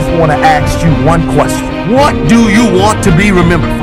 just 0.00 0.18
want 0.18 0.32
to 0.32 0.38
ask 0.38 0.82
you 0.84 0.90
one 1.04 1.22
question. 1.34 1.66
What 1.92 2.14
do 2.28 2.48
you 2.48 2.64
want 2.80 3.04
to 3.04 3.14
be 3.16 3.30
remembered 3.30 3.79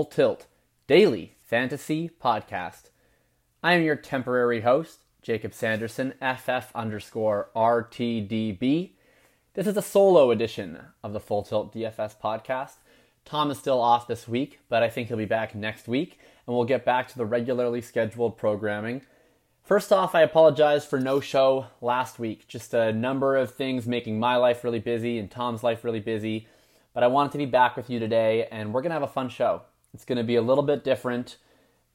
Full 0.00 0.06
Tilt 0.06 0.46
Daily 0.86 1.36
Fantasy 1.42 2.08
Podcast. 2.08 2.84
I 3.62 3.74
am 3.74 3.82
your 3.82 3.96
temporary 3.96 4.62
host, 4.62 5.00
Jakob 5.20 5.52
Sanderson, 5.52 6.14
FF 6.22 6.74
underscore 6.74 7.50
RTDB. 7.54 8.92
This 9.52 9.66
is 9.66 9.76
a 9.76 9.82
solo 9.82 10.30
edition 10.30 10.78
of 11.04 11.12
the 11.12 11.20
Full 11.20 11.42
Tilt 11.42 11.74
DFS 11.74 12.18
podcast. 12.18 12.76
Tom 13.26 13.50
is 13.50 13.58
still 13.58 13.78
off 13.78 14.08
this 14.08 14.26
week, 14.26 14.60
but 14.70 14.82
I 14.82 14.88
think 14.88 15.08
he'll 15.08 15.18
be 15.18 15.26
back 15.26 15.54
next 15.54 15.86
week, 15.86 16.18
and 16.46 16.56
we'll 16.56 16.64
get 16.64 16.86
back 16.86 17.08
to 17.08 17.18
the 17.18 17.26
regularly 17.26 17.82
scheduled 17.82 18.38
programming. 18.38 19.02
First 19.62 19.92
off, 19.92 20.14
I 20.14 20.22
apologize 20.22 20.86
for 20.86 20.98
no 20.98 21.20
show 21.20 21.66
last 21.82 22.18
week. 22.18 22.48
Just 22.48 22.72
a 22.72 22.90
number 22.90 23.36
of 23.36 23.52
things 23.52 23.86
making 23.86 24.18
my 24.18 24.36
life 24.36 24.64
really 24.64 24.80
busy 24.80 25.18
and 25.18 25.30
Tom's 25.30 25.62
life 25.62 25.84
really 25.84 26.00
busy. 26.00 26.48
But 26.94 27.02
I 27.02 27.08
wanted 27.08 27.32
to 27.32 27.38
be 27.38 27.44
back 27.44 27.76
with 27.76 27.90
you 27.90 27.98
today, 27.98 28.48
and 28.50 28.72
we're 28.72 28.80
going 28.80 28.90
to 28.90 28.94
have 28.94 29.02
a 29.02 29.06
fun 29.06 29.28
show. 29.28 29.60
It's 29.92 30.04
going 30.04 30.18
to 30.18 30.24
be 30.24 30.36
a 30.36 30.42
little 30.42 30.62
bit 30.62 30.84
different 30.84 31.36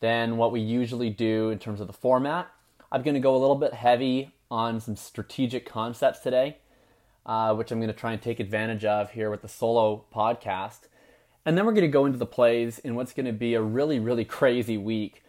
than 0.02 0.38
what 0.38 0.52
we 0.52 0.60
usually 0.60 1.10
do 1.10 1.50
in 1.50 1.60
terms 1.60 1.80
of 1.80 1.88
the 1.88 1.94
format. 1.94 2.52
I'm 2.92 3.02
going 3.02 3.16
to 3.16 3.20
go 3.20 3.36
a 3.36 3.40
little 3.40 3.56
bit 3.56 3.74
heavy 3.74 4.34
on 4.52 4.80
some 4.80 4.96
strategic 4.96 5.66
concepts 5.66 6.20
today, 6.20 6.58
uh, 7.26 7.54
which 7.56 7.72
I'm 7.72 7.80
going 7.80 7.92
to 7.92 7.98
try 7.98 8.14
and 8.14 8.22
take 8.22 8.40
advantage 8.40 8.86
of 8.86 9.12
here 9.12 9.30
with 9.30 9.42
the 9.42 9.48
solo 9.48 10.06
podcast. 10.14 10.82
And 11.46 11.58
then 11.58 11.66
we're 11.66 11.74
going 11.74 11.82
to 11.84 11.88
go 11.88 12.06
into 12.06 12.18
the 12.18 12.26
plays 12.26 12.80
in 12.80 12.96
what's 12.96 13.14
going 13.14 13.26
to 13.28 13.34
be 13.34 13.54
a 13.54 13.62
really, 13.62 14.00
really 14.00 14.26
crazy 14.26 14.78
week. 14.78 15.24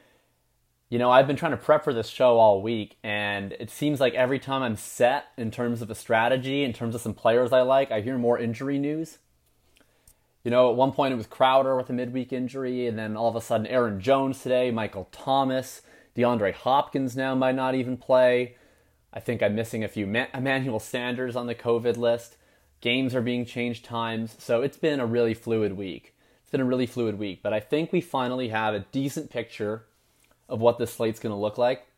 You 0.89 0.99
know, 0.99 1.11
I've 1.11 1.27
been 1.27 1.37
trying 1.37 1.51
to 1.51 1.57
prep 1.57 1.85
for 1.85 1.93
this 1.93 2.09
show 2.09 2.39
all 2.39 2.63
week, 2.63 2.97
and 3.03 3.53
it 3.59 3.71
seems 3.71 4.01
like 4.01 4.15
every 4.15 4.39
time 4.39 4.63
I'm 4.63 4.77
set 4.77 5.27
in 5.37 5.51
terms 5.51 5.83
of 5.83 5.91
a 5.91 5.95
strategy, 5.95 6.63
in 6.63 6.73
terms 6.73 6.95
of 6.95 7.01
some 7.01 7.15
players 7.15 7.53
I 7.53 7.63
like, 7.63 7.91
I 7.91 8.01
hear 8.01 8.17
more 8.17 8.39
injury 8.39 8.79
news. 8.79 9.19
You 10.47 10.51
know, 10.51 10.71
at 10.71 10.77
one 10.77 10.93
point 10.93 11.13
it 11.13 11.17
was 11.17 11.27
Crowder 11.27 11.77
with 11.77 11.91
a 11.91 11.93
midweek 11.93 12.33
injury, 12.33 12.87
and 12.87 12.97
then 12.97 13.17
all 13.17 13.29
of 13.29 13.35
a 13.35 13.41
sudden 13.41 13.67
Aaron 13.67 14.01
Jones 14.01 14.41
today, 14.41 14.71
Michael 14.71 15.09
Thomas, 15.11 15.83
DeAndre 16.15 16.53
Hopkins 16.53 17.17
now 17.17 17.35
might 17.35 17.57
not 17.57 17.75
even 17.75 17.97
play. 17.97 18.55
I 19.13 19.19
think 19.19 19.43
I'm 19.43 19.57
missing 19.57 19.83
a 19.83 19.89
few. 19.89 20.07
Ma- 20.07 20.29
Emmanuel 20.33 20.79
Sanders 20.79 21.35
on 21.35 21.49
the 21.49 21.57
COVID 21.57 21.97
list. 21.97 22.37
Games 22.81 23.13
are 23.13 23.23
being 23.23 23.45
changed 23.45 23.85
times, 23.85 24.37
so 24.39 24.63
it's 24.63 24.77
been 24.77 25.01
a 25.01 25.05
really 25.05 25.35
fluid 25.35 25.73
week. 25.73 26.15
It's 26.43 26.53
been 26.53 26.61
a 26.61 26.65
really 26.65 26.87
fluid 26.87 27.19
week, 27.19 27.41
but 27.43 27.53
I 27.53 27.59
think 27.59 27.91
we 27.91 28.01
finally 28.01 28.51
have 28.51 28.73
a 28.73 28.87
decent 28.93 29.31
picture 29.31 29.87
of 30.49 30.61
what 30.61 30.79
this 30.79 30.93
slate's 30.93 31.19
going 31.19 31.35
to 31.35 31.37
look 31.37 31.59
like. 31.59 31.89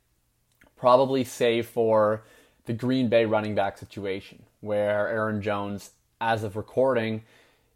Probably 0.74 1.22
save 1.22 1.66
for 1.66 2.24
the 2.64 2.72
Green 2.72 3.10
Bay 3.10 3.26
running 3.26 3.54
back 3.54 3.76
situation, 3.76 4.44
where 4.62 5.06
Aaron 5.06 5.42
Jones, 5.42 5.90
as 6.18 6.44
of 6.44 6.56
recording, 6.56 7.24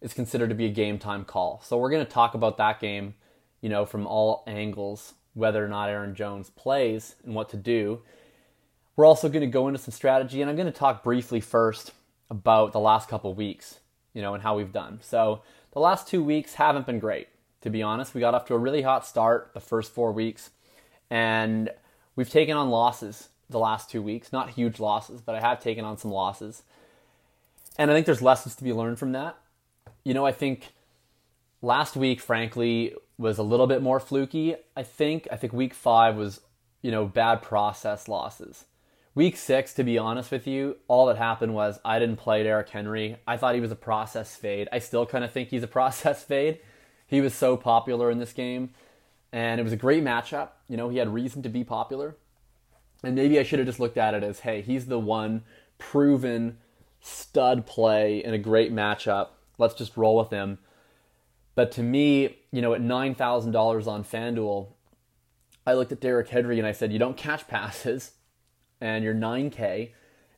is 0.03 0.13
considered 0.13 0.49
to 0.51 0.55
be 0.55 0.67
a 0.67 0.71
game 0.71 0.99
time 0.99 1.25
call. 1.25 1.63
So 1.65 1.79
we're 1.79 1.91
going 1.91 2.05
to 2.05 2.13
talk 2.13 2.35
about 2.35 2.59
that 2.59 2.81
game, 2.81 3.15
you 3.61 3.69
know, 3.69 3.87
from 3.87 4.07
all 4.07 4.43
angles, 4.47 5.15
whether 5.33 5.65
or 5.65 5.69
not 5.69 5.89
Aaron 5.89 6.15
Jones 6.15 6.51
plays 6.51 7.15
and 7.25 7.35
what 7.35 7.49
to 7.51 7.57
do. 7.57 8.03
We're 8.97 9.07
also 9.07 9.29
going 9.29 9.41
to 9.41 9.47
go 9.47 9.69
into 9.69 9.81
some 9.81 9.93
strategy, 9.93 10.43
and 10.43 10.51
I'm 10.51 10.57
going 10.57 10.67
to 10.67 10.73
talk 10.73 11.03
briefly 11.03 11.41
first 11.41 11.93
about 12.29 12.73
the 12.73 12.81
last 12.81 13.09
couple 13.09 13.33
weeks, 13.33 13.79
you 14.13 14.21
know, 14.21 14.35
and 14.35 14.43
how 14.43 14.57
we've 14.57 14.73
done. 14.73 14.99
So 15.03 15.43
the 15.71 15.81
last 15.81 16.09
two 16.09 16.23
weeks 16.23 16.55
haven't 16.55 16.85
been 16.85 16.99
great, 16.99 17.29
to 17.63 17.71
be 17.71 17.83
honest. 17.83 18.15
We 18.15 18.21
got 18.21 18.35
off 18.35 18.45
to 18.47 18.55
a 18.55 18.59
really 18.59 18.83
hot 18.83 19.07
start 19.07 19.53
the 19.55 19.61
first 19.61 19.93
four 19.93 20.13
weeks, 20.13 20.51
and 21.09 21.71
we've 22.17 22.29
taken 22.29 22.57
on 22.57 22.69
losses 22.69 23.29
the 23.49 23.59
last 23.59 23.89
two 23.89 24.03
weeks. 24.03 24.33
Not 24.33 24.51
huge 24.51 24.81
losses, 24.81 25.21
but 25.21 25.35
I 25.35 25.41
have 25.41 25.61
taken 25.61 25.85
on 25.85 25.97
some 25.97 26.11
losses. 26.11 26.63
And 27.79 27.91
I 27.91 27.95
think 27.95 28.05
there's 28.05 28.21
lessons 28.21 28.57
to 28.57 28.65
be 28.65 28.73
learned 28.73 28.99
from 28.99 29.13
that. 29.13 29.37
You 30.05 30.15
know, 30.15 30.27
I 30.27 30.33
think 30.33 30.73
last 31.61 31.97
week, 31.97 32.21
frankly, 32.21 32.95
was 33.19 33.39
a 33.39 33.43
little 33.43 33.67
bit 33.67 33.83
more 33.83 34.01
fluky. 34.01 34.57
I 34.77 34.83
think. 34.83 35.29
I 35.31 35.37
think 35.37 35.53
week 35.53 35.75
five 35.75 36.17
was, 36.17 36.41
you 36.83 36.91
know, 36.91 37.07
bad 37.07 37.43
process 37.43 38.09
losses. 38.09 38.65
Week 39.15 39.37
six, 39.37 39.75
to 39.75 39.85
be 39.85 39.99
honest 39.99 40.31
with 40.31 40.47
you, 40.47 40.77
all 40.89 41.07
that 41.07 41.19
happened 41.19 41.55
was 41.55 41.79
I 41.85 41.99
didn't 41.99 42.17
play 42.17 42.43
Derrick 42.43 42.71
Henry. 42.71 43.19
I 43.27 43.37
thought 43.37 43.55
he 43.55 43.61
was 43.61 43.71
a 43.71 43.77
process 43.77 44.35
fade. 44.35 44.69
I 44.73 44.79
still 44.79 45.05
kind 45.05 45.23
of 45.23 45.31
think 45.31 45.51
he's 45.51 45.63
a 45.63 45.69
process 45.79 46.25
fade. 46.25 46.61
He 47.07 47.21
was 47.21 47.35
so 47.35 47.59
popular 47.59 48.11
in 48.11 48.19
this 48.19 48.33
game, 48.33 48.71
and 49.31 49.61
it 49.61 49.65
was 49.65 49.73
a 49.75 49.77
great 49.77 50.03
matchup. 50.03 50.49
You 50.67 50.79
know, 50.79 50.89
he 50.89 50.97
had 50.97 51.13
reason 51.13 51.43
to 51.43 51.51
be 51.51 51.63
popular. 51.63 52.17
And 53.03 53.15
maybe 53.15 53.39
I 53.39 53.43
should 53.43 53.59
have 53.59 53.67
just 53.67 53.81
looked 53.81 53.99
at 53.99 54.15
it 54.15 54.23
as, 54.23 54.41
hey, 54.41 54.63
he's 54.63 54.87
the 54.87 54.99
one 54.99 55.43
proven 55.77 56.57
stud 57.01 57.67
play 57.67 58.25
in 58.25 58.33
a 58.33 58.39
great 58.39 58.73
matchup. 58.73 59.29
Let's 59.59 59.75
just 59.75 59.97
roll 59.97 60.17
with 60.17 60.31
him. 60.31 60.59
But 61.55 61.73
to 61.73 61.83
me, 61.83 62.39
you 62.51 62.63
know, 62.63 62.75
at 62.75 62.81
$9,000 62.81 63.87
on 63.87 64.05
FanDuel, 64.05 64.69
I 65.67 65.75
looked 65.75 65.93
at 65.93 66.01
Derrick 66.01 66.29
Henry 66.29 66.59
and 66.59 66.67
I 66.67 66.73
said, 66.73 66.93
you 66.93 66.99
don't 66.99 67.17
catch 67.17 67.47
passes 67.47 68.13
and 68.81 69.05
you're 69.05 69.15
9K 69.15 69.91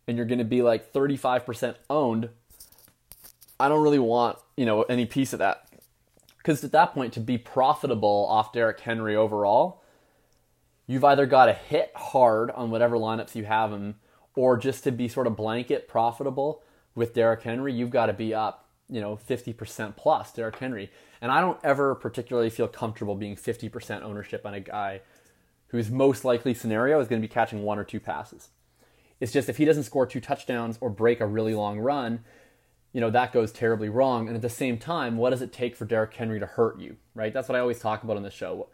and 0.06 0.16
you're 0.16 0.26
going 0.26 0.38
to 0.38 0.44
be 0.44 0.62
like 0.62 0.92
35% 0.92 1.76
owned. 1.88 2.28
I 3.58 3.68
don't 3.68 3.82
really 3.82 3.98
want, 3.98 4.38
you 4.56 4.66
know, 4.66 4.82
any 4.82 5.06
piece 5.06 5.32
of 5.32 5.38
that. 5.38 5.68
Because 6.38 6.62
at 6.62 6.72
that 6.72 6.92
point, 6.92 7.14
to 7.14 7.20
be 7.20 7.38
profitable 7.38 8.26
off 8.28 8.52
Derrick 8.52 8.80
Henry 8.80 9.16
overall, 9.16 9.82
you've 10.86 11.04
either 11.04 11.24
got 11.24 11.46
to 11.46 11.54
hit 11.54 11.90
hard 11.94 12.50
on 12.50 12.70
whatever 12.70 12.98
lineups 12.98 13.34
you 13.34 13.44
have 13.44 13.72
him, 13.72 13.94
or 14.36 14.58
just 14.58 14.84
to 14.84 14.92
be 14.92 15.08
sort 15.08 15.26
of 15.26 15.36
blanket 15.36 15.88
profitable 15.88 16.62
with 16.94 17.14
Derrick 17.14 17.42
Henry, 17.42 17.72
you've 17.72 17.88
got 17.88 18.06
to 18.06 18.12
be 18.12 18.34
up, 18.34 18.63
you 18.88 19.00
know, 19.00 19.16
50% 19.28 19.96
plus 19.96 20.32
Derrick 20.32 20.58
Henry. 20.58 20.90
And 21.20 21.32
I 21.32 21.40
don't 21.40 21.58
ever 21.64 21.94
particularly 21.94 22.50
feel 22.50 22.68
comfortable 22.68 23.14
being 23.14 23.36
50% 23.36 24.02
ownership 24.02 24.44
on 24.44 24.54
a 24.54 24.60
guy 24.60 25.00
whose 25.68 25.90
most 25.90 26.24
likely 26.24 26.54
scenario 26.54 27.00
is 27.00 27.08
going 27.08 27.20
to 27.20 27.26
be 27.26 27.32
catching 27.32 27.62
one 27.62 27.78
or 27.78 27.84
two 27.84 28.00
passes. 28.00 28.50
It's 29.20 29.32
just 29.32 29.48
if 29.48 29.56
he 29.56 29.64
doesn't 29.64 29.84
score 29.84 30.06
two 30.06 30.20
touchdowns 30.20 30.78
or 30.80 30.90
break 30.90 31.20
a 31.20 31.26
really 31.26 31.54
long 31.54 31.78
run, 31.78 32.24
you 32.92 33.00
know, 33.00 33.10
that 33.10 33.32
goes 33.32 33.50
terribly 33.50 33.88
wrong. 33.88 34.28
And 34.28 34.36
at 34.36 34.42
the 34.42 34.48
same 34.48 34.78
time, 34.78 35.16
what 35.16 35.30
does 35.30 35.42
it 35.42 35.52
take 35.52 35.76
for 35.76 35.84
Derrick 35.84 36.14
Henry 36.14 36.38
to 36.38 36.46
hurt 36.46 36.78
you, 36.78 36.96
right? 37.14 37.32
That's 37.32 37.48
what 37.48 37.56
I 37.56 37.60
always 37.60 37.80
talk 37.80 38.04
about 38.04 38.16
on 38.16 38.22
this 38.22 38.34
show. 38.34 38.68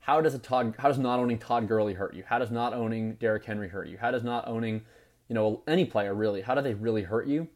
How 0.00 0.20
does 0.20 0.34
a 0.34 0.38
Todd, 0.38 0.74
how 0.78 0.88
does 0.88 0.98
not 0.98 1.18
owning 1.18 1.38
Todd 1.38 1.66
Gurley 1.66 1.94
hurt 1.94 2.14
you? 2.14 2.22
How 2.26 2.38
does 2.38 2.50
not 2.50 2.74
owning 2.74 3.14
Derrick 3.14 3.44
Henry 3.44 3.68
hurt 3.68 3.88
you? 3.88 3.96
How 3.96 4.10
does 4.10 4.22
not 4.22 4.46
owning, 4.46 4.82
you 5.28 5.34
know, 5.34 5.62
any 5.66 5.86
player 5.86 6.14
really, 6.14 6.42
how 6.42 6.54
do 6.54 6.60
they 6.60 6.74
really 6.74 7.02
hurt 7.02 7.26
you? 7.26 7.48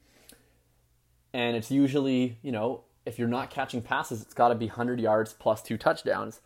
And 1.39 1.55
it's 1.55 1.71
usually, 1.71 2.37
you 2.43 2.51
know, 2.51 2.83
if 3.07 3.17
you're 3.17 3.29
not 3.29 3.49
catching 3.49 3.81
passes, 3.81 4.23
it's 4.23 4.35
got 4.35 4.49
to 4.49 4.57
be 4.57 4.67
100 4.67 4.99
yards 4.99 5.33
plus 5.35 5.63
two 5.63 5.77
touchdowns. 5.77 6.41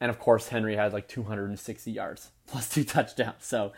And 0.00 0.10
of 0.10 0.20
course, 0.20 0.50
Henry 0.50 0.76
had 0.76 0.92
like 0.92 1.08
260 1.08 1.90
yards 1.90 2.30
plus 2.46 2.68
two 2.68 2.84
touchdowns. 2.84 3.44
So 3.44 3.72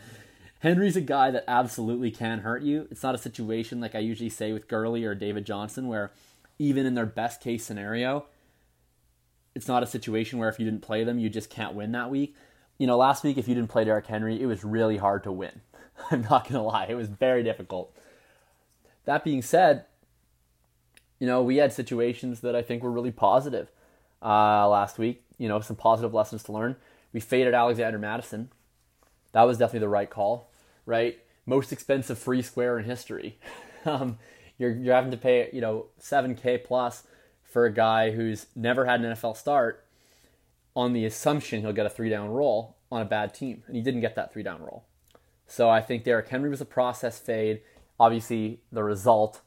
Henry's 0.59 0.95
a 0.95 1.01
guy 1.01 1.31
that 1.31 1.45
absolutely 1.47 2.11
can 2.11 2.41
hurt 2.41 2.61
you. 2.61 2.87
It's 2.91 3.01
not 3.01 3.15
a 3.15 3.17
situation 3.17 3.81
like 3.81 3.95
I 3.95 3.99
usually 3.99 4.29
say 4.29 4.53
with 4.53 4.67
Gurley 4.67 5.03
or 5.03 5.15
David 5.15 5.47
Johnson, 5.47 5.87
where 5.87 6.11
even 6.59 6.85
in 6.85 6.93
their 6.93 7.07
best 7.07 7.41
case 7.41 7.65
scenario, 7.65 8.27
it's 9.55 9.67
not 9.67 9.81
a 9.81 9.87
situation 9.87 10.37
where 10.37 10.49
if 10.49 10.59
you 10.59 10.65
didn't 10.65 10.83
play 10.83 11.03
them, 11.03 11.17
you 11.17 11.27
just 11.27 11.49
can't 11.49 11.73
win 11.73 11.91
that 11.93 12.11
week. 12.11 12.35
You 12.77 12.85
know, 12.85 12.97
last 12.97 13.23
week, 13.23 13.39
if 13.39 13.47
you 13.47 13.55
didn't 13.55 13.71
play 13.71 13.83
Derrick 13.83 14.05
Henry, 14.05 14.39
it 14.39 14.45
was 14.45 14.63
really 14.63 14.97
hard 14.97 15.23
to 15.23 15.31
win. 15.31 15.61
I'm 16.11 16.21
not 16.21 16.43
going 16.43 16.53
to 16.53 16.61
lie, 16.61 16.85
it 16.87 16.93
was 16.93 17.07
very 17.07 17.41
difficult. 17.41 17.97
That 19.05 19.23
being 19.23 19.41
said, 19.41 19.85
you 21.21 21.27
know, 21.27 21.43
we 21.43 21.57
had 21.57 21.71
situations 21.71 22.39
that 22.39 22.55
I 22.55 22.63
think 22.63 22.81
were 22.81 22.89
really 22.89 23.11
positive 23.11 23.69
uh, 24.23 24.67
last 24.67 24.97
week. 24.97 25.23
You 25.37 25.47
know, 25.47 25.59
some 25.61 25.75
positive 25.75 26.15
lessons 26.15 26.41
to 26.45 26.51
learn. 26.51 26.75
We 27.13 27.19
faded 27.19 27.53
Alexander 27.53 27.99
Mattison. 27.99 28.49
That 29.31 29.43
was 29.43 29.59
definitely 29.59 29.81
the 29.81 29.89
right 29.89 30.09
call, 30.09 30.49
right? 30.87 31.19
Most 31.45 31.71
expensive 31.71 32.17
free 32.17 32.41
square 32.41 32.79
in 32.79 32.85
history. 32.85 33.37
um, 33.85 34.17
You're 34.57 34.71
you're 34.71 34.95
having 34.95 35.11
to 35.11 35.17
pay 35.17 35.47
you 35.53 35.61
know 35.61 35.85
seven 35.99 36.33
k 36.33 36.57
plus 36.57 37.03
for 37.43 37.65
a 37.65 37.71
guy 37.71 38.09
who's 38.11 38.47
never 38.55 38.85
had 38.85 39.01
an 39.01 39.13
NFL 39.13 39.37
start 39.37 39.85
on 40.75 40.93
the 40.93 41.05
assumption 41.05 41.61
he'll 41.61 41.71
get 41.71 41.85
a 41.85 41.89
three 41.89 42.09
down 42.09 42.29
role 42.29 42.77
on 42.91 43.03
a 43.03 43.05
bad 43.05 43.35
team, 43.35 43.61
and 43.67 43.75
he 43.75 43.83
didn't 43.83 44.01
get 44.01 44.15
that 44.15 44.33
three 44.33 44.41
down 44.43 44.59
role. 44.59 44.85
So 45.45 45.69
I 45.69 45.81
think 45.81 46.03
Derrick 46.03 46.29
Henry 46.29 46.49
was 46.49 46.61
a 46.61 46.65
process 46.65 47.19
fade. 47.19 47.61
Obviously, 47.99 48.61
the 48.71 48.83
result 48.83 49.41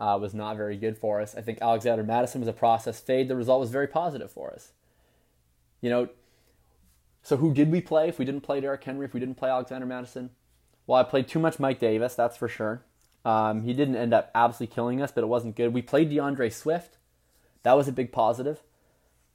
uh, 0.00 0.18
was 0.20 0.34
not 0.34 0.56
very 0.56 0.76
good 0.76 0.98
for 0.98 1.20
us. 1.20 1.36
I 1.36 1.42
think 1.42 1.58
Alexander 1.62 2.02
Mattison 2.02 2.40
was 2.40 2.48
a 2.48 2.52
process 2.52 2.98
fade. 2.98 3.28
The 3.28 3.36
result 3.36 3.60
was 3.60 3.70
very 3.70 3.86
positive 3.86 4.32
for 4.32 4.52
us. 4.52 4.72
You 5.80 5.90
know, 5.90 6.08
so 7.22 7.36
who 7.36 7.54
did 7.54 7.70
we 7.70 7.80
play 7.80 8.08
if 8.08 8.18
we 8.18 8.24
didn't 8.24 8.40
play 8.40 8.60
Derrick 8.60 8.82
Henry, 8.82 9.04
if 9.04 9.14
we 9.14 9.20
didn't 9.20 9.36
play 9.36 9.50
Alexander 9.50 9.86
Mattison? 9.86 10.30
Well, 10.86 10.98
I 10.98 11.04
played 11.04 11.28
too 11.28 11.38
much 11.38 11.60
Mike 11.60 11.78
Davis, 11.78 12.14
that's 12.14 12.36
for 12.36 12.48
sure. 12.48 12.82
Um, 13.24 13.62
he 13.62 13.74
didn't 13.74 13.96
end 13.96 14.14
up 14.14 14.30
absolutely 14.34 14.74
killing 14.74 15.02
us, 15.02 15.12
but 15.12 15.22
it 15.22 15.28
wasn't 15.28 15.54
good. 15.54 15.74
We 15.74 15.82
played 15.82 16.10
D'Andre 16.10 16.48
Swift. 16.48 16.96
That 17.62 17.74
was 17.74 17.86
a 17.86 17.92
big 17.92 18.10
positive 18.10 18.62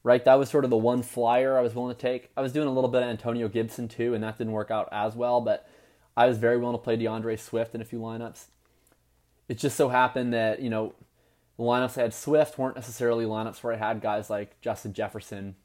right? 0.05 0.23
That 0.23 0.35
was 0.35 0.49
sort 0.49 0.63
of 0.63 0.69
the 0.69 0.77
one 0.77 1.01
flyer 1.01 1.57
I 1.57 1.61
was 1.61 1.73
willing 1.73 1.95
to 1.95 1.99
take. 1.99 2.29
I 2.37 2.41
was 2.41 2.53
doing 2.53 2.67
a 2.67 2.71
little 2.71 2.91
bit 2.91 3.01
of 3.01 3.09
Antonio 3.09 3.47
Gibson 3.47 3.87
too, 3.87 4.13
and 4.13 4.23
that 4.23 4.37
didn't 4.37 4.53
work 4.53 4.69
out 4.69 4.87
as 4.91 5.15
well, 5.15 5.41
but 5.41 5.67
I 6.15 6.27
was 6.27 6.37
very 6.37 6.57
willing 6.57 6.77
to 6.77 6.81
play 6.81 6.95
D'Andre 6.95 7.35
Swift 7.35 7.73
in 7.73 7.81
a 7.81 7.85
few 7.85 7.99
lineups. 7.99 8.45
It 9.47 9.57
just 9.57 9.75
so 9.75 9.89
happened 9.89 10.33
that, 10.33 10.61
you 10.61 10.69
know, 10.69 10.93
the 11.57 11.63
lineups 11.63 11.97
I 11.97 12.01
had 12.01 12.13
Swift 12.13 12.57
weren't 12.57 12.75
necessarily 12.75 13.25
lineups 13.25 13.63
where 13.63 13.73
I 13.73 13.77
had 13.77 14.01
guys 14.01 14.29
like 14.29 14.59
Justin 14.61 14.93
Jefferson 14.93 15.55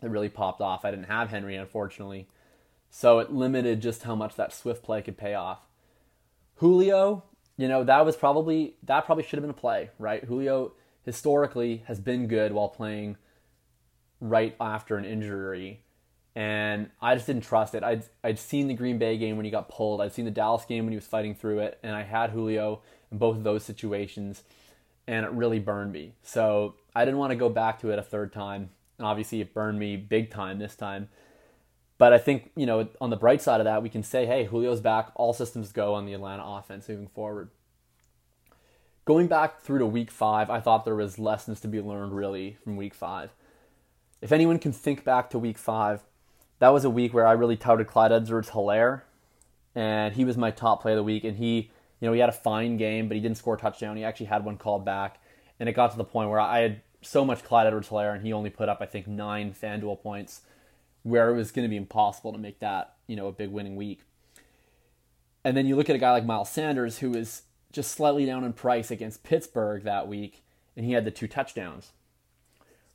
that 0.00 0.10
really 0.10 0.28
popped 0.28 0.60
off. 0.60 0.84
I 0.84 0.90
didn't 0.90 1.06
have 1.06 1.30
Henry, 1.30 1.56
unfortunately. 1.56 2.28
So 2.90 3.18
it 3.18 3.32
limited 3.32 3.80
just 3.80 4.02
how 4.02 4.14
much 4.14 4.36
that 4.36 4.52
Swift 4.52 4.82
play 4.82 5.02
could 5.02 5.16
pay 5.16 5.34
off. 5.34 5.66
Julio, 6.56 7.24
you 7.56 7.68
know, 7.68 7.84
that 7.84 8.04
was 8.04 8.16
probably 8.16 8.76
that 8.82 9.04
probably 9.04 9.24
should 9.24 9.38
have 9.38 9.42
been 9.42 9.50
a 9.50 9.54
play, 9.54 9.90
right? 9.98 10.24
Julio 10.24 10.72
historically 11.04 11.84
has 11.86 12.00
been 12.00 12.26
good 12.26 12.52
while 12.52 12.68
playing 12.68 13.16
right 14.20 14.56
after 14.60 14.96
an 14.96 15.04
injury. 15.04 15.80
And 16.36 16.90
I 17.00 17.14
just 17.14 17.26
didn't 17.26 17.44
trust 17.44 17.74
it. 17.74 17.84
I'd, 17.84 18.04
I'd 18.24 18.40
seen 18.40 18.66
the 18.66 18.74
Green 18.74 18.98
Bay 18.98 19.16
game 19.18 19.36
when 19.36 19.44
he 19.44 19.52
got 19.52 19.68
pulled. 19.68 20.00
I'd 20.00 20.12
seen 20.12 20.24
the 20.24 20.32
Dallas 20.32 20.64
game 20.64 20.84
when 20.84 20.92
he 20.92 20.96
was 20.96 21.06
fighting 21.06 21.34
through 21.34 21.60
it. 21.60 21.78
And 21.82 21.94
I 21.94 22.02
had 22.02 22.30
Julio 22.30 22.82
both 23.18 23.36
of 23.36 23.44
those 23.44 23.64
situations. 23.64 24.42
And 25.06 25.26
it 25.26 25.32
really 25.32 25.58
burned 25.58 25.92
me. 25.92 26.14
So 26.22 26.74
I 26.94 27.04
didn't 27.04 27.18
want 27.18 27.30
to 27.30 27.36
go 27.36 27.48
back 27.48 27.80
to 27.80 27.90
it 27.90 27.98
a 27.98 28.02
third 28.02 28.32
time. 28.32 28.70
And 28.98 29.06
obviously, 29.06 29.40
it 29.40 29.52
burned 29.52 29.78
me 29.78 29.96
big 29.96 30.30
time 30.30 30.58
this 30.58 30.76
time. 30.76 31.08
But 31.98 32.12
I 32.12 32.18
think, 32.18 32.50
you 32.56 32.66
know, 32.66 32.88
on 33.00 33.10
the 33.10 33.16
bright 33.16 33.42
side 33.42 33.60
of 33.60 33.64
that, 33.64 33.82
we 33.82 33.88
can 33.88 34.02
say, 34.02 34.26
hey, 34.26 34.46
Julio's 34.46 34.80
back. 34.80 35.12
All 35.14 35.32
systems 35.32 35.72
go 35.72 35.94
on 35.94 36.06
the 36.06 36.14
Atlanta 36.14 36.42
offense 36.44 36.88
moving 36.88 37.08
forward. 37.08 37.50
Going 39.04 39.26
back 39.26 39.60
through 39.60 39.80
to 39.80 39.86
week 39.86 40.10
five, 40.10 40.48
I 40.48 40.60
thought 40.60 40.84
there 40.84 40.94
was 40.94 41.18
lessons 41.18 41.60
to 41.60 41.68
be 41.68 41.80
learned 41.80 42.12
really 42.12 42.56
from 42.62 42.76
week 42.76 42.94
five 42.94 43.30
if 44.24 44.32
anyone 44.32 44.58
can 44.58 44.72
think 44.72 45.04
back 45.04 45.28
to 45.30 45.38
week 45.38 45.58
five, 45.58 46.02
that 46.58 46.70
was 46.70 46.82
a 46.82 46.90
week 46.90 47.12
where 47.12 47.26
I 47.26 47.32
really 47.32 47.58
touted 47.58 47.86
Clyde 47.86 48.10
Edwards 48.10 48.50
Helaire, 48.50 49.02
and 49.74 50.14
he 50.14 50.24
was 50.24 50.38
my 50.38 50.50
top 50.50 50.80
play 50.80 50.92
of 50.92 50.96
the 50.96 51.02
week. 51.02 51.24
And 51.24 51.36
he, 51.36 51.70
you 52.04 52.10
know, 52.10 52.12
he 52.12 52.20
had 52.20 52.28
a 52.28 52.32
fine 52.32 52.76
game, 52.76 53.08
but 53.08 53.14
he 53.14 53.20
didn't 53.22 53.38
score 53.38 53.54
a 53.54 53.58
touchdown. 53.58 53.96
He 53.96 54.04
actually 54.04 54.26
had 54.26 54.44
one 54.44 54.58
called 54.58 54.84
back, 54.84 55.22
and 55.58 55.70
it 55.70 55.72
got 55.72 55.92
to 55.92 55.96
the 55.96 56.04
point 56.04 56.28
where 56.28 56.38
I 56.38 56.58
had 56.58 56.82
so 57.00 57.24
much 57.24 57.42
Clyde 57.42 57.66
Edwards 57.66 57.88
Helaire, 57.88 58.14
and 58.14 58.22
he 58.22 58.30
only 58.30 58.50
put 58.50 58.68
up, 58.68 58.78
I 58.82 58.86
think, 58.86 59.06
nine 59.06 59.54
FanDuel 59.54 60.02
points, 60.02 60.42
where 61.02 61.30
it 61.30 61.34
was 61.34 61.50
going 61.50 61.64
to 61.64 61.70
be 61.70 61.78
impossible 61.78 62.30
to 62.32 62.38
make 62.38 62.60
that, 62.60 62.96
you 63.06 63.16
know, 63.16 63.26
a 63.26 63.32
big 63.32 63.48
winning 63.48 63.74
week. 63.74 64.02
And 65.44 65.56
then 65.56 65.64
you 65.64 65.76
look 65.76 65.88
at 65.88 65.96
a 65.96 65.98
guy 65.98 66.10
like 66.10 66.26
Miles 66.26 66.50
Sanders, 66.50 66.98
who 66.98 67.12
was 67.12 67.44
just 67.72 67.92
slightly 67.92 68.26
down 68.26 68.44
in 68.44 68.52
price 68.52 68.90
against 68.90 69.22
Pittsburgh 69.22 69.82
that 69.84 70.06
week, 70.06 70.42
and 70.76 70.84
he 70.84 70.92
had 70.92 71.06
the 71.06 71.10
two 71.10 71.26
touchdowns, 71.26 71.92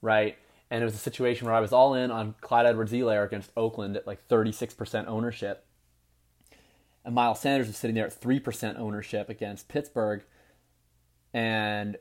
right? 0.03 0.37
and 0.71 0.81
it 0.81 0.85
was 0.85 0.93
a 0.93 0.99
situation 0.99 1.47
where 1.47 1.55
I 1.55 1.59
was 1.59 1.73
all 1.73 1.95
in 1.95 2.11
on 2.11 2.35
Clyde 2.41 2.67
Edwards-Helaire 2.67 3.25
against 3.25 3.51
Oakland 3.57 3.97
at 3.97 4.05
like 4.05 4.27
36% 4.27 5.07
ownership. 5.07 5.65
And 7.09 7.15
Miles 7.15 7.39
Sanders 7.39 7.65
was 7.65 7.75
sitting 7.75 7.95
there 7.95 8.05
at 8.05 8.21
3% 8.21 8.77
ownership 8.77 9.29
against 9.29 9.67
Pittsburgh. 9.67 10.21
And, 11.33 11.97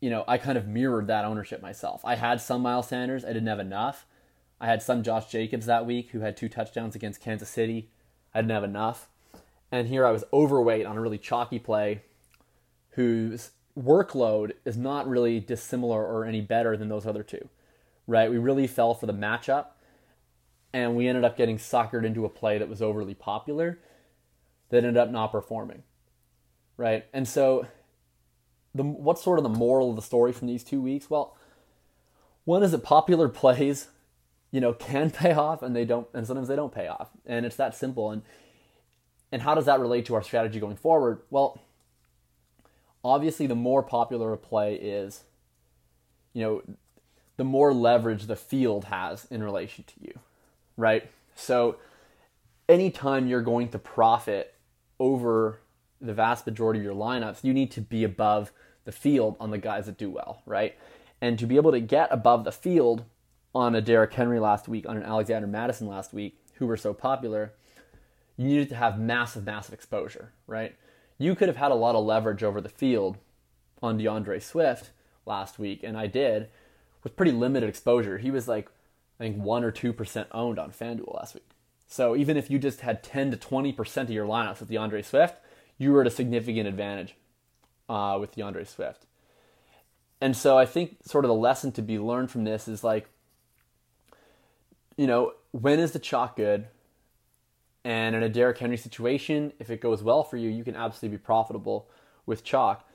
you 0.00 0.10
know, 0.10 0.22
I 0.28 0.38
kind 0.38 0.56
of 0.56 0.68
mirrored 0.68 1.08
that 1.08 1.24
ownership 1.24 1.60
myself. 1.60 2.04
I 2.04 2.14
had 2.14 2.40
some 2.40 2.62
Miles 2.62 2.86
Sanders, 2.86 3.24
I 3.24 3.28
didn't 3.28 3.48
have 3.48 3.58
enough. 3.58 4.06
I 4.60 4.66
had 4.66 4.80
some 4.80 5.02
Josh 5.02 5.28
Jacobs 5.28 5.66
that 5.66 5.86
week 5.86 6.10
who 6.10 6.20
had 6.20 6.36
two 6.36 6.48
touchdowns 6.48 6.94
against 6.94 7.20
Kansas 7.20 7.48
City. 7.48 7.90
I 8.32 8.42
didn't 8.42 8.52
have 8.52 8.62
enough. 8.62 9.08
And 9.72 9.88
here 9.88 10.06
I 10.06 10.12
was 10.12 10.22
overweight 10.32 10.86
on 10.86 10.96
a 10.96 11.00
really 11.00 11.18
chalky 11.18 11.58
play 11.58 12.02
whose 12.90 13.50
workload 13.76 14.52
is 14.64 14.76
not 14.76 15.08
really 15.08 15.40
dissimilar 15.40 16.06
or 16.06 16.24
any 16.24 16.40
better 16.40 16.76
than 16.76 16.88
those 16.88 17.06
other 17.06 17.24
two 17.24 17.48
right? 18.06 18.30
We 18.30 18.38
really 18.38 18.66
fell 18.66 18.94
for 18.94 19.06
the 19.06 19.14
matchup, 19.14 19.66
and 20.72 20.96
we 20.96 21.08
ended 21.08 21.24
up 21.24 21.36
getting 21.36 21.58
suckered 21.58 22.04
into 22.04 22.24
a 22.24 22.28
play 22.28 22.58
that 22.58 22.68
was 22.68 22.82
overly 22.82 23.14
popular 23.14 23.78
that 24.74 24.78
ended 24.78 24.96
up 24.96 25.10
not 25.10 25.30
performing, 25.30 25.84
right? 26.76 27.06
And 27.12 27.28
so, 27.28 27.66
the 28.74 28.82
what's 28.82 29.22
sort 29.22 29.38
of 29.38 29.44
the 29.44 29.48
moral 29.48 29.90
of 29.90 29.96
the 29.96 30.02
story 30.02 30.32
from 30.32 30.48
these 30.48 30.64
two 30.64 30.80
weeks? 30.80 31.08
Well, 31.08 31.36
one 32.44 32.64
is 32.64 32.72
that 32.72 32.82
popular 32.82 33.28
plays, 33.28 33.86
you 34.50 34.60
know, 34.60 34.72
can 34.72 35.10
pay 35.10 35.32
off, 35.32 35.62
and 35.62 35.76
they 35.76 35.84
don't, 35.84 36.08
and 36.12 36.26
sometimes 36.26 36.48
they 36.48 36.56
don't 36.56 36.74
pay 36.74 36.88
off, 36.88 37.10
and 37.24 37.46
it's 37.46 37.54
that 37.56 37.76
simple. 37.76 38.10
And 38.10 38.22
and 39.30 39.42
how 39.42 39.54
does 39.54 39.66
that 39.66 39.78
relate 39.78 40.06
to 40.06 40.14
our 40.16 40.24
strategy 40.24 40.58
going 40.58 40.76
forward? 40.76 41.22
Well, 41.30 41.60
obviously, 43.04 43.46
the 43.46 43.54
more 43.54 43.84
popular 43.84 44.32
a 44.32 44.36
play 44.36 44.74
is, 44.74 45.22
you 46.32 46.42
know, 46.42 46.62
the 47.36 47.44
more 47.44 47.72
leverage 47.72 48.26
the 48.26 48.36
field 48.36 48.86
has 48.86 49.24
in 49.30 49.40
relation 49.40 49.84
to 49.84 49.94
you, 50.00 50.18
right? 50.76 51.08
So 51.36 51.76
anytime 52.68 53.28
you're 53.28 53.42
going 53.42 53.68
to 53.68 53.78
profit 53.78 54.53
over 54.98 55.60
the 56.00 56.14
vast 56.14 56.46
majority 56.46 56.80
of 56.80 56.84
your 56.84 56.94
lineups, 56.94 57.44
you 57.44 57.52
need 57.52 57.70
to 57.72 57.80
be 57.80 58.04
above 58.04 58.52
the 58.84 58.92
field 58.92 59.36
on 59.40 59.50
the 59.50 59.58
guys 59.58 59.86
that 59.86 59.98
do 59.98 60.10
well, 60.10 60.42
right? 60.46 60.76
And 61.20 61.38
to 61.38 61.46
be 61.46 61.56
able 61.56 61.72
to 61.72 61.80
get 61.80 62.08
above 62.10 62.44
the 62.44 62.52
field 62.52 63.04
on 63.54 63.74
a 63.74 63.80
Derrick 63.80 64.12
Henry 64.12 64.40
last 64.40 64.68
week, 64.68 64.88
on 64.88 64.96
an 64.96 65.02
Alexander 65.02 65.46
Mattison 65.46 65.86
last 65.86 66.12
week, 66.12 66.38
who 66.54 66.66
were 66.66 66.76
so 66.76 66.92
popular, 66.92 67.52
you 68.36 68.46
needed 68.46 68.68
to 68.68 68.76
have 68.76 68.98
massive, 68.98 69.44
massive 69.44 69.74
exposure, 69.74 70.32
right? 70.46 70.74
You 71.18 71.34
could 71.34 71.48
have 71.48 71.56
had 71.56 71.70
a 71.70 71.76
lot 71.76 71.94
of 71.94 72.04
leverage 72.04 72.42
over 72.42 72.60
the 72.60 72.68
field 72.68 73.16
on 73.82 73.96
D'Andre 73.96 74.40
Swift 74.40 74.90
last 75.24 75.58
week, 75.58 75.82
and 75.82 75.96
I 75.96 76.06
did, 76.06 76.48
with 77.02 77.16
pretty 77.16 77.32
limited 77.32 77.68
exposure. 77.68 78.18
He 78.18 78.30
was 78.30 78.48
like, 78.48 78.68
I 79.20 79.24
think, 79.24 79.36
1 79.36 79.64
or 79.64 79.70
2% 79.70 80.26
owned 80.32 80.58
on 80.58 80.72
FanDuel 80.72 81.14
last 81.14 81.34
week. 81.34 81.48
So 81.86 82.16
even 82.16 82.36
if 82.36 82.50
you 82.50 82.58
just 82.58 82.80
had 82.80 83.02
10 83.02 83.30
to 83.32 83.36
20% 83.36 84.02
of 84.02 84.10
your 84.10 84.26
lineups 84.26 84.60
with 84.60 84.70
D'Andre 84.70 85.02
Swift, 85.02 85.40
you 85.78 85.92
were 85.92 86.00
at 86.00 86.06
a 86.06 86.10
significant 86.10 86.66
advantage 86.66 87.14
uh, 87.88 88.16
with 88.20 88.34
D'Andre 88.34 88.64
Swift. 88.64 89.06
And 90.20 90.36
so 90.36 90.56
I 90.56 90.64
think 90.64 90.96
sort 91.04 91.24
of 91.24 91.28
the 91.28 91.34
lesson 91.34 91.72
to 91.72 91.82
be 91.82 91.98
learned 91.98 92.30
from 92.30 92.44
this 92.44 92.66
is 92.66 92.82
like, 92.82 93.08
you 94.96 95.06
know, 95.06 95.32
when 95.50 95.78
is 95.78 95.92
the 95.92 95.98
chalk 95.98 96.36
good? 96.36 96.66
And 97.84 98.16
in 98.16 98.22
a 98.22 98.28
Derrick 98.28 98.58
Henry 98.58 98.78
situation, 98.78 99.52
if 99.58 99.68
it 99.68 99.80
goes 99.80 100.02
well 100.02 100.24
for 100.24 100.36
you, 100.36 100.48
you 100.48 100.64
can 100.64 100.74
absolutely 100.74 101.18
be 101.18 101.22
profitable 101.22 101.90
with 102.24 102.42
chalk. 102.42 102.88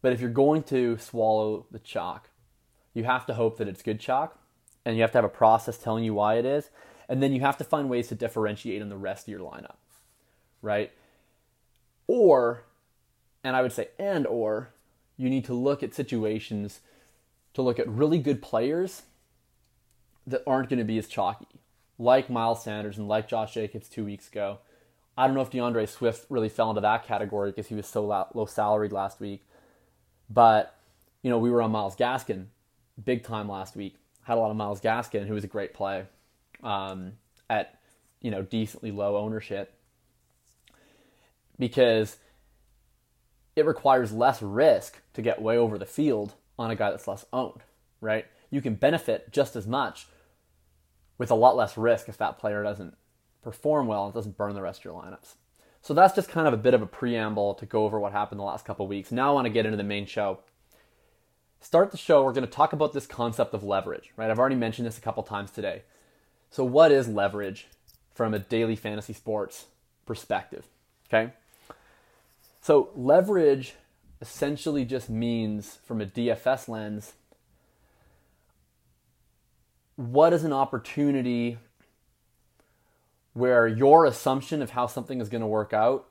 But 0.00 0.12
if 0.12 0.20
you're 0.20 0.30
going 0.30 0.62
to 0.64 0.98
swallow 0.98 1.66
the 1.72 1.80
chalk, 1.80 2.30
you 2.94 3.04
have 3.04 3.26
to 3.26 3.34
hope 3.34 3.58
that 3.58 3.66
it's 3.66 3.82
good 3.82 3.98
chalk, 3.98 4.38
and 4.84 4.94
you 4.96 5.02
have 5.02 5.10
to 5.12 5.18
have 5.18 5.24
a 5.24 5.28
process 5.28 5.76
telling 5.76 6.04
you 6.04 6.14
why 6.14 6.36
it 6.36 6.44
is, 6.44 6.70
and 7.08 7.22
then 7.22 7.32
you 7.32 7.40
have 7.40 7.56
to 7.58 7.64
find 7.64 7.88
ways 7.88 8.08
to 8.08 8.14
differentiate 8.14 8.82
in 8.82 8.88
the 8.88 8.96
rest 8.96 9.26
of 9.26 9.32
your 9.32 9.40
lineup, 9.40 9.76
right? 10.62 10.92
Or, 12.06 12.64
and 13.44 13.56
I 13.56 13.62
would 13.62 13.72
say, 13.72 13.88
and 13.98 14.26
or, 14.26 14.70
you 15.16 15.30
need 15.30 15.44
to 15.46 15.54
look 15.54 15.82
at 15.82 15.94
situations 15.94 16.80
to 17.54 17.62
look 17.62 17.78
at 17.78 17.88
really 17.88 18.18
good 18.18 18.42
players 18.42 19.02
that 20.26 20.42
aren't 20.46 20.68
going 20.68 20.78
to 20.78 20.84
be 20.84 20.98
as 20.98 21.06
chalky, 21.06 21.46
like 21.98 22.28
Miles 22.28 22.62
Sanders 22.62 22.98
and 22.98 23.08
like 23.08 23.28
Josh 23.28 23.54
Jacobs 23.54 23.88
two 23.88 24.04
weeks 24.04 24.28
ago. 24.28 24.58
I 25.16 25.26
don't 25.26 25.34
know 25.34 25.42
if 25.42 25.50
D'Andre 25.50 25.86
Swift 25.86 26.26
really 26.28 26.50
fell 26.50 26.68
into 26.68 26.82
that 26.82 27.06
category 27.06 27.50
because 27.50 27.68
he 27.68 27.74
was 27.74 27.86
so 27.86 28.04
low 28.34 28.46
salaried 28.46 28.92
last 28.92 29.18
week. 29.18 29.46
But, 30.28 30.74
you 31.22 31.30
know, 31.30 31.38
we 31.38 31.50
were 31.50 31.62
on 31.62 31.70
Myles 31.70 31.96
Gaskin 31.96 32.46
big 33.02 33.24
time 33.24 33.48
last 33.48 33.76
week. 33.76 33.94
Had 34.24 34.36
a 34.36 34.40
lot 34.40 34.50
of 34.50 34.56
Myles 34.56 34.80
Gaskin, 34.80 35.26
who 35.26 35.34
was 35.34 35.44
a 35.44 35.48
great 35.48 35.72
play 35.72 36.04
um, 36.62 37.12
at 37.48 37.80
you 38.20 38.30
know 38.30 38.42
decently 38.42 38.90
low 38.90 39.16
ownership 39.16 39.74
because 41.58 42.16
it 43.54 43.64
requires 43.64 44.12
less 44.12 44.42
risk 44.42 45.00
to 45.14 45.22
get 45.22 45.40
way 45.40 45.56
over 45.56 45.78
the 45.78 45.86
field 45.86 46.34
on 46.58 46.70
a 46.70 46.76
guy 46.76 46.90
that's 46.90 47.08
less 47.08 47.24
owned, 47.32 47.62
right? 48.00 48.26
You 48.50 48.60
can 48.60 48.74
benefit 48.74 49.32
just 49.32 49.56
as 49.56 49.66
much 49.66 50.06
with 51.18 51.30
a 51.30 51.34
lot 51.34 51.56
less 51.56 51.76
risk 51.76 52.08
if 52.08 52.18
that 52.18 52.38
player 52.38 52.62
doesn't 52.62 52.94
perform 53.42 53.86
well 53.86 54.04
and 54.04 54.14
doesn't 54.14 54.36
burn 54.36 54.54
the 54.54 54.62
rest 54.62 54.80
of 54.80 54.84
your 54.84 55.02
lineups. 55.02 55.34
So 55.80 55.94
that's 55.94 56.14
just 56.14 56.28
kind 56.28 56.46
of 56.46 56.54
a 56.54 56.58
bit 56.58 56.74
of 56.74 56.82
a 56.82 56.86
preamble 56.86 57.54
to 57.54 57.66
go 57.66 57.84
over 57.84 57.98
what 57.98 58.12
happened 58.12 58.40
the 58.40 58.44
last 58.44 58.64
couple 58.64 58.86
weeks. 58.86 59.12
Now 59.12 59.30
I 59.30 59.34
want 59.34 59.46
to 59.46 59.52
get 59.52 59.66
into 59.66 59.76
the 59.76 59.84
main 59.84 60.04
show. 60.04 60.40
Start 61.60 61.90
the 61.90 61.96
show, 61.96 62.22
we're 62.22 62.32
going 62.32 62.46
to 62.46 62.52
talk 62.52 62.72
about 62.72 62.92
this 62.92 63.06
concept 63.06 63.54
of 63.54 63.64
leverage, 63.64 64.12
right? 64.16 64.30
I've 64.30 64.38
already 64.38 64.56
mentioned 64.56 64.86
this 64.86 64.98
a 64.98 65.00
couple 65.00 65.22
times 65.22 65.50
today. 65.50 65.82
So, 66.56 66.64
what 66.64 66.90
is 66.90 67.06
leverage 67.06 67.66
from 68.14 68.32
a 68.32 68.38
daily 68.38 68.76
fantasy 68.76 69.12
sports 69.12 69.66
perspective? 70.06 70.64
Okay. 71.06 71.34
So, 72.62 72.88
leverage 72.96 73.74
essentially 74.22 74.86
just 74.86 75.10
means, 75.10 75.78
from 75.84 76.00
a 76.00 76.06
DFS 76.06 76.66
lens, 76.66 77.12
what 79.96 80.32
is 80.32 80.44
an 80.44 80.52
opportunity 80.54 81.58
where 83.34 83.68
your 83.68 84.06
assumption 84.06 84.62
of 84.62 84.70
how 84.70 84.86
something 84.86 85.20
is 85.20 85.28
going 85.28 85.42
to 85.42 85.46
work 85.46 85.74
out 85.74 86.08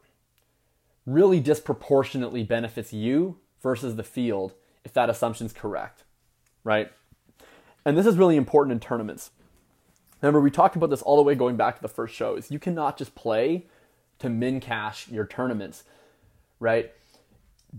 really 1.08 1.40
disproportionately 1.40 2.44
benefits 2.44 2.94
you 2.94 3.40
versus 3.64 3.96
the 3.96 4.04
field 4.04 4.54
if 4.84 4.94
that 4.94 5.10
assumption 5.10 5.48
is 5.48 5.54
correct, 5.54 6.04
right? 6.64 6.92
And 7.84 7.98
this 7.98 8.06
is 8.06 8.16
really 8.16 8.36
important 8.36 8.74
in 8.74 8.80
tournaments. 8.80 9.32
Remember, 10.22 10.40
we 10.40 10.52
talked 10.52 10.76
about 10.76 10.90
this 10.90 11.02
all 11.02 11.18
the 11.18 11.24
way 11.24 11.36
going 11.36 11.56
back 11.56 11.76
to 11.76 11.82
the 11.82 11.88
first 11.88 12.16
shows. 12.16 12.50
You 12.50 12.60
cannot 12.60 12.98
just 12.98 13.16
play 13.16 13.66
to 14.20 14.30
min 14.30 14.60
cash 14.60 15.08
your 15.10 15.26
tournaments, 15.26 15.84
right? 16.60 16.92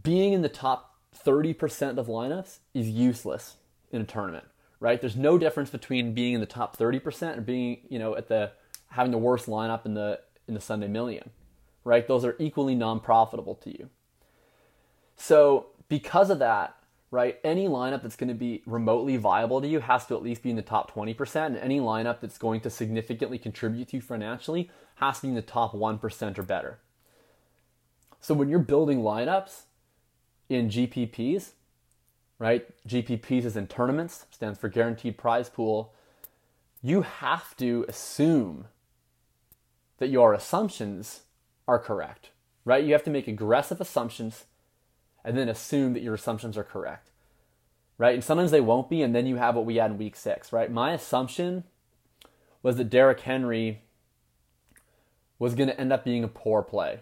Being 0.03 0.33
in 0.33 0.43
the 0.43 0.49
top 0.49 0.95
30% 1.25 1.99
of 1.99 2.07
lineups 2.07 2.59
is 2.75 2.89
useless 2.89 3.57
in 3.91 4.01
a 4.01 4.05
tournament, 4.05 4.45
right? 4.81 5.01
There's 5.01 5.17
no 5.17 5.39
difference 5.39 5.71
between 5.71 6.13
being 6.13 6.35
in 6.35 6.41
the 6.41 6.47
top 6.47 6.77
30% 6.77 7.33
and 7.33 7.47
being, 7.47 7.79
you 7.89 7.99
know, 7.99 8.17
at 8.17 8.29
the 8.29 8.53
having 8.89 9.13
the 9.13 9.19
worst 9.19 9.47
lineup 9.47 9.85
in 9.87 9.95
the 9.95 10.21
in 10.47 10.55
the 10.55 10.61
Sunday 10.61 10.89
Million, 10.89 11.31
right? 11.85 12.07
Those 12.07 12.25
are 12.25 12.37
equally 12.39 12.75
non-profitable 12.75 13.57
to 13.57 13.71
you. 13.71 13.91
So 15.17 15.67
because 15.89 16.31
of 16.31 16.39
that, 16.39 16.77
right, 17.17 17.41
any 17.43 17.67
lineup 17.67 18.03
that's 18.03 18.15
going 18.15 18.29
to 18.29 18.35
be 18.35 18.63
remotely 18.67 19.17
viable 19.17 19.63
to 19.63 19.67
you 19.67 19.81
has 19.81 20.05
to 20.05 20.15
at 20.15 20.23
least 20.23 20.43
be 20.43 20.51
in 20.51 20.57
the 20.57 20.61
top 20.61 20.93
20%, 20.95 21.47
and 21.47 21.57
any 21.57 21.81
lineup 21.81 22.21
that's 22.21 22.37
going 22.37 22.61
to 22.61 22.69
significantly 22.69 23.39
contribute 23.39 23.89
to 23.89 23.97
you 23.97 24.03
financially 24.03 24.71
has 24.97 25.17
to 25.17 25.23
be 25.23 25.29
in 25.29 25.35
the 25.35 25.41
top 25.41 25.73
1% 25.73 26.39
or 26.39 26.43
better. 26.43 26.79
So 28.21 28.35
when 28.35 28.51
you're 28.51 28.59
building 28.59 29.01
lineups 29.01 29.63
in 30.51 30.69
GPPs, 30.69 31.53
right? 32.39 32.67
GPPs 32.87 33.47
is 33.47 33.57
in 33.57 33.67
tournaments, 33.67 34.27
stands 34.31 34.59
for 34.59 34.69
guaranteed 34.69 35.17
prize 35.17 35.49
pool. 35.49 35.95
You 36.83 37.01
have 37.01 37.57
to 37.57 37.87
assume 37.89 38.67
that 39.97 40.11
your 40.11 40.35
assumptions 40.35 41.23
are 41.67 41.79
correct, 41.79 42.29
right? 42.67 42.85
You 42.85 42.93
have 42.93 43.05
to 43.05 43.11
make 43.11 43.27
aggressive 43.27 43.81
assumptions 43.81 44.45
and 45.27 45.37
then 45.37 45.49
assume 45.49 45.93
that 45.93 46.03
your 46.05 46.15
assumptions 46.15 46.57
are 46.57 46.65
correct, 46.65 47.11
right? 47.99 48.15
And 48.15 48.23
sometimes 48.23 48.53
they 48.53 48.61
won't 48.61 48.89
be, 48.89 49.03
and 49.03 49.13
then 49.13 49.27
you 49.27 49.37
have 49.37 49.57
what 49.57 49.67
we 49.67 49.77
had 49.77 49.91
in 49.91 49.99
week 49.99 50.15
six, 50.15 50.53
right? 50.53 50.71
My 50.71 50.93
assumption 50.93 51.65
was 52.63 52.77
that 52.77 52.89
Derrick 52.89 53.21
Henry 53.21 53.83
was 55.41 55.57
going 55.57 55.69
to 55.69 55.79
end 55.79 55.93
up 55.93 56.05
being 56.05 56.23
a 56.23 56.29
poor 56.29 56.63
play. 56.63 57.01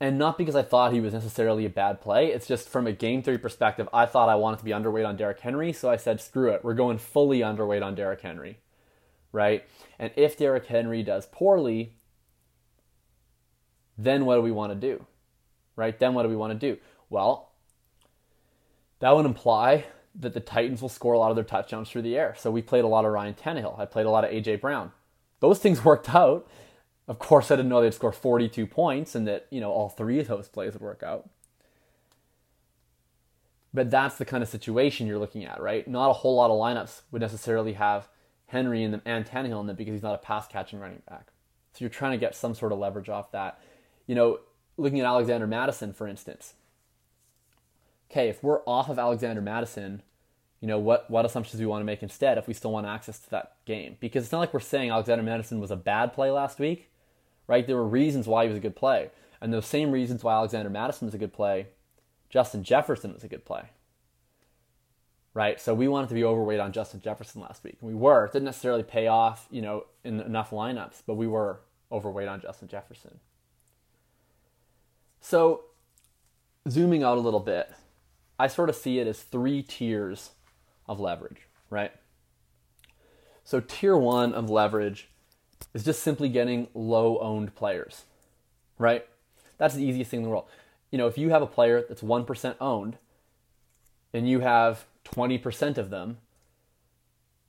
And 0.00 0.18
not 0.18 0.38
because 0.38 0.56
I 0.56 0.62
thought 0.62 0.92
he 0.92 1.00
was 1.00 1.12
necessarily 1.12 1.66
a 1.66 1.70
bad 1.70 2.00
play. 2.00 2.28
It's 2.28 2.48
just 2.48 2.68
from 2.68 2.86
a 2.86 2.92
game 2.92 3.22
theory 3.22 3.38
perspective, 3.38 3.88
I 3.92 4.06
thought 4.06 4.28
I 4.28 4.34
wanted 4.34 4.58
to 4.58 4.64
be 4.64 4.72
underweight 4.72 5.06
on 5.06 5.16
Derrick 5.16 5.40
Henry. 5.40 5.72
So 5.72 5.88
I 5.90 5.96
said, 5.96 6.20
screw 6.20 6.50
it. 6.50 6.64
We're 6.64 6.74
going 6.74 6.98
fully 6.98 7.40
underweight 7.40 7.84
on 7.84 7.94
Derrick 7.94 8.22
Henry. 8.22 8.58
Right? 9.32 9.64
And 9.98 10.12
if 10.16 10.36
Derrick 10.36 10.66
Henry 10.66 11.02
does 11.02 11.26
poorly, 11.26 11.94
then 13.96 14.24
what 14.24 14.36
do 14.36 14.42
we 14.42 14.50
want 14.50 14.72
to 14.72 14.78
do? 14.78 15.06
Right? 15.76 15.98
Then 15.98 16.14
what 16.14 16.22
do 16.24 16.28
we 16.28 16.36
want 16.36 16.58
to 16.58 16.72
do? 16.72 16.80
Well, 17.10 17.50
that 19.00 19.14
would 19.14 19.26
imply 19.26 19.86
that 20.14 20.32
the 20.32 20.40
Titans 20.40 20.80
will 20.80 20.88
score 20.88 21.12
a 21.12 21.18
lot 21.18 21.30
of 21.30 21.36
their 21.36 21.44
touchdowns 21.44 21.90
through 21.90 22.02
the 22.02 22.16
air. 22.16 22.34
So 22.38 22.50
we 22.50 22.62
played 22.62 22.84
a 22.84 22.88
lot 22.88 23.04
of 23.04 23.12
Ryan 23.12 23.34
Tannehill. 23.34 23.78
I 23.78 23.84
played 23.84 24.06
a 24.06 24.10
lot 24.10 24.24
of 24.24 24.30
AJ 24.30 24.60
Brown. 24.60 24.92
Those 25.40 25.58
things 25.58 25.84
worked 25.84 26.14
out. 26.14 26.48
Of 27.06 27.18
course, 27.18 27.50
I 27.50 27.56
didn't 27.56 27.68
know 27.68 27.82
they'd 27.82 27.92
score 27.92 28.12
42 28.12 28.66
points 28.66 29.14
and 29.14 29.26
that, 29.28 29.46
you 29.50 29.60
know, 29.60 29.70
all 29.70 29.88
three 29.88 30.20
of 30.20 30.28
those 30.28 30.48
plays 30.48 30.72
would 30.72 30.82
work 30.82 31.02
out. 31.02 31.28
But 33.74 33.90
that's 33.90 34.16
the 34.16 34.24
kind 34.24 34.42
of 34.42 34.48
situation 34.48 35.06
you're 35.06 35.18
looking 35.18 35.44
at, 35.44 35.60
right? 35.60 35.86
Not 35.86 36.08
a 36.08 36.14
whole 36.14 36.36
lot 36.36 36.50
of 36.50 36.56
lineups 36.56 37.02
would 37.10 37.20
necessarily 37.20 37.72
have 37.74 38.08
Henry 38.46 38.84
and, 38.84 39.02
and 39.04 39.26
Tannehill 39.26 39.60
in 39.60 39.66
them 39.66 39.76
because 39.76 39.92
he's 39.92 40.02
not 40.02 40.14
a 40.14 40.18
pass 40.18 40.46
catching 40.46 40.78
running 40.78 41.02
back. 41.08 41.32
So 41.72 41.78
you're 41.80 41.90
trying 41.90 42.12
to 42.12 42.18
get 42.18 42.36
some 42.36 42.54
sort 42.54 42.70
of 42.70 42.78
leverage 42.78 43.08
off 43.08 43.32
that 43.32 43.58
you 44.06 44.14
know, 44.14 44.40
looking 44.76 45.00
at 45.00 45.06
Alexander 45.06 45.46
Mattison, 45.46 45.92
for 45.92 46.06
instance. 46.06 46.54
Okay, 48.14 48.28
if 48.28 48.44
we're 48.44 48.60
off 48.60 48.88
of 48.88 48.96
Alexander 48.96 49.40
Mattison, 49.40 50.00
you 50.60 50.68
know, 50.68 50.78
what, 50.78 51.10
what 51.10 51.26
assumptions 51.26 51.58
do 51.58 51.64
we 51.64 51.66
want 51.66 51.80
to 51.80 51.84
make 51.84 52.00
instead 52.00 52.38
if 52.38 52.46
we 52.46 52.54
still 52.54 52.70
want 52.70 52.86
access 52.86 53.18
to 53.18 53.30
that 53.30 53.56
game? 53.64 53.96
Because 53.98 54.22
it's 54.22 54.30
not 54.30 54.38
like 54.38 54.54
we're 54.54 54.60
saying 54.60 54.90
Alexander 54.90 55.24
Mattison 55.24 55.58
was 55.58 55.72
a 55.72 55.76
bad 55.76 56.12
play 56.12 56.30
last 56.30 56.60
week, 56.60 56.92
right? 57.48 57.66
There 57.66 57.74
were 57.74 57.88
reasons 57.88 58.28
why 58.28 58.44
he 58.44 58.48
was 58.48 58.56
a 58.56 58.60
good 58.60 58.76
play. 58.76 59.10
And 59.40 59.52
those 59.52 59.66
same 59.66 59.90
reasons 59.90 60.22
why 60.22 60.34
Alexander 60.34 60.70
Mattison 60.70 61.08
was 61.08 61.14
a 61.16 61.18
good 61.18 61.32
play, 61.32 61.66
Justin 62.30 62.62
Jefferson 62.62 63.12
was 63.12 63.24
a 63.24 63.28
good 63.28 63.44
play. 63.44 63.70
Right? 65.34 65.60
So 65.60 65.74
we 65.74 65.88
wanted 65.88 66.08
to 66.10 66.14
be 66.14 66.22
overweight 66.22 66.60
on 66.60 66.70
Justin 66.70 67.00
Jefferson 67.00 67.40
last 67.40 67.64
week. 67.64 67.78
And 67.80 67.88
we 67.90 67.96
were. 67.96 68.26
It 68.26 68.32
didn't 68.32 68.44
necessarily 68.44 68.84
pay 68.84 69.08
off, 69.08 69.48
you 69.50 69.60
know, 69.60 69.86
in 70.04 70.20
enough 70.20 70.50
lineups, 70.50 71.02
but 71.04 71.14
we 71.14 71.26
were 71.26 71.62
overweight 71.90 72.28
on 72.28 72.40
Justin 72.40 72.68
Jefferson. 72.68 73.18
So, 75.20 75.64
zooming 76.68 77.02
out 77.02 77.18
a 77.18 77.20
little 77.20 77.40
bit, 77.40 77.72
I 78.38 78.46
sort 78.46 78.68
of 78.68 78.76
see 78.76 78.98
it 78.98 79.06
as 79.06 79.22
three 79.22 79.62
tiers 79.62 80.30
of 80.88 81.00
leverage, 81.00 81.46
right? 81.70 81.92
So, 83.44 83.60
tier 83.60 83.96
one 83.96 84.32
of 84.32 84.50
leverage 84.50 85.08
is 85.72 85.84
just 85.84 86.02
simply 86.02 86.28
getting 86.28 86.68
low 86.74 87.18
owned 87.18 87.54
players, 87.54 88.04
right? 88.78 89.06
That's 89.58 89.74
the 89.74 89.84
easiest 89.84 90.10
thing 90.10 90.20
in 90.20 90.24
the 90.24 90.30
world. 90.30 90.46
You 90.90 90.98
know, 90.98 91.06
if 91.06 91.18
you 91.18 91.30
have 91.30 91.42
a 91.42 91.46
player 91.46 91.84
that's 91.86 92.02
1% 92.02 92.56
owned 92.60 92.96
and 94.12 94.28
you 94.28 94.40
have 94.40 94.86
20% 95.04 95.78
of 95.78 95.90
them, 95.90 96.18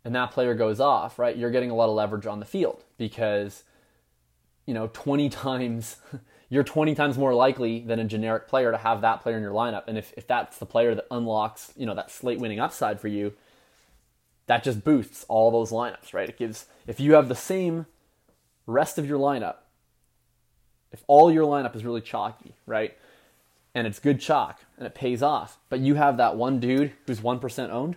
and 0.03 0.13
that 0.15 0.31
player 0.31 0.53
goes 0.53 0.79
off, 0.79 1.17
right? 1.17 1.35
You're 1.35 1.51
getting 1.51 1.71
a 1.71 1.75
lot 1.75 1.89
of 1.89 1.95
leverage 1.95 2.27
on 2.27 2.39
the 2.39 2.45
field 2.45 2.83
because, 2.97 3.63
you 4.65 4.73
know, 4.73 4.89
20 4.93 5.29
times 5.29 5.97
you're 6.49 6.63
20 6.63 6.93
times 6.95 7.17
more 7.17 7.33
likely 7.33 7.79
than 7.79 7.99
a 7.99 8.03
generic 8.03 8.47
player 8.47 8.71
to 8.71 8.77
have 8.77 9.01
that 9.01 9.21
player 9.21 9.37
in 9.37 9.43
your 9.43 9.53
lineup. 9.53 9.83
And 9.87 9.97
if, 9.97 10.13
if 10.15 10.27
that's 10.27 10.57
the 10.57 10.65
player 10.65 10.93
that 10.95 11.07
unlocks, 11.09 11.73
you 11.75 11.85
know, 11.85 11.95
that 11.95 12.11
slate 12.11 12.39
winning 12.39 12.59
upside 12.59 12.99
for 12.99 13.07
you, 13.07 13.33
that 14.47 14.63
just 14.63 14.83
boosts 14.83 15.25
all 15.27 15.49
those 15.51 15.71
lineups, 15.71 16.13
right? 16.13 16.29
It 16.29 16.37
gives, 16.37 16.65
if 16.85 16.99
you 16.99 17.13
have 17.13 17.29
the 17.29 17.35
same 17.35 17.87
rest 18.67 18.97
of 18.97 19.07
your 19.07 19.19
lineup, 19.19 19.55
if 20.91 21.03
all 21.07 21.31
your 21.31 21.45
lineup 21.45 21.75
is 21.75 21.83
really 21.83 22.01
chalky, 22.01 22.53
right? 22.65 22.95
And 23.73 23.87
it's 23.87 23.99
good 23.99 24.19
chalk 24.19 24.61
and 24.77 24.85
it 24.85 24.95
pays 24.95 25.23
off, 25.23 25.57
but 25.69 25.79
you 25.79 25.95
have 25.95 26.17
that 26.17 26.35
one 26.35 26.59
dude 26.59 26.93
who's 27.07 27.19
1% 27.19 27.69
owned, 27.69 27.95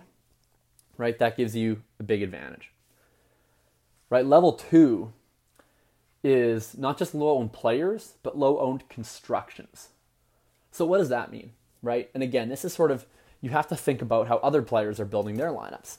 right? 0.97 1.17
That 1.19 1.37
gives 1.37 1.55
you 1.55 1.83
a 1.99 2.03
big 2.03 2.23
advantage. 2.23 2.71
Right? 4.09 4.25
Level 4.25 4.53
two 4.53 5.13
is 6.23 6.77
not 6.77 6.97
just 6.97 7.15
low 7.15 7.37
owned 7.37 7.53
players, 7.53 8.13
but 8.23 8.37
low 8.37 8.59
owned 8.59 8.87
constructions. 8.89 9.89
So, 10.71 10.85
what 10.85 10.97
does 10.97 11.09
that 11.09 11.31
mean, 11.31 11.51
right? 11.81 12.09
And 12.13 12.21
again, 12.21 12.49
this 12.49 12.65
is 12.65 12.73
sort 12.73 12.91
of, 12.91 13.05
you 13.41 13.49
have 13.51 13.67
to 13.67 13.75
think 13.75 14.01
about 14.01 14.27
how 14.27 14.37
other 14.37 14.61
players 14.61 14.99
are 14.99 15.05
building 15.05 15.37
their 15.37 15.49
lineups, 15.49 15.97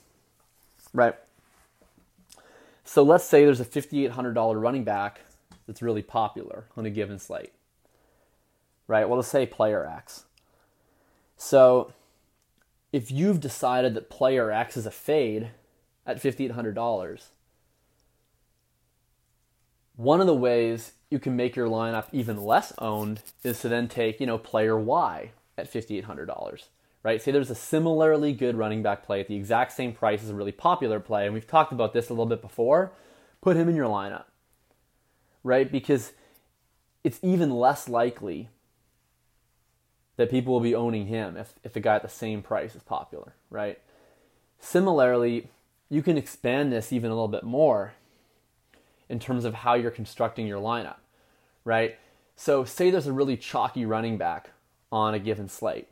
right? 0.93 1.15
So, 2.85 3.03
let's 3.03 3.25
say 3.25 3.45
there's 3.45 3.61
a 3.61 3.65
$5,800 3.65 4.61
running 4.61 4.85
back 4.85 5.21
that's 5.67 5.83
really 5.83 6.03
popular 6.03 6.65
on 6.77 6.85
a 6.87 6.91
given 6.91 7.19
slate, 7.19 7.53
right? 8.87 9.09
Well, 9.09 9.19
let's 9.19 9.29
say 9.29 9.47
player 9.47 9.87
X. 9.87 10.25
So, 11.37 11.93
if 12.93 13.11
you've 13.11 13.41
decided 13.41 13.95
that 13.95 14.11
player 14.11 14.51
X 14.51 14.77
is 14.77 14.87
a 14.87 14.91
fade 14.91 15.51
at 16.07 16.21
$5,800, 16.21 17.23
one 20.01 20.23
of 20.23 20.27
the 20.27 20.35
ways 20.35 20.93
you 21.11 21.19
can 21.19 21.37
make 21.37 21.55
your 21.55 21.69
lineup 21.69 22.07
even 22.11 22.43
less 22.43 22.73
owned 22.79 23.21
is 23.45 23.61
to 23.61 23.69
then 23.69 23.87
take, 23.87 24.19
you 24.19 24.27
know, 24.27 24.39
player 24.39 24.79
Y 24.79 25.33
at 25.59 25.71
$5,800, 25.71 26.69
right? 27.03 27.21
Say 27.21 27.31
there's 27.31 27.51
a 27.51 27.55
similarly 27.55 28.33
good 28.33 28.57
running 28.57 28.83
back 28.83 29.05
play 29.05 29.21
at 29.21 29.29
the 29.29 29.37
exact 29.37 29.73
same 29.73 29.93
price 29.93 30.23
as 30.23 30.31
a 30.31 30.35
really 30.35 30.53
popular 30.53 31.01
play, 31.01 31.27
and 31.27 31.35
we've 31.35 31.47
talked 31.47 31.71
about 31.71 31.93
this 31.93 32.09
a 32.09 32.15
little 32.15 32.25
bit 32.25 32.41
before. 32.41 32.93
Put 33.43 33.59
him 33.59 33.69
in 33.69 33.77
your 33.77 33.89
lineup, 33.89 34.25
right? 35.45 35.71
Because 35.71 36.13
it's 37.05 37.19
even 37.23 37.51
less 37.51 37.87
likely 37.87 38.49
that 40.17 40.31
people 40.31 40.55
will 40.55 40.61
be 40.61 40.75
owning 40.75 41.09
him 41.09 41.37
if, 41.37 41.53
if 41.63 41.75
the 41.75 41.81
guy 41.81 41.97
at 41.97 42.03
the 42.03 42.09
same 42.09 42.41
price 42.43 42.75
is 42.75 42.83
popular, 42.83 43.35
right? 43.51 43.79
Similarly, 44.61 45.49
you 45.91 46.03
can 46.03 46.17
expand 46.17 46.73
this 46.73 46.91
even 46.91 47.11
a 47.11 47.15
little 47.15 47.29
bit 47.29 47.45
more 47.45 47.93
in 49.11 49.19
terms 49.19 49.45
of 49.45 49.53
how 49.53 49.75
you're 49.75 49.91
constructing 49.91 50.47
your 50.47 50.61
lineup, 50.61 50.97
right? 51.65 51.99
So, 52.37 52.65
say 52.65 52.91
there's 52.91 53.07
a 53.07 53.13
really 53.13 53.37
chalky 53.37 53.85
running 53.85 54.17
back 54.17 54.51
on 54.91 55.13
a 55.13 55.19
given 55.19 55.49
slate, 55.49 55.89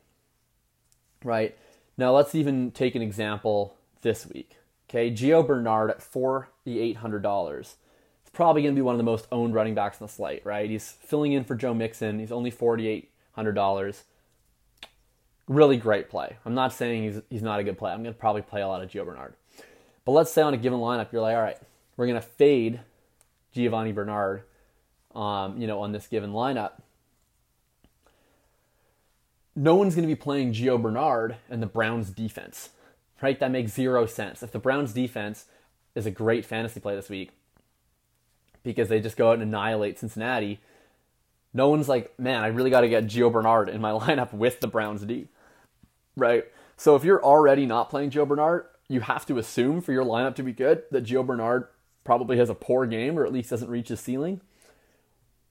right? 1.23 1.55
Now, 1.97 2.15
let's 2.15 2.33
even 2.33 2.71
take 2.71 2.95
an 2.95 3.01
example 3.01 3.75
this 4.01 4.25
week. 4.25 4.55
Okay, 4.89 5.11
Gio 5.11 5.45
Bernard 5.45 5.91
at 5.91 5.99
$4,800. 5.99 7.59
It's 7.59 7.75
probably 8.31 8.63
going 8.63 8.73
to 8.73 8.79
be 8.79 8.81
one 8.81 8.95
of 8.95 8.97
the 8.97 9.03
most 9.03 9.27
owned 9.31 9.53
running 9.53 9.75
backs 9.75 10.01
on 10.01 10.07
the 10.07 10.13
slate, 10.13 10.45
right? 10.45 10.69
He's 10.69 10.93
filling 11.03 11.33
in 11.33 11.43
for 11.43 11.55
Joe 11.55 11.73
Mixon. 11.73 12.19
He's 12.19 12.31
only 12.31 12.51
$4,800. 12.51 14.03
Really 15.47 15.77
great 15.77 16.09
play. 16.09 16.37
I'm 16.45 16.55
not 16.55 16.73
saying 16.73 17.03
he's, 17.03 17.21
he's 17.29 17.41
not 17.43 17.59
a 17.59 17.63
good 17.63 17.77
play. 17.77 17.91
I'm 17.91 18.01
going 18.01 18.13
to 18.13 18.19
probably 18.19 18.41
play 18.41 18.61
a 18.61 18.67
lot 18.67 18.81
of 18.81 18.89
Gio 18.89 19.05
Bernard. 19.05 19.35
But 20.05 20.13
let's 20.13 20.31
say 20.31 20.41
on 20.41 20.53
a 20.53 20.57
given 20.57 20.79
lineup, 20.79 21.11
you're 21.11 21.21
like, 21.21 21.35
all 21.35 21.41
right, 21.41 21.57
we're 21.97 22.07
going 22.07 22.19
to 22.19 22.27
fade 22.27 22.79
Giovanni 23.59 23.91
Bernard, 23.91 24.43
um, 25.13 25.59
you 25.59 25.67
know, 25.67 25.81
on 25.81 25.91
this 25.91 26.07
given 26.07 26.31
lineup. 26.31 26.81
No 29.53 29.75
one's 29.75 29.95
going 29.95 30.07
to 30.07 30.15
be 30.15 30.19
playing 30.19 30.53
Gio 30.53 30.81
Bernard 30.81 31.35
and 31.49 31.61
the 31.61 31.67
Browns 31.67 32.09
defense, 32.09 32.69
right? 33.21 33.37
That 33.37 33.51
makes 33.51 33.73
zero 33.73 34.05
sense. 34.05 34.41
If 34.41 34.53
the 34.53 34.59
Browns 34.59 34.93
defense 34.93 35.45
is 35.93 36.05
a 36.05 36.11
great 36.11 36.45
fantasy 36.45 36.79
play 36.79 36.95
this 36.95 37.09
week 37.09 37.31
because 38.63 38.87
they 38.87 39.01
just 39.01 39.17
go 39.17 39.29
out 39.29 39.33
and 39.33 39.43
annihilate 39.43 39.99
Cincinnati, 39.99 40.61
no 41.53 41.67
one's 41.67 41.89
like, 41.89 42.17
man, 42.17 42.41
I 42.41 42.47
really 42.47 42.69
got 42.69 42.81
to 42.81 42.89
get 42.89 43.07
Gio 43.07 43.29
Bernard 43.29 43.67
in 43.67 43.81
my 43.81 43.91
lineup 43.99 44.31
with 44.31 44.61
the 44.61 44.67
Browns 44.67 45.01
D, 45.01 45.27
right? 46.15 46.45
So 46.77 46.95
if 46.95 47.03
you're 47.03 47.21
already 47.21 47.65
not 47.65 47.89
playing 47.89 48.11
Gio 48.11 48.25
Bernard, 48.25 48.67
you 48.87 49.01
have 49.01 49.25
to 49.25 49.37
assume 49.37 49.81
for 49.81 49.91
your 49.91 50.05
lineup 50.05 50.35
to 50.35 50.43
be 50.43 50.53
good 50.53 50.83
that 50.91 51.03
Gio 51.03 51.25
Bernard 51.25 51.67
probably 52.09 52.39
has 52.39 52.49
a 52.49 52.55
poor 52.55 52.87
game 52.87 53.19
or 53.19 53.23
at 53.23 53.31
least 53.31 53.51
doesn't 53.51 53.69
reach 53.69 53.89
his 53.89 53.99
ceiling. 53.99 54.41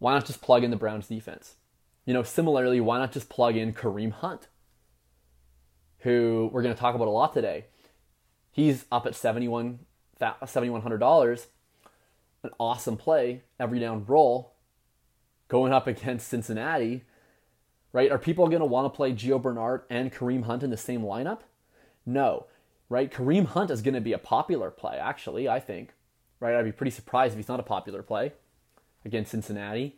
Why 0.00 0.14
not 0.14 0.26
just 0.26 0.40
plug 0.40 0.64
in 0.64 0.72
the 0.72 0.76
Browns 0.76 1.06
defense? 1.06 1.54
You 2.04 2.12
know, 2.12 2.24
similarly, 2.24 2.80
why 2.80 2.98
not 2.98 3.12
just 3.12 3.28
plug 3.28 3.54
in 3.54 3.72
Kareem 3.72 4.10
Hunt, 4.10 4.48
who 5.98 6.50
we're 6.52 6.62
going 6.62 6.74
to 6.74 6.80
talk 6.80 6.96
about 6.96 7.06
a 7.06 7.12
lot 7.12 7.32
today? 7.32 7.66
He's 8.50 8.86
up 8.90 9.06
at 9.06 9.12
$7,100, 9.12 11.46
an 12.42 12.50
awesome 12.58 12.96
play, 12.96 13.42
every 13.60 13.78
down 13.78 14.04
role, 14.08 14.54
going 15.46 15.72
up 15.72 15.86
against 15.86 16.26
Cincinnati, 16.26 17.04
right? 17.92 18.10
Are 18.10 18.18
people 18.18 18.48
going 18.48 18.58
to 18.58 18.66
want 18.66 18.92
to 18.92 18.96
play 18.96 19.12
Gio 19.12 19.40
Bernard 19.40 19.82
and 19.88 20.12
Kareem 20.12 20.42
Hunt 20.42 20.64
in 20.64 20.70
the 20.70 20.76
same 20.76 21.02
lineup? 21.02 21.42
No 22.04 22.46
right? 22.88 23.12
Kareem 23.12 23.46
Hunt 23.46 23.70
is 23.70 23.82
going 23.82 23.94
to 23.94 24.00
be 24.00 24.12
a 24.12 24.18
popular 24.18 24.70
play, 24.70 24.96
actually, 24.96 25.48
I 25.48 25.60
think. 25.60 25.94
Right? 26.40 26.54
I'd 26.54 26.64
be 26.64 26.72
pretty 26.72 26.90
surprised 26.90 27.32
if 27.32 27.38
he's 27.38 27.48
not 27.48 27.60
a 27.60 27.64
popular 27.64 28.02
play 28.02 28.32
against 29.04 29.30
Cincinnati. 29.30 29.96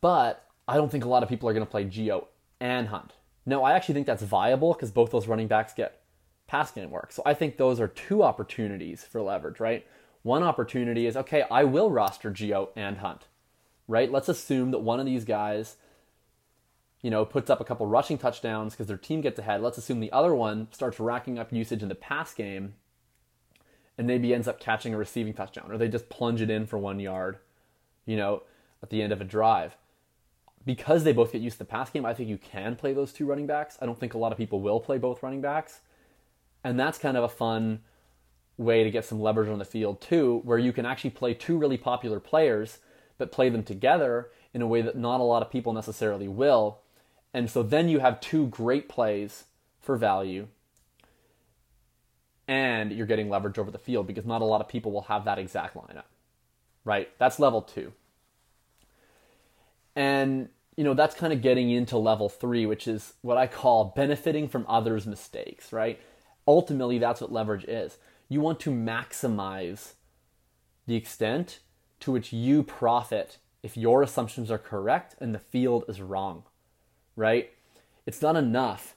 But 0.00 0.46
I 0.66 0.76
don't 0.76 0.90
think 0.90 1.04
a 1.04 1.08
lot 1.08 1.22
of 1.22 1.28
people 1.28 1.48
are 1.48 1.52
going 1.52 1.66
to 1.66 1.70
play 1.70 1.84
Gio 1.84 2.26
and 2.60 2.88
Hunt. 2.88 3.12
No, 3.44 3.64
I 3.64 3.72
actually 3.72 3.94
think 3.94 4.06
that's 4.06 4.22
viable 4.22 4.72
because 4.74 4.90
both 4.90 5.10
those 5.10 5.26
running 5.26 5.48
backs 5.48 5.72
get 5.72 6.00
pass 6.46 6.70
game 6.70 6.90
work. 6.90 7.12
So 7.12 7.22
I 7.26 7.34
think 7.34 7.56
those 7.56 7.80
are 7.80 7.88
two 7.88 8.22
opportunities 8.22 9.04
for 9.04 9.20
leverage, 9.20 9.60
right? 9.60 9.86
One 10.22 10.42
opportunity 10.42 11.06
is 11.06 11.16
okay, 11.16 11.44
I 11.50 11.64
will 11.64 11.90
roster 11.90 12.30
Gio 12.30 12.68
and 12.76 12.98
Hunt, 12.98 13.26
right? 13.86 14.10
Let's 14.10 14.28
assume 14.28 14.70
that 14.72 14.80
one 14.80 15.00
of 15.00 15.06
these 15.06 15.24
guys 15.24 15.76
you 17.02 17.10
know, 17.10 17.24
puts 17.24 17.48
up 17.48 17.60
a 17.60 17.64
couple 17.64 17.86
rushing 17.86 18.18
touchdowns 18.18 18.72
because 18.72 18.88
their 18.88 18.96
team 18.96 19.20
gets 19.20 19.38
ahead. 19.38 19.62
Let's 19.62 19.78
assume 19.78 20.00
the 20.00 20.12
other 20.12 20.34
one 20.34 20.68
starts 20.72 20.98
racking 20.98 21.38
up 21.38 21.52
usage 21.52 21.82
in 21.82 21.88
the 21.88 21.94
pass 21.94 22.34
game 22.34 22.74
and 23.98 24.06
maybe 24.06 24.32
ends 24.32 24.48
up 24.48 24.60
catching 24.60 24.94
a 24.94 24.96
receiving 24.96 25.34
touchdown 25.34 25.70
or 25.70 25.76
they 25.76 25.88
just 25.88 26.08
plunge 26.08 26.40
it 26.40 26.48
in 26.48 26.66
for 26.66 26.78
one 26.78 27.00
yard, 27.00 27.38
you 28.06 28.16
know, 28.16 28.42
at 28.82 28.90
the 28.90 29.02
end 29.02 29.12
of 29.12 29.20
a 29.20 29.24
drive. 29.24 29.76
Because 30.64 31.04
they 31.04 31.12
both 31.12 31.32
get 31.32 31.42
used 31.42 31.54
to 31.54 31.60
the 31.60 31.64
pass 31.64 31.90
game, 31.90 32.06
I 32.06 32.14
think 32.14 32.28
you 32.28 32.38
can 32.38 32.76
play 32.76 32.92
those 32.92 33.12
two 33.12 33.26
running 33.26 33.46
backs. 33.46 33.76
I 33.80 33.86
don't 33.86 33.98
think 33.98 34.14
a 34.14 34.18
lot 34.18 34.32
of 34.32 34.38
people 34.38 34.60
will 34.60 34.80
play 34.80 34.98
both 34.98 35.22
running 35.22 35.40
backs. 35.40 35.80
And 36.64 36.78
that's 36.78 36.98
kind 36.98 37.16
of 37.16 37.24
a 37.24 37.28
fun 37.28 37.80
way 38.56 38.84
to 38.84 38.90
get 38.90 39.04
some 39.04 39.20
leverage 39.20 39.48
on 39.48 39.58
the 39.58 39.64
field 39.64 40.00
too, 40.00 40.40
where 40.44 40.58
you 40.58 40.72
can 40.72 40.86
actually 40.86 41.10
play 41.10 41.34
two 41.34 41.58
really 41.58 41.76
popular 41.76 42.20
players, 42.20 42.78
but 43.18 43.32
play 43.32 43.48
them 43.48 43.62
together 43.62 44.30
in 44.54 44.62
a 44.62 44.66
way 44.66 44.82
that 44.82 44.96
not 44.96 45.20
a 45.20 45.24
lot 45.24 45.42
of 45.42 45.50
people 45.50 45.72
necessarily 45.72 46.28
will 46.28 46.80
and 47.34 47.50
so 47.50 47.62
then 47.62 47.88
you 47.88 48.00
have 48.00 48.20
two 48.20 48.46
great 48.46 48.88
plays 48.88 49.44
for 49.80 49.96
value, 49.96 50.48
and 52.48 52.90
you're 52.90 53.06
getting 53.06 53.28
leverage 53.28 53.58
over 53.58 53.70
the 53.70 53.78
field 53.78 54.06
because 54.06 54.26
not 54.26 54.42
a 54.42 54.44
lot 54.44 54.60
of 54.60 54.68
people 54.68 54.90
will 54.90 55.02
have 55.02 55.24
that 55.26 55.38
exact 55.38 55.76
lineup, 55.76 56.04
right? 56.84 57.08
That's 57.18 57.38
level 57.38 57.62
two. 57.62 57.92
And, 59.94 60.48
you 60.76 60.82
know, 60.82 60.94
that's 60.94 61.14
kind 61.14 61.32
of 61.32 61.42
getting 61.42 61.70
into 61.70 61.98
level 61.98 62.28
three, 62.28 62.66
which 62.66 62.88
is 62.88 63.14
what 63.22 63.36
I 63.36 63.46
call 63.46 63.92
benefiting 63.94 64.48
from 64.48 64.64
others' 64.68 65.06
mistakes, 65.06 65.72
right? 65.72 66.00
Ultimately, 66.46 66.98
that's 66.98 67.20
what 67.20 67.30
leverage 67.30 67.64
is. 67.64 67.98
You 68.28 68.40
want 68.40 68.58
to 68.60 68.70
maximize 68.70 69.92
the 70.86 70.96
extent 70.96 71.60
to 72.00 72.10
which 72.10 72.32
you 72.32 72.62
profit 72.62 73.38
if 73.62 73.76
your 73.76 74.02
assumptions 74.02 74.50
are 74.50 74.58
correct 74.58 75.14
and 75.20 75.34
the 75.34 75.38
field 75.38 75.84
is 75.88 76.00
wrong 76.00 76.44
right? 77.18 77.50
It's 78.06 78.22
not 78.22 78.36
enough 78.36 78.94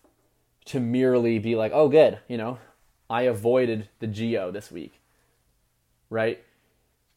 to 0.66 0.80
merely 0.80 1.40
be 1.40 1.56
like, 1.56 1.72
oh, 1.74 1.90
good, 1.90 2.20
you 2.30 2.38
know, 2.38 2.60
I 3.12 3.24
avoided 3.24 3.90
the 4.00 4.08
Gio 4.08 4.54
this 4.54 4.72
week, 4.72 5.02
right? 6.10 6.42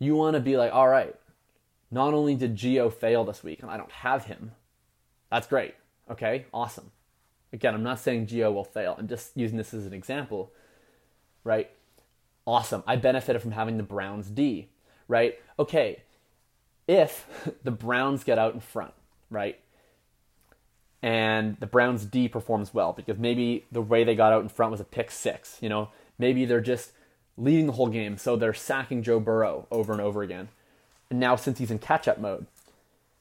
You 0.01 0.17
want 0.17 0.35
to 0.35 0.41
be 0.41 0.57
like, 0.57 0.73
all 0.75 0.89
right, 0.89 1.15
not 1.89 2.13
only 2.13 2.35
did 2.35 2.57
Gio 2.57 2.93
fail 2.93 3.25
this 3.25 3.45
week 3.45 3.63
and 3.63 3.71
I 3.71 3.77
don't 3.77 3.93
have 3.93 4.25
him, 4.25 4.51
that's 5.31 5.47
great, 5.47 5.77
okay, 6.11 6.47
awesome. 6.53 6.91
Again, 7.53 7.75
I'm 7.75 7.85
not 7.85 8.01
saying 8.01 8.27
Gio 8.27 8.53
will 8.53 8.65
fail. 8.65 8.97
I'm 8.99 9.07
just 9.07 9.37
using 9.37 9.57
this 9.57 9.73
as 9.73 9.87
an 9.87 9.93
example, 9.93 10.53
right? 11.45 11.71
Awesome. 12.45 12.83
I 12.89 12.97
benefited 12.97 13.41
from 13.41 13.53
having 13.53 13.77
the 13.77 13.85
Browns 13.85 14.29
D, 14.29 14.71
right? 15.07 15.39
Okay, 15.61 16.03
if 16.89 17.25
the 17.63 17.71
Browns 17.71 18.25
get 18.25 18.37
out 18.37 18.53
in 18.53 18.59
front, 18.59 18.95
right? 19.31 19.61
And 21.05 21.59
the 21.61 21.67
Browns 21.67 22.07
D 22.07 22.29
performs 22.29 22.73
well 22.73 22.95
because 22.95 23.19
maybe 23.19 23.67
the 23.71 23.83
way 23.83 24.05
they 24.05 24.15
got 24.15 24.33
out 24.33 24.41
in 24.41 24.49
front 24.49 24.73
was 24.73 24.81
a 24.81 24.85
pick 24.85 25.11
six. 25.11 25.59
You 25.61 25.69
know, 25.69 25.91
maybe 26.19 26.47
they're 26.47 26.63
just 26.63 26.93
leading 27.37 27.67
the 27.67 27.75
whole 27.75 27.89
game, 27.89 28.17
so 28.17 28.37
they're 28.37 28.55
sacking 28.55 29.03
Joe 29.03 29.21
Burrow 29.21 29.67
over 29.71 29.93
and 29.93 30.01
over 30.01 30.23
again. 30.23 30.49
And 31.11 31.21
now, 31.21 31.37
since 31.37 31.59
he's 31.59 31.71
in 31.71 31.79
catch 31.79 32.09
up 32.09 32.19
mode, 32.19 32.47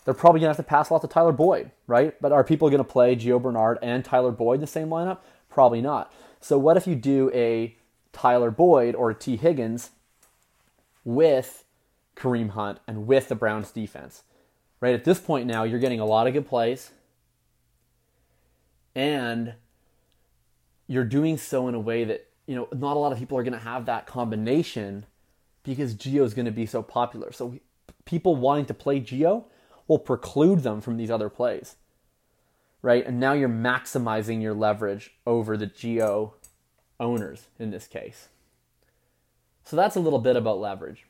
they're 0.05 0.13
probably 0.13 0.39
to 0.45 0.47
have 0.47 0.55
to 0.55 0.63
pass 0.63 0.89
a 0.89 0.93
lot 0.93 1.01
to 1.01 1.09
Tyler 1.09 1.33
Boyd, 1.33 1.71
right? 1.85 2.15
But 2.21 2.31
are 2.31 2.45
people 2.45 2.69
to 2.77 2.89
play 2.89 3.17
Gio 3.17 3.41
Bernard 3.41 3.79
and 3.81 4.05
Tyler 4.05 4.31
Boyd 4.31 4.55
in 4.55 4.61
the 4.61 4.67
same 4.67 4.87
lineup? 4.87 5.17
Probably 5.49 5.81
not. 5.81 6.09
So, 6.39 6.57
what 6.57 6.77
if 6.77 6.87
you 6.87 6.95
do 6.95 7.29
a 7.33 7.75
Tyler 8.13 8.49
Boyd 8.49 8.95
or 8.95 9.09
a 9.09 9.15
Tee 9.15 9.35
Higgins 9.35 9.89
with 11.03 11.65
Kareem 12.15 12.51
Hunt 12.51 12.79
and 12.87 13.07
with 13.07 13.27
the 13.27 13.35
Browns 13.35 13.71
defense? 13.71 14.23
Right 14.79 14.93
at 14.93 15.03
this 15.03 15.19
point 15.19 15.47
now, 15.47 15.63
you're 15.63 15.79
getting 15.79 15.99
a 15.99 16.05
lot 16.05 16.27
of 16.27 16.33
good 16.33 16.47
plays 16.47 16.91
and 18.95 19.53
you're 20.87 21.05
doing 21.05 21.37
so 21.37 21.67
in 21.67 21.75
a 21.75 21.79
way 21.79 22.03
that 22.03 22.27
you 22.45 22.55
know 22.55 22.67
not 22.73 22.97
a 22.97 22.99
lot 22.99 23.11
of 23.11 23.19
people 23.19 23.37
are 23.37 23.43
going 23.43 23.53
to 23.53 23.59
have 23.59 23.85
that 23.85 24.05
combination 24.05 25.05
because 25.63 25.95
Gio 25.95 26.23
is 26.23 26.33
going 26.33 26.45
to 26.45 26.51
be 26.51 26.65
so 26.65 26.83
popular. 26.83 27.31
So 27.31 27.57
people 28.05 28.35
wanting 28.35 28.65
to 28.65 28.73
play 28.73 28.99
Gio 28.99 29.45
will 29.87 29.99
preclude 29.99 30.59
them 30.59 30.81
from 30.81 30.97
these 30.97 31.11
other 31.11 31.29
plays, 31.29 31.75
right? 32.81 33.05
And 33.05 33.19
now 33.19 33.33
you're 33.33 33.49
maximizing 33.49 34.41
your 34.41 34.53
leverage 34.53 35.13
over 35.25 35.57
the 35.57 35.67
geo 35.67 36.35
owners 36.99 37.47
in 37.59 37.71
this 37.71 37.87
case. 37.87 38.29
So 39.63 39.75
that's 39.75 39.95
a 39.95 39.99
little 39.99 40.19
bit 40.19 40.35
about 40.35 40.59
leverage. 40.59 41.05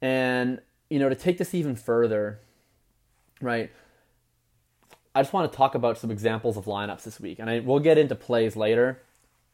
And 0.00 0.60
you 0.90 0.98
know, 0.98 1.08
to 1.08 1.14
take 1.14 1.38
this 1.38 1.54
even 1.54 1.76
further, 1.76 2.40
right? 3.40 3.70
I 5.14 5.22
just 5.22 5.32
want 5.32 5.50
to 5.50 5.56
talk 5.56 5.74
about 5.74 5.96
some 5.98 6.10
examples 6.10 6.56
of 6.56 6.64
lineups 6.64 7.04
this 7.04 7.20
week, 7.20 7.38
and 7.38 7.48
I, 7.48 7.60
we'll 7.60 7.78
get 7.78 7.98
into 7.98 8.14
plays 8.14 8.56
later. 8.56 9.00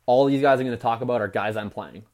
All 0.07 0.25
these 0.25 0.40
guys 0.40 0.59
I'm 0.59 0.66
going 0.66 0.77
to 0.77 0.83
talk 0.83 1.03
about 1.03 1.20
are 1.20 1.29
guys 1.29 1.57
I'm 1.57 1.70
playing. 1.70 2.05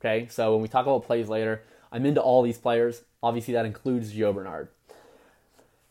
Okay, 0.00 0.26
so 0.30 0.52
when 0.52 0.62
we 0.62 0.68
talk 0.68 0.86
about 0.86 1.04
plays 1.04 1.28
later, 1.28 1.62
I'm 1.92 2.06
into 2.06 2.20
all 2.20 2.42
these 2.42 2.58
players. 2.58 3.02
Obviously, 3.22 3.54
that 3.54 3.66
includes 3.66 4.12
Gio 4.12 4.34
Bernard. 4.34 4.68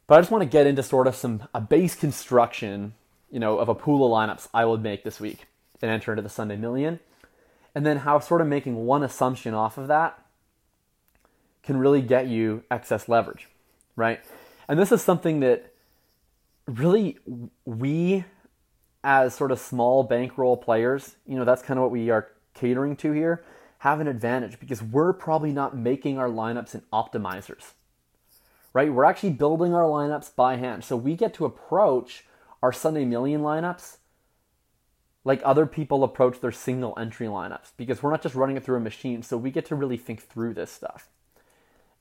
But 0.07 0.15
I 0.15 0.21
just 0.21 0.31
want 0.31 0.41
to 0.41 0.49
get 0.49 0.67
into 0.67 0.83
sort 0.83 1.07
of 1.07 1.15
some 1.15 1.47
a 1.53 1.61
base 1.61 1.95
construction, 1.95 2.93
you 3.31 3.39
know, 3.39 3.57
of 3.59 3.69
a 3.69 3.75
pool 3.75 4.05
of 4.05 4.11
lineups 4.11 4.49
I 4.53 4.65
would 4.65 4.81
make 4.81 5.03
this 5.03 5.19
week 5.19 5.45
and 5.81 5.91
enter 5.91 6.11
into 6.11 6.21
the 6.21 6.29
Sunday 6.29 6.55
Million, 6.55 6.99
and 7.75 7.85
then 7.85 7.97
how 7.97 8.19
sort 8.19 8.41
of 8.41 8.47
making 8.47 8.85
one 8.85 9.03
assumption 9.03 9.53
off 9.53 9.77
of 9.77 9.87
that 9.87 10.19
can 11.61 11.77
really 11.77 12.01
get 12.01 12.27
you 12.27 12.63
excess 12.69 13.07
leverage, 13.07 13.49
right? 13.95 14.19
And 14.67 14.79
this 14.79 14.91
is 14.91 15.01
something 15.01 15.39
that 15.41 15.72
really 16.67 17.17
we 17.65 18.25
as 19.03 19.35
sort 19.35 19.51
of 19.51 19.59
small 19.59 20.03
bankroll 20.03 20.57
players, 20.57 21.15
you 21.27 21.37
know, 21.37 21.45
that's 21.45 21.61
kind 21.61 21.77
of 21.77 21.81
what 21.83 21.91
we 21.91 22.09
are 22.09 22.29
catering 22.53 22.95
to 22.97 23.11
here, 23.11 23.43
have 23.79 23.99
an 23.99 24.07
advantage 24.07 24.59
because 24.59 24.81
we're 24.81 25.13
probably 25.13 25.51
not 25.51 25.75
making 25.75 26.17
our 26.17 26.29
lineups 26.29 26.73
in 26.75 26.81
optimizers. 26.93 27.73
right? 28.73 28.91
We're 28.91 29.05
actually 29.05 29.31
building 29.31 29.73
our 29.73 29.83
lineups 29.83 30.35
by 30.35 30.57
hand. 30.57 30.83
So 30.83 30.95
we 30.97 31.15
get 31.15 31.33
to 31.35 31.45
approach 31.45 32.25
our 32.61 32.73
Sunday 32.73 33.05
Million 33.05 33.41
lineups 33.41 33.97
like 35.25 35.41
other 35.45 35.65
people 35.65 36.03
approach 36.03 36.41
their 36.41 36.51
single 36.51 36.93
entry 36.97 37.27
lineups 37.27 37.71
because 37.77 38.03
we're 38.03 38.11
not 38.11 38.21
just 38.21 38.35
running 38.35 38.57
it 38.57 38.63
through 38.63 38.77
a 38.77 38.81
machine. 38.81 39.23
So 39.23 39.37
we 39.37 39.51
get 39.51 39.65
to 39.67 39.75
really 39.75 39.97
think 39.97 40.21
through 40.21 40.53
this 40.53 40.71
stuff. 40.71 41.09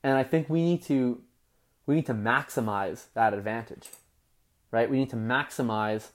And 0.02 0.16
I 0.16 0.24
think 0.24 0.48
we 0.48 0.62
need 0.62 0.82
to 0.84 1.20
we 1.86 1.96
need 1.96 2.06
to 2.06 2.14
maximize 2.14 3.06
that 3.14 3.34
advantage. 3.34 3.88
Right? 4.72 4.90
We 4.90 4.98
need 4.98 5.10
to 5.10 5.16
maximize 5.16 6.08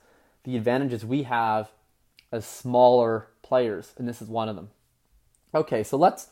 the 0.43 0.57
advantages 0.57 1.05
we 1.05 1.23
have 1.23 1.71
as 2.31 2.45
smaller 2.45 3.27
players, 3.41 3.93
and 3.97 4.07
this 4.07 4.21
is 4.21 4.27
one 4.27 4.49
of 4.49 4.55
them. 4.55 4.69
Okay, 5.55 5.83
so 5.83 5.97
let's 5.97 6.27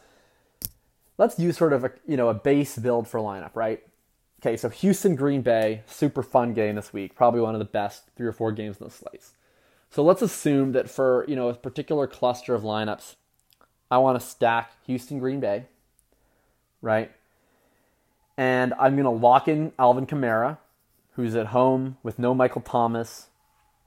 let's 1.17 1.39
use 1.39 1.57
sort 1.57 1.73
of 1.73 1.83
a 1.83 1.91
you 2.05 2.17
know 2.17 2.29
a 2.29 2.33
base 2.33 2.77
build 2.77 3.07
for 3.07 3.19
lineup, 3.19 3.55
right? 3.55 3.81
Okay, 4.41 4.57
so 4.57 4.69
Houston 4.69 5.15
Green 5.15 5.41
Bay, 5.41 5.83
super 5.87 6.21
fun 6.21 6.53
game 6.53 6.75
this 6.75 6.93
week, 6.93 7.15
probably 7.15 7.41
one 7.41 7.55
of 7.55 7.59
the 7.59 7.65
best 7.65 8.09
three 8.15 8.27
or 8.27 8.33
four 8.33 8.51
games 8.51 8.77
in 8.77 8.85
the 8.85 8.91
slates. 8.91 9.31
So 9.89 10.03
let's 10.03 10.21
assume 10.21 10.73
that 10.73 10.89
for 10.89 11.25
you 11.27 11.35
know 11.35 11.49
a 11.49 11.53
particular 11.53 12.07
cluster 12.07 12.53
of 12.53 12.63
lineups, 12.63 13.15
I 13.89 13.97
want 13.99 14.19
to 14.19 14.25
stack 14.25 14.71
Houston 14.85 15.19
Green 15.19 15.39
Bay, 15.39 15.65
right? 16.81 17.11
And 18.37 18.73
I'm 18.77 18.95
going 18.95 19.05
to 19.05 19.09
lock 19.09 19.47
in 19.47 19.71
Alvin 19.79 20.05
Kamara, 20.05 20.57
who's 21.15 21.35
at 21.35 21.47
home 21.47 21.97
with 22.03 22.19
no 22.19 22.33
Michael 22.33 22.61
Thomas, 22.61 23.27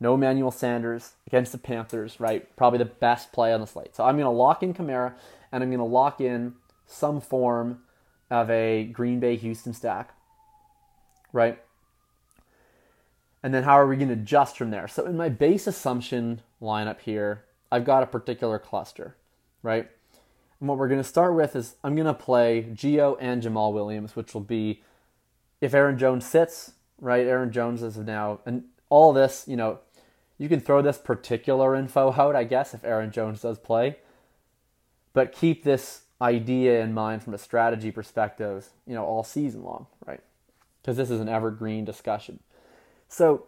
no 0.00 0.14
Emmanuel 0.14 0.50
Sanders 0.50 1.12
against 1.26 1.52
the 1.52 1.58
Panthers, 1.58 2.20
right? 2.20 2.54
Probably 2.56 2.78
the 2.78 2.84
best 2.84 3.32
play 3.32 3.52
on 3.52 3.60
the 3.60 3.66
slate. 3.66 3.94
So 3.94 4.04
I'm 4.04 4.16
going 4.16 4.24
to 4.24 4.30
lock 4.30 4.62
in 4.62 4.72
Kamara 4.72 5.14
and 5.52 5.62
I'm 5.62 5.70
going 5.70 5.78
to 5.78 5.84
lock 5.84 6.20
in 6.20 6.54
some 6.86 7.20
form 7.20 7.80
of 8.30 8.50
a 8.50 8.84
Green 8.84 9.20
Bay 9.20 9.36
Houston 9.36 9.72
stack, 9.72 10.14
right? 11.32 11.58
And 13.42 13.54
then 13.54 13.62
how 13.62 13.78
are 13.78 13.86
we 13.86 13.96
going 13.96 14.08
to 14.08 14.14
adjust 14.14 14.56
from 14.56 14.70
there? 14.70 14.88
So 14.88 15.04
in 15.06 15.16
my 15.16 15.28
base 15.28 15.66
assumption 15.66 16.42
lineup 16.60 17.00
here, 17.00 17.44
I've 17.70 17.84
got 17.84 18.02
a 18.02 18.06
particular 18.06 18.58
cluster, 18.58 19.16
right? 19.62 19.88
And 20.60 20.68
what 20.68 20.78
we're 20.78 20.88
going 20.88 21.00
to 21.00 21.04
start 21.04 21.34
with 21.34 21.54
is 21.54 21.76
I'm 21.84 21.94
going 21.94 22.06
to 22.06 22.14
play 22.14 22.66
Gio 22.74 23.16
and 23.20 23.42
Jamaal 23.42 23.72
Williams, 23.72 24.16
which 24.16 24.34
will 24.34 24.40
be 24.40 24.82
if 25.60 25.74
Aaron 25.74 25.98
Jones 25.98 26.26
sits, 26.26 26.72
right? 27.00 27.26
Aaron 27.26 27.52
Jones 27.52 27.82
is 27.82 27.96
now, 27.96 28.40
and 28.46 28.64
all 28.88 29.12
this, 29.12 29.44
you 29.46 29.56
know, 29.56 29.78
you 30.38 30.48
can 30.48 30.60
throw 30.60 30.82
this 30.82 30.98
particular 30.98 31.74
info 31.74 32.12
out, 32.12 32.36
I 32.36 32.44
guess, 32.44 32.74
if 32.74 32.84
Aaron 32.84 33.10
Jones 33.10 33.42
does 33.42 33.58
play. 33.58 33.96
But 35.12 35.32
keep 35.32 35.64
this 35.64 36.02
idea 36.20 36.80
in 36.80 36.94
mind 36.94 37.22
from 37.22 37.34
a 37.34 37.38
strategy 37.38 37.90
perspective, 37.90 38.68
you 38.86 38.94
know, 38.94 39.04
all 39.04 39.24
season 39.24 39.64
long, 39.64 39.86
right? 40.06 40.20
Because 40.80 40.96
this 40.96 41.10
is 41.10 41.20
an 41.20 41.28
evergreen 41.28 41.84
discussion. 41.84 42.40
So 43.08 43.46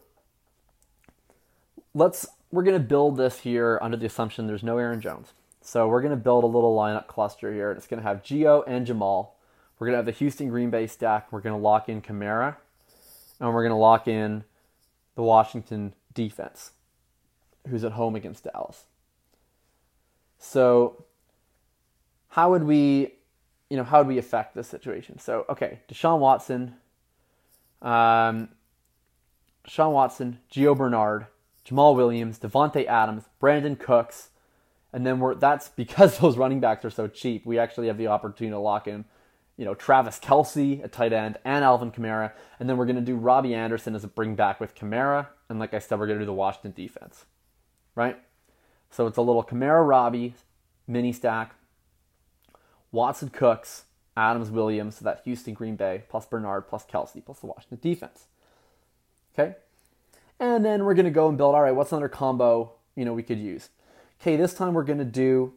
let's 1.94 2.26
we're 2.52 2.62
going 2.62 2.80
to 2.80 2.84
build 2.84 3.16
this 3.16 3.40
here 3.40 3.78
under 3.80 3.96
the 3.96 4.06
assumption 4.06 4.46
there's 4.46 4.62
no 4.62 4.78
Aaron 4.78 5.00
Jones. 5.00 5.32
So 5.60 5.86
we're 5.86 6.02
going 6.02 6.10
to 6.10 6.16
build 6.16 6.42
a 6.42 6.48
little 6.48 6.76
lineup 6.76 7.06
cluster 7.06 7.52
here, 7.52 7.70
and 7.70 7.78
it's 7.78 7.86
going 7.86 8.02
to 8.02 8.08
have 8.08 8.22
Gio 8.22 8.64
and 8.66 8.86
Jamaal. 8.86 9.28
We're 9.78 9.86
going 9.86 9.94
to 9.94 9.98
have 9.98 10.06
the 10.06 10.12
Houston 10.12 10.48
Green 10.48 10.70
Bay 10.70 10.86
stack. 10.86 11.30
We're 11.30 11.40
going 11.40 11.54
to 11.54 11.62
lock 11.62 11.88
in 11.88 12.02
Kamara, 12.02 12.56
and 13.40 13.54
we're 13.54 13.62
going 13.62 13.70
to 13.70 13.76
lock 13.76 14.06
in 14.06 14.44
the 15.14 15.22
Washington 15.22 15.94
defense, 16.12 16.72
who's 17.68 17.84
at 17.84 17.92
home 17.92 18.14
against 18.14 18.44
Dallas. 18.44 18.84
So 20.38 21.04
how 22.28 22.50
would 22.50 22.64
we, 22.64 23.14
you 23.68 23.76
know, 23.76 23.84
how 23.84 23.98
would 23.98 24.06
we 24.06 24.18
affect 24.18 24.54
this 24.54 24.68
situation? 24.68 25.18
So 25.18 25.44
okay, 25.48 25.80
Deshaun 25.88 26.18
Watson, 26.18 26.76
um, 27.82 28.48
Deshaun 29.66 29.92
Watson, 29.92 30.38
Gio 30.50 30.76
Bernard, 30.76 31.26
Jamaal 31.66 31.94
Williams, 31.94 32.38
Davante 32.38 32.86
Adams, 32.86 33.24
Brandin 33.40 33.78
Cooks, 33.78 34.30
and 34.92 35.06
then 35.06 35.20
we're 35.20 35.34
that's 35.34 35.68
because 35.76 36.18
those 36.18 36.36
running 36.36 36.60
backs 36.60 36.84
are 36.84 36.90
so 36.90 37.06
cheap. 37.06 37.44
We 37.44 37.58
actually 37.58 37.88
have 37.88 37.98
the 37.98 38.08
opportunity 38.08 38.52
to 38.52 38.58
lock 38.58 38.88
in, 38.88 39.04
you 39.60 39.66
know, 39.66 39.74
Travis 39.74 40.18
Kelce, 40.18 40.82
a 40.82 40.88
tight 40.88 41.12
end 41.12 41.36
and 41.44 41.62
Alvin 41.62 41.92
Kamara, 41.92 42.32
and 42.58 42.66
then 42.66 42.78
we're 42.78 42.86
going 42.86 42.96
to 42.96 43.02
do 43.02 43.14
Robbie 43.14 43.54
Anderson 43.54 43.94
as 43.94 44.02
a 44.02 44.08
bring 44.08 44.34
back 44.34 44.58
with 44.58 44.74
Kamara, 44.74 45.26
and 45.50 45.58
like 45.58 45.74
I 45.74 45.80
said, 45.80 45.98
we're 45.98 46.06
going 46.06 46.18
to 46.18 46.22
do 46.22 46.26
the 46.26 46.32
Washington 46.32 46.72
defense, 46.72 47.26
right? 47.94 48.18
So 48.90 49.06
it's 49.06 49.18
a 49.18 49.22
little 49.22 49.44
Kamara 49.44 49.86
Robbie 49.86 50.34
mini 50.86 51.12
stack, 51.12 51.54
Watson 52.90 53.28
Cooks, 53.28 53.84
Adams 54.16 54.50
Williams, 54.50 54.96
so 54.96 55.04
that 55.04 55.20
Houston 55.24 55.52
Green 55.52 55.76
Bay 55.76 56.04
plus 56.08 56.24
Bernard 56.24 56.66
plus 56.66 56.86
Kelce, 56.86 57.22
plus 57.22 57.40
the 57.40 57.46
Washington 57.46 57.80
defense. 57.82 58.28
Okay, 59.38 59.56
and 60.38 60.64
then 60.64 60.86
we're 60.86 60.94
going 60.94 61.04
to 61.04 61.10
go 61.10 61.28
and 61.28 61.36
build. 61.36 61.54
All 61.54 61.60
right, 61.60 61.74
what's 61.74 61.92
another 61.92 62.08
combo 62.08 62.72
you 62.96 63.04
know 63.04 63.12
we 63.12 63.22
could 63.22 63.38
use? 63.38 63.68
Okay, 64.22 64.36
this 64.36 64.54
time 64.54 64.72
we're 64.72 64.84
going 64.84 65.00
to 65.00 65.04
do, 65.04 65.52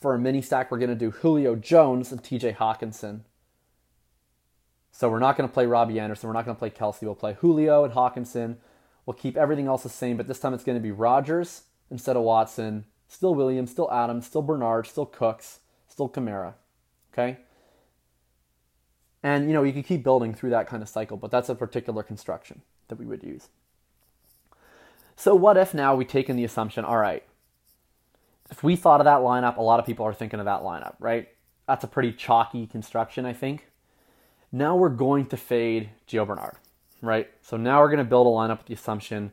for 0.00 0.14
a 0.14 0.18
mini 0.18 0.40
stack, 0.40 0.70
we're 0.70 0.78
going 0.78 0.90
to 0.90 0.96
do 0.96 1.10
Julio 1.10 1.54
Jones 1.54 2.10
and 2.10 2.22
TJ 2.22 2.56
Hockenson. 2.56 3.20
So 4.92 5.08
we're 5.08 5.18
not 5.18 5.36
going 5.36 5.48
to 5.48 5.52
play 5.52 5.66
Robbie 5.66 6.00
Anderson. 6.00 6.28
We're 6.28 6.34
not 6.34 6.44
going 6.44 6.56
to 6.56 6.58
play 6.58 6.70
Kelce. 6.70 7.02
We'll 7.02 7.14
play 7.14 7.34
Julio 7.34 7.84
and 7.84 7.94
Hockenson. 7.94 8.56
We'll 9.06 9.14
keep 9.14 9.36
everything 9.36 9.66
else 9.66 9.82
the 9.82 9.88
same, 9.88 10.16
but 10.16 10.26
this 10.26 10.40
time 10.40 10.54
it's 10.54 10.64
going 10.64 10.78
to 10.78 10.82
be 10.82 10.90
Rodgers 10.90 11.62
instead 11.90 12.16
of 12.16 12.22
Watson. 12.22 12.84
Still 13.08 13.34
Williams, 13.34 13.70
still 13.70 13.90
Adams, 13.90 14.26
still 14.26 14.42
Bernard, 14.42 14.86
still 14.86 15.06
Cooks, 15.06 15.60
still 15.88 16.08
Kamara. 16.08 16.54
Okay? 17.12 17.38
And 19.22 19.48
you 19.48 19.52
know, 19.52 19.62
you 19.62 19.72
can 19.72 19.82
keep 19.82 20.02
building 20.02 20.32
through 20.32 20.50
that 20.50 20.66
kind 20.66 20.82
of 20.82 20.88
cycle, 20.88 21.16
but 21.16 21.30
that's 21.30 21.48
a 21.48 21.54
particular 21.54 22.02
construction 22.02 22.62
that 22.88 22.98
we 22.98 23.06
would 23.06 23.22
use. 23.22 23.48
So 25.16 25.34
what 25.34 25.56
if 25.56 25.74
now 25.74 25.94
we 25.94 26.04
take 26.04 26.30
in 26.30 26.36
the 26.36 26.44
assumption, 26.44 26.84
all 26.84 26.96
right, 26.96 27.24
if 28.50 28.62
we 28.62 28.76
thought 28.76 29.00
of 29.00 29.04
that 29.04 29.20
lineup, 29.20 29.56
a 29.56 29.62
lot 29.62 29.80
of 29.80 29.86
people 29.86 30.06
are 30.06 30.14
thinking 30.14 30.40
of 30.40 30.46
that 30.46 30.62
lineup, 30.62 30.94
right? 30.98 31.28
That's 31.66 31.84
a 31.84 31.88
pretty 31.88 32.12
chalky 32.12 32.66
construction, 32.66 33.24
I 33.24 33.32
think. 33.32 33.68
Now 34.52 34.76
we're 34.76 34.88
going 34.88 35.26
to 35.26 35.36
fade 35.36 35.90
Gio 36.08 36.26
Bernard, 36.26 36.56
right? 37.00 37.30
So 37.42 37.56
now 37.56 37.80
we're 37.80 37.88
going 37.88 37.98
to 37.98 38.04
build 38.04 38.26
a 38.26 38.30
lineup 38.30 38.58
with 38.58 38.66
the 38.66 38.74
assumption 38.74 39.32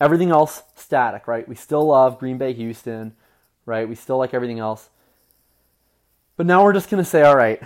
everything 0.00 0.30
else 0.30 0.62
static, 0.74 1.26
right? 1.26 1.48
We 1.48 1.54
still 1.54 1.86
love 1.86 2.18
Green 2.18 2.38
Bay, 2.38 2.52
Houston, 2.52 3.14
right? 3.66 3.88
We 3.88 3.94
still 3.94 4.18
like 4.18 4.34
everything 4.34 4.58
else. 4.58 4.88
But 6.36 6.46
now 6.46 6.64
we're 6.64 6.72
just 6.72 6.90
going 6.90 7.02
to 7.02 7.08
say, 7.08 7.22
all 7.22 7.36
right, 7.36 7.62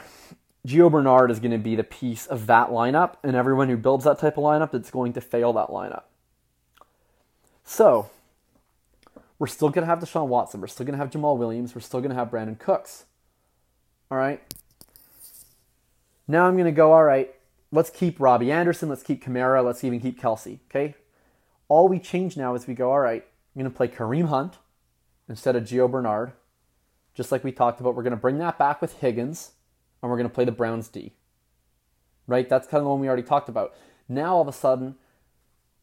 Gio 0.66 0.90
Bernard 0.90 1.30
is 1.30 1.40
going 1.40 1.52
to 1.52 1.58
be 1.58 1.74
the 1.74 1.84
piece 1.84 2.26
of 2.26 2.46
that 2.46 2.68
lineup, 2.68 3.14
and 3.22 3.34
everyone 3.34 3.68
who 3.68 3.76
builds 3.76 4.04
that 4.04 4.18
type 4.18 4.36
of 4.36 4.44
lineup, 4.44 4.74
it's 4.74 4.90
going 4.90 5.12
to 5.14 5.20
fail 5.20 5.52
that 5.54 5.68
lineup. 5.68 6.02
So, 7.64 8.10
we're 9.38 9.46
still 9.46 9.68
going 9.68 9.86
to 9.86 9.86
have 9.86 10.00
Deshaun 10.00 10.26
Watson. 10.26 10.60
We're 10.60 10.66
still 10.66 10.84
going 10.86 10.98
to 10.98 11.04
have 11.04 11.10
Jamaal 11.12 11.36
Williams. 11.36 11.74
We're 11.74 11.80
still 11.80 12.00
going 12.00 12.10
to 12.10 12.16
have 12.16 12.30
Brandin 12.30 12.58
Cooks. 12.58 13.04
All 14.10 14.18
right. 14.18 14.42
Now 16.26 16.46
I'm 16.46 16.54
going 16.54 16.66
to 16.66 16.72
go, 16.72 16.92
all 16.92 17.04
right, 17.04 17.34
let's 17.70 17.90
keep 17.90 18.20
Robbie 18.20 18.52
Anderson. 18.52 18.88
Let's 18.88 19.02
keep 19.02 19.24
Kamara. 19.24 19.64
Let's 19.64 19.84
even 19.84 20.00
keep 20.00 20.20
Kelce. 20.20 20.58
Okay. 20.68 20.94
All 21.68 21.88
we 21.88 21.98
change 21.98 22.36
now 22.36 22.54
is 22.54 22.66
we 22.66 22.74
go, 22.74 22.90
all 22.90 23.00
right, 23.00 23.22
I'm 23.22 23.62
going 23.62 23.70
to 23.70 23.76
play 23.76 23.88
Kareem 23.88 24.28
Hunt 24.28 24.58
instead 25.28 25.54
of 25.54 25.64
Gio 25.64 25.90
Bernard. 25.90 26.32
Just 27.14 27.30
like 27.30 27.44
we 27.44 27.52
talked 27.52 27.80
about, 27.80 27.94
we're 27.94 28.02
going 28.02 28.10
to 28.12 28.16
bring 28.16 28.38
that 28.38 28.58
back 28.58 28.80
with 28.80 29.00
Higgins 29.00 29.52
and 30.02 30.10
we're 30.10 30.16
going 30.16 30.28
to 30.28 30.34
play 30.34 30.44
the 30.44 30.52
Browns 30.52 30.88
D. 30.88 31.12
Right? 32.26 32.48
That's 32.48 32.66
kind 32.66 32.78
of 32.78 32.84
the 32.84 32.90
one 32.90 33.00
we 33.00 33.08
already 33.08 33.22
talked 33.22 33.48
about. 33.48 33.74
Now 34.08 34.36
all 34.36 34.42
of 34.42 34.48
a 34.48 34.52
sudden, 34.52 34.96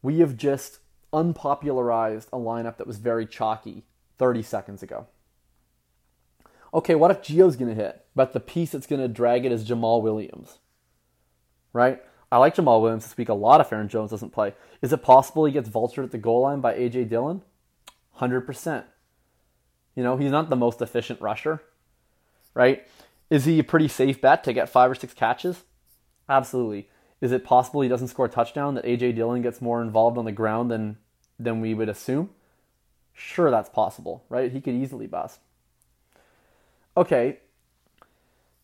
we 0.01 0.19
have 0.19 0.37
just 0.37 0.79
unpopularized 1.15 2.28
a 2.28 2.38
lineup 2.38 2.78
that 2.78 2.88
was 2.88 2.97
very 2.97 3.25
chalky 3.25 3.86
30 4.17 4.43
seconds 4.43 4.84
ago. 4.84 5.08
Okay, 6.73 6.93
what 6.93 7.10
if 7.10 7.21
Gio's 7.21 7.56
going 7.56 7.73
to 7.73 7.82
hit, 7.82 8.06
but 8.13 8.34
the 8.34 8.39
piece 8.41 8.71
that's 8.71 8.86
going 8.86 9.01
to 9.01 9.08
drag 9.08 9.45
it 9.45 9.51
is 9.54 9.67
Jamaal 9.67 10.01
Williams? 10.01 10.60
Right? 11.71 12.04
I 12.32 12.38
like 12.38 12.56
Jamaal 12.56 12.82
Williams 12.82 13.06
this 13.06 13.15
week 13.15 13.30
a 13.30 13.34
lot 13.34 13.62
if 13.62 13.71
Aaron 13.71 13.88
Jones 13.88 14.12
doesn't 14.12 14.34
play. 14.34 14.54
Is 14.82 14.91
it 14.91 15.01
possible 15.01 15.45
he 15.45 15.54
gets 15.54 15.69
vultured 15.69 16.04
at 16.04 16.12
the 16.12 16.17
goal 16.17 16.41
line 16.41 16.60
by 16.60 16.73
A.J. 16.73 17.06
Dillon? 17.06 17.43
100%. 18.19 18.84
You 19.95 20.04
know, 20.04 20.17
he's 20.17 20.32
not 20.32 20.49
the 20.49 20.58
most 20.58 20.82
efficient 20.82 21.21
rusher, 21.21 21.62
right? 22.54 22.86
Is 23.30 23.45
he 23.45 23.60
a 23.60 23.63
pretty 23.63 23.88
safe 23.88 24.19
bet 24.19 24.43
to 24.43 24.54
get 24.54 24.67
five 24.67 24.91
or 24.91 24.95
six 24.95 25.13
catches? 25.13 25.63
Absolutely. 26.28 26.89
Is 27.21 27.32
it 27.32 27.45
possible 27.45 27.82
he 27.82 27.89
doesn't 27.89 28.10
score 28.10 28.25
a 28.25 28.30
touchdown, 28.30 28.75
that 28.75 28.86
A.J. 28.86 29.13
Dillon 29.13 29.41
gets 29.41 29.62
more 29.62 29.82
involved 29.82 30.17
on 30.17 30.25
the 30.25 30.32
ground 30.34 30.69
than 30.69 30.97
than 31.39 31.61
we 31.61 31.73
would 31.73 31.89
assume? 31.89 32.29
Sure, 33.13 33.49
that's 33.49 33.69
possible, 33.69 34.23
right? 34.29 34.51
He 34.51 34.61
could 34.61 34.73
easily 34.73 35.07
bust. 35.07 35.39
Okay, 36.97 37.39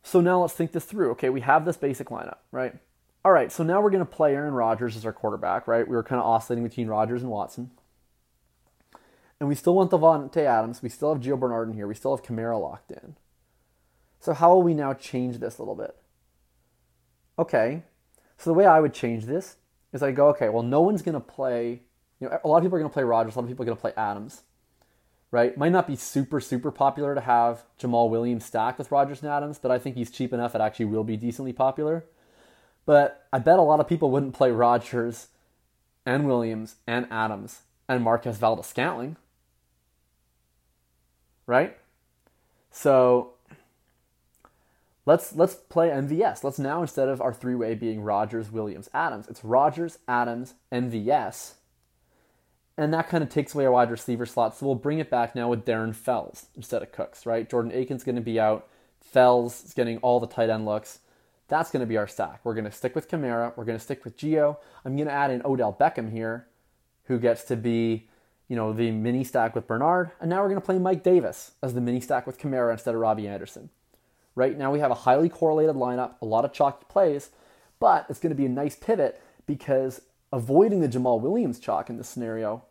so 0.03 0.21
now 0.21 0.41
let's 0.41 0.53
think 0.53 0.71
this 0.71 0.85
through. 0.85 1.11
Okay, 1.11 1.29
we 1.29 1.41
have 1.41 1.65
this 1.65 1.77
basic 1.77 2.07
lineup, 2.07 2.37
right? 2.51 2.75
All 3.23 3.31
right, 3.31 3.51
so 3.51 3.63
now 3.63 3.81
we're 3.81 3.91
going 3.91 4.05
to 4.05 4.05
play 4.05 4.33
Aaron 4.33 4.53
Rodgers 4.53 4.97
as 4.97 5.05
our 5.05 5.13
quarterback, 5.13 5.67
right? 5.67 5.87
We 5.87 5.95
were 5.95 6.03
kind 6.03 6.19
of 6.19 6.25
oscillating 6.25 6.63
between 6.63 6.87
Rodgers 6.87 7.21
and 7.21 7.29
Watson. 7.29 7.71
And 9.39 9.47
we 9.47 9.55
still 9.55 9.75
want 9.75 9.91
Davante 9.91 10.37
Adams. 10.37 10.81
We 10.81 10.89
still 10.89 11.13
have 11.13 11.21
Gio 11.21 11.39
Bernard 11.39 11.69
in 11.69 11.75
here. 11.75 11.87
We 11.87 11.95
still 11.95 12.15
have 12.15 12.25
Kamara 12.25 12.59
locked 12.59 12.91
in. 12.91 13.15
So 14.19 14.33
how 14.33 14.53
will 14.53 14.61
we 14.61 14.73
now 14.73 14.93
change 14.93 15.39
this 15.39 15.57
a 15.57 15.61
little 15.61 15.75
bit? 15.75 15.95
Okay, 17.39 17.83
So 18.41 18.49
the 18.49 18.55
way 18.55 18.65
I 18.65 18.79
would 18.79 18.93
change 18.93 19.25
this 19.25 19.57
is 19.93 20.01
I 20.01 20.11
go, 20.11 20.29
okay, 20.29 20.49
well, 20.49 20.63
no 20.63 20.81
one's 20.81 21.03
going 21.03 21.13
to 21.13 21.19
play. 21.19 21.81
You 22.21 22.29
know, 22.29 22.39
a 22.43 22.47
lot 22.47 22.57
of 22.57 22.63
people 22.63 22.77
are 22.77 22.79
going 22.79 22.89
to 22.89 22.93
play 22.93 23.03
Rodgers. 23.03 23.35
A 23.35 23.39
lot 23.39 23.43
of 23.43 23.49
people 23.49 23.63
are 23.63 23.65
going 23.65 23.77
to 23.77 23.81
play 23.81 23.93
Adams. 23.97 24.43
Right? 25.31 25.57
Might 25.57 25.71
not 25.71 25.87
be 25.87 25.95
super 25.95 26.39
super 26.39 26.71
popular 26.71 27.15
to 27.15 27.21
have 27.21 27.63
Jamaal 27.79 28.09
Williams 28.09 28.45
stacked 28.45 28.77
with 28.77 28.91
Rodgers 28.91 29.21
and 29.21 29.31
Adams, 29.31 29.59
but 29.59 29.71
I 29.71 29.79
think 29.79 29.95
he's 29.95 30.11
cheap 30.11 30.33
enough 30.33 30.55
it 30.55 30.61
actually 30.61 30.85
will 30.85 31.05
be 31.05 31.17
decently 31.17 31.53
popular. 31.53 32.05
But 32.85 33.25
I 33.31 33.39
bet 33.39 33.57
a 33.57 33.61
lot 33.61 33.79
of 33.79 33.87
people 33.87 34.11
wouldn't 34.11 34.33
play 34.33 34.51
Rodgers 34.51 35.27
and 36.05 36.27
Williams 36.27 36.75
and 36.85 37.07
Adams 37.09 37.61
and 37.87 38.03
Marquez 38.03 38.37
Valdes 38.37 38.67
Scantling. 38.67 39.15
Right? 41.45 41.77
So 42.71 43.33
let's 45.05 45.33
let's 45.33 45.55
play 45.55 45.89
MVS. 45.89 46.43
Let's 46.43 46.59
now 46.59 46.81
instead 46.81 47.07
of 47.07 47.21
our 47.21 47.33
three-way 47.33 47.75
being 47.75 48.01
Rodgers, 48.01 48.51
Williams, 48.51 48.89
Adams, 48.93 49.27
it's 49.29 49.43
Rodgers, 49.43 49.99
Adams, 50.09 50.55
MVS. 50.71 51.53
And 52.81 52.91
that 52.95 53.09
kind 53.09 53.23
of 53.23 53.29
takes 53.29 53.53
away 53.53 53.65
our 53.65 53.71
wide 53.71 53.91
receiver 53.91 54.25
slot. 54.25 54.57
So 54.57 54.65
we'll 54.65 54.73
bring 54.73 54.97
it 54.97 55.11
back 55.11 55.35
now 55.35 55.47
with 55.47 55.65
Darren 55.65 55.93
Fells 55.93 56.47
instead 56.55 56.81
of 56.81 56.91
Cooks, 56.91 57.27
right? 57.27 57.47
Jordan 57.47 57.71
Akins's 57.71 58.03
going 58.03 58.15
to 58.15 58.23
be 58.23 58.39
out. 58.39 58.67
Fells 58.99 59.63
is 59.63 59.75
getting 59.75 59.99
all 59.99 60.19
the 60.19 60.25
tight 60.25 60.49
end 60.49 60.65
looks. 60.65 60.97
That's 61.47 61.69
going 61.69 61.81
to 61.81 61.85
be 61.85 61.97
our 61.97 62.07
stack. 62.07 62.39
We're 62.43 62.55
going 62.55 62.65
to 62.65 62.71
stick 62.71 62.95
with 62.95 63.07
Kamara. 63.07 63.55
We're 63.55 63.65
going 63.65 63.77
to 63.77 63.83
stick 63.83 64.03
with 64.03 64.17
Gio. 64.17 64.57
I'm 64.83 64.95
going 64.95 65.07
to 65.07 65.13
add 65.13 65.29
in 65.29 65.45
Odell 65.45 65.77
Beckham 65.79 66.11
here, 66.11 66.47
who 67.03 67.19
gets 67.19 67.43
to 67.43 67.55
be, 67.55 68.09
you 68.47 68.55
know, 68.55 68.73
the 68.73 68.89
mini 68.89 69.23
stack 69.23 69.53
with 69.53 69.67
Bernard. 69.67 70.09
And 70.19 70.31
now 70.31 70.41
we're 70.41 70.49
going 70.49 70.59
to 70.59 70.65
play 70.65 70.79
Mike 70.79 71.03
Davis 71.03 71.51
as 71.61 71.75
the 71.75 71.81
mini 71.81 72.01
stack 72.01 72.25
with 72.25 72.39
Kamara 72.39 72.71
instead 72.71 72.95
of 72.95 73.01
Robbie 73.01 73.27
Anderson. 73.27 73.69
Right 74.33 74.57
now 74.57 74.71
we 74.71 74.79
have 74.79 74.89
a 74.89 74.95
highly 74.95 75.29
correlated 75.29 75.75
lineup, 75.75 76.15
a 76.19 76.25
lot 76.25 76.45
of 76.45 76.51
chalky 76.51 76.87
plays, 76.89 77.29
but 77.79 78.07
it's 78.09 78.19
going 78.19 78.31
to 78.31 78.35
be 78.35 78.47
a 78.47 78.49
nice 78.49 78.75
pivot 78.75 79.21
because 79.45 80.01
avoiding 80.33 80.79
the 80.79 80.89
Jamaal 80.89 81.21
Williams 81.21 81.59
chalk 81.59 81.87
in 81.87 81.97
this 81.97 82.09
scenario 82.09 82.63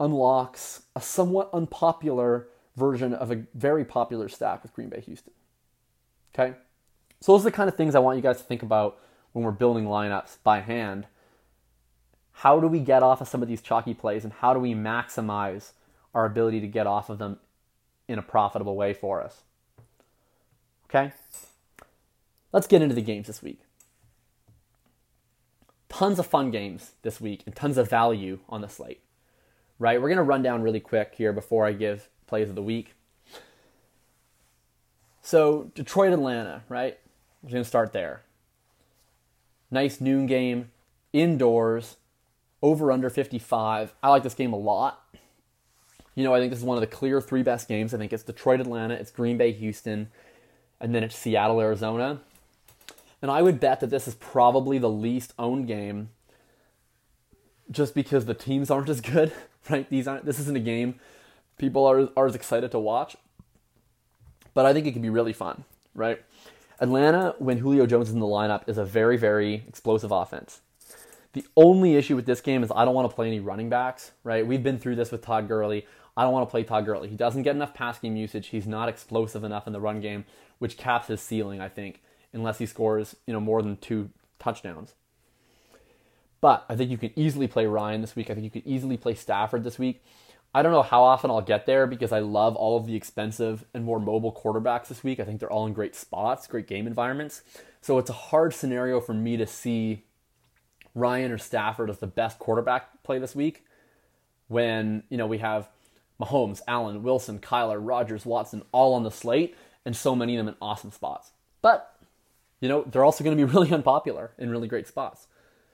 unlocks 0.00 0.82
a 0.96 1.00
somewhat 1.00 1.50
unpopular 1.52 2.48
version 2.74 3.12
of 3.12 3.30
a 3.30 3.44
very 3.54 3.84
popular 3.84 4.28
stack 4.28 4.62
with 4.62 4.72
Green 4.72 4.88
Bay 4.88 5.00
Houston. 5.02 5.34
Okay? 6.34 6.56
So 7.20 7.32
those 7.32 7.42
are 7.42 7.50
the 7.50 7.56
kind 7.56 7.68
of 7.68 7.76
things 7.76 7.94
I 7.94 7.98
want 7.98 8.16
you 8.16 8.22
guys 8.22 8.38
to 8.38 8.44
think 8.44 8.62
about 8.62 8.98
when 9.32 9.44
we're 9.44 9.50
building 9.52 9.84
lineups 9.84 10.38
by 10.42 10.60
hand. 10.60 11.06
How 12.32 12.58
do 12.58 12.66
we 12.66 12.80
get 12.80 13.02
off 13.02 13.20
of 13.20 13.28
some 13.28 13.42
of 13.42 13.48
these 13.48 13.60
chalky 13.60 13.92
plays 13.92 14.24
and 14.24 14.32
how 14.32 14.54
do 14.54 14.60
we 14.60 14.74
maximize 14.74 15.72
our 16.14 16.24
ability 16.24 16.60
to 16.60 16.66
get 16.66 16.86
off 16.86 17.10
of 17.10 17.18
them 17.18 17.38
in 18.08 18.18
a 18.18 18.22
profitable 18.22 18.76
way 18.76 18.94
for 18.94 19.22
us? 19.22 19.42
Okay? 20.86 21.12
Let's 22.52 22.66
get 22.66 22.82
into 22.82 22.94
the 22.94 23.02
games 23.02 23.26
this 23.26 23.42
week. 23.42 23.60
Tons 25.90 26.18
of 26.18 26.26
fun 26.26 26.50
games 26.50 26.92
this 27.02 27.20
week 27.20 27.42
and 27.44 27.54
tons 27.54 27.76
of 27.76 27.90
value 27.90 28.38
on 28.48 28.62
the 28.62 28.68
slate. 28.68 29.02
Right? 29.80 30.00
We're 30.00 30.08
going 30.08 30.18
to 30.18 30.22
run 30.22 30.42
down 30.42 30.62
really 30.62 30.78
quick 30.78 31.14
here 31.16 31.32
before 31.32 31.66
I 31.66 31.72
give 31.72 32.08
plays 32.28 32.48
of 32.48 32.54
the 32.54 32.62
week. 32.62 32.94
So, 35.22 35.72
Detroit 35.74 36.12
Atlanta, 36.12 36.62
right? 36.68 36.98
We're 37.42 37.50
going 37.50 37.62
to 37.64 37.68
start 37.68 37.92
there. 37.92 38.22
Nice 39.70 40.00
noon 40.00 40.26
game, 40.26 40.70
indoors, 41.12 41.96
over 42.62 42.92
under 42.92 43.10
55. 43.10 43.94
I 44.02 44.08
like 44.10 44.22
this 44.22 44.34
game 44.34 44.52
a 44.52 44.58
lot. 44.58 45.02
You 46.14 46.24
know, 46.24 46.34
I 46.34 46.40
think 46.40 46.50
this 46.50 46.58
is 46.58 46.64
one 46.64 46.76
of 46.76 46.82
the 46.82 46.86
clear 46.86 47.20
three 47.20 47.42
best 47.42 47.68
games. 47.68 47.94
I 47.94 47.98
think 47.98 48.12
it's 48.12 48.22
Detroit, 48.22 48.60
Atlanta, 48.60 48.94
it's 48.94 49.10
Green 49.10 49.38
Bay, 49.38 49.52
Houston, 49.52 50.08
and 50.80 50.94
then 50.94 51.02
it's 51.02 51.16
Seattle, 51.16 51.60
Arizona. 51.60 52.20
And 53.22 53.30
I 53.30 53.42
would 53.42 53.60
bet 53.60 53.80
that 53.80 53.90
this 53.90 54.08
is 54.08 54.14
probably 54.14 54.78
the 54.78 54.90
least 54.90 55.32
owned 55.38 55.66
game 55.66 56.10
just 57.70 57.94
because 57.94 58.24
the 58.24 58.34
teams 58.34 58.70
aren't 58.70 58.88
as 58.88 59.00
good, 59.00 59.32
right? 59.70 59.88
These 59.90 60.08
aren't 60.08 60.24
this 60.24 60.38
isn't 60.38 60.56
a 60.56 60.60
game 60.60 61.00
people 61.60 61.86
are, 61.86 62.08
are 62.16 62.26
as 62.26 62.34
excited 62.34 62.72
to 62.72 62.78
watch. 62.80 63.16
But 64.54 64.66
I 64.66 64.72
think 64.72 64.86
it 64.86 64.92
can 64.92 65.02
be 65.02 65.10
really 65.10 65.32
fun, 65.32 65.62
right? 65.94 66.20
Atlanta, 66.80 67.36
when 67.38 67.58
Julio 67.58 67.86
Jones 67.86 68.08
is 68.08 68.14
in 68.14 68.20
the 68.20 68.26
lineup, 68.26 68.68
is 68.68 68.78
a 68.78 68.84
very, 68.84 69.16
very 69.16 69.62
explosive 69.68 70.10
offense. 70.10 70.60
The 71.34 71.44
only 71.56 71.94
issue 71.94 72.16
with 72.16 72.26
this 72.26 72.40
game 72.40 72.64
is 72.64 72.72
I 72.74 72.84
don't 72.84 72.94
want 72.94 73.08
to 73.08 73.14
play 73.14 73.28
any 73.28 73.38
running 73.38 73.68
backs, 73.68 74.10
right? 74.24 74.44
We've 74.44 74.62
been 74.62 74.78
through 74.78 74.96
this 74.96 75.12
with 75.12 75.22
Todd 75.22 75.46
Gurley. 75.46 75.86
I 76.16 76.24
don't 76.24 76.32
want 76.32 76.48
to 76.48 76.50
play 76.50 76.64
Todd 76.64 76.86
Gurley. 76.86 77.08
He 77.08 77.16
doesn't 77.16 77.42
get 77.42 77.54
enough 77.54 77.74
pass 77.74 78.00
game 78.00 78.16
usage. 78.16 78.48
He's 78.48 78.66
not 78.66 78.88
explosive 78.88 79.44
enough 79.44 79.68
in 79.68 79.72
the 79.72 79.80
run 79.80 80.00
game, 80.00 80.24
which 80.58 80.76
caps 80.76 81.06
his 81.06 81.20
ceiling, 81.20 81.60
I 81.60 81.68
think, 81.68 82.02
unless 82.32 82.58
he 82.58 82.66
scores, 82.66 83.14
you 83.26 83.32
know, 83.32 83.40
more 83.40 83.62
than 83.62 83.76
two 83.76 84.10
touchdowns. 84.40 84.94
But 86.40 86.64
I 86.68 86.76
think 86.76 86.90
you 86.90 86.98
can 86.98 87.12
easily 87.16 87.46
play 87.46 87.66
Ryan 87.66 88.00
this 88.00 88.16
week. 88.16 88.30
I 88.30 88.34
think 88.34 88.44
you 88.44 88.50
could 88.50 88.66
easily 88.66 88.96
play 88.96 89.14
Stafford 89.14 89.64
this 89.64 89.78
week. 89.78 90.02
I 90.52 90.62
don't 90.62 90.72
know 90.72 90.82
how 90.82 91.02
often 91.02 91.30
I'll 91.30 91.42
get 91.42 91.66
there 91.66 91.86
because 91.86 92.10
I 92.10 92.18
love 92.18 92.56
all 92.56 92.76
of 92.76 92.86
the 92.86 92.96
expensive 92.96 93.64
and 93.72 93.84
more 93.84 94.00
mobile 94.00 94.32
quarterbacks 94.32 94.88
this 94.88 95.04
week. 95.04 95.20
I 95.20 95.24
think 95.24 95.38
they're 95.38 95.52
all 95.52 95.66
in 95.66 95.72
great 95.72 95.94
spots, 95.94 96.46
great 96.46 96.66
game 96.66 96.86
environments. 96.86 97.42
So 97.80 97.98
it's 97.98 98.10
a 98.10 98.14
hard 98.14 98.52
scenario 98.52 99.00
for 99.00 99.14
me 99.14 99.36
to 99.36 99.46
see 99.46 100.04
Ryan 100.94 101.30
or 101.30 101.38
Stafford 101.38 101.88
as 101.88 101.98
the 101.98 102.08
best 102.08 102.38
quarterback 102.38 103.02
play 103.04 103.18
this 103.18 103.36
week 103.36 103.64
when, 104.48 105.04
you 105.08 105.16
know, 105.16 105.26
we 105.26 105.38
have 105.38 105.68
Mahomes, 106.20 106.60
Allen, 106.66 107.04
Wilson, 107.04 107.38
Kyler, 107.38 107.78
Rodgers, 107.80 108.26
Watson 108.26 108.62
all 108.72 108.94
on 108.94 109.04
the 109.04 109.10
slate 109.10 109.56
and 109.84 109.96
so 109.96 110.16
many 110.16 110.36
of 110.36 110.44
them 110.44 110.52
in 110.52 110.58
awesome 110.60 110.90
spots. 110.90 111.30
But, 111.62 111.96
you 112.60 112.68
know, 112.68 112.82
they're 112.82 113.04
also 113.04 113.22
going 113.22 113.36
to 113.36 113.46
be 113.46 113.50
really 113.54 113.70
unpopular 113.70 114.32
in 114.36 114.50
really 114.50 114.66
great 114.66 114.88
spots. 114.88 115.28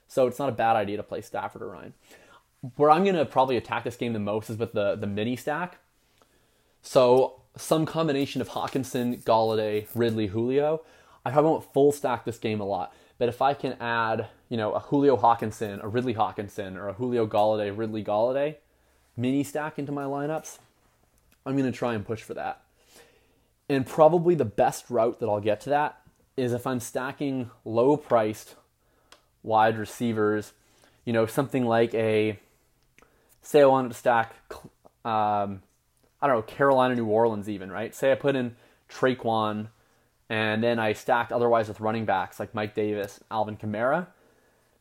So 0.08 0.26
it's 0.26 0.38
not 0.38 0.48
a 0.48 0.52
bad 0.52 0.76
idea 0.76 0.96
to 0.96 1.02
play 1.02 1.20
Stafford 1.20 1.62
or 1.62 1.68
Ryan 1.68 1.92
where 2.76 2.90
I'm 2.90 3.04
going 3.04 3.16
to 3.16 3.24
probably 3.24 3.56
attack 3.56 3.84
this 3.84 3.96
game 3.96 4.12
the 4.12 4.18
most 4.18 4.50
is 4.50 4.56
with 4.56 4.72
the, 4.72 4.96
the 4.96 5.06
mini 5.06 5.36
stack. 5.36 5.78
So 6.82 7.42
some 7.56 7.86
combination 7.86 8.40
of 8.40 8.50
Hockenson, 8.50 9.22
Golladay, 9.22 9.86
Ridley, 9.94 10.28
Julio. 10.28 10.82
I 11.24 11.30
probably 11.30 11.50
won't 11.50 11.72
full 11.72 11.92
stack 11.92 12.24
this 12.24 12.38
game 12.38 12.60
a 12.60 12.64
lot, 12.64 12.94
but 13.18 13.28
if 13.28 13.42
I 13.42 13.54
can 13.54 13.72
add, 13.80 14.28
you 14.48 14.56
know, 14.56 14.74
a 14.74 14.80
Julio 14.80 15.16
Hockenson, 15.16 15.82
a 15.82 15.88
Ridley 15.88 16.14
Hockenson, 16.14 16.76
or 16.76 16.88
a 16.88 16.92
Julio 16.92 17.26
Golladay, 17.26 17.76
Ridley 17.76 18.04
Golladay 18.04 18.56
mini 19.16 19.42
stack 19.42 19.78
into 19.78 19.92
my 19.92 20.04
lineups, 20.04 20.58
I'm 21.44 21.56
going 21.56 21.70
to 21.70 21.76
try 21.76 21.94
and 21.94 22.06
push 22.06 22.22
for 22.22 22.34
that. 22.34 22.62
And 23.68 23.84
probably 23.86 24.34
the 24.34 24.44
best 24.44 24.88
route 24.88 25.18
that 25.18 25.26
I'll 25.26 25.40
get 25.40 25.60
to 25.62 25.70
that 25.70 26.00
is 26.36 26.52
if 26.52 26.66
I'm 26.66 26.78
stacking 26.78 27.50
low 27.64 27.96
priced 27.96 28.54
wide 29.46 29.78
receivers, 29.78 30.52
you 31.04 31.12
know, 31.12 31.24
something 31.24 31.64
like 31.64 31.94
a 31.94 32.38
say 33.40 33.62
I 33.62 33.66
wanted 33.66 33.88
to 33.88 33.94
stack, 33.94 34.34
um, 35.04 35.62
I 36.20 36.26
don't 36.26 36.36
know, 36.36 36.42
Carolina, 36.42 36.96
New 36.96 37.06
Orleans, 37.06 37.48
even, 37.48 37.70
right? 37.70 37.94
Say 37.94 38.10
I 38.10 38.16
put 38.16 38.34
in 38.34 38.56
Tre'Quan 38.90 39.68
and 40.28 40.62
then 40.62 40.78
I 40.78 40.92
stacked 40.92 41.32
otherwise 41.32 41.68
with 41.68 41.80
running 41.80 42.04
backs 42.04 42.40
like 42.40 42.54
Mike 42.54 42.74
Davis, 42.74 43.20
Alvin 43.30 43.56
Kamara. 43.56 44.08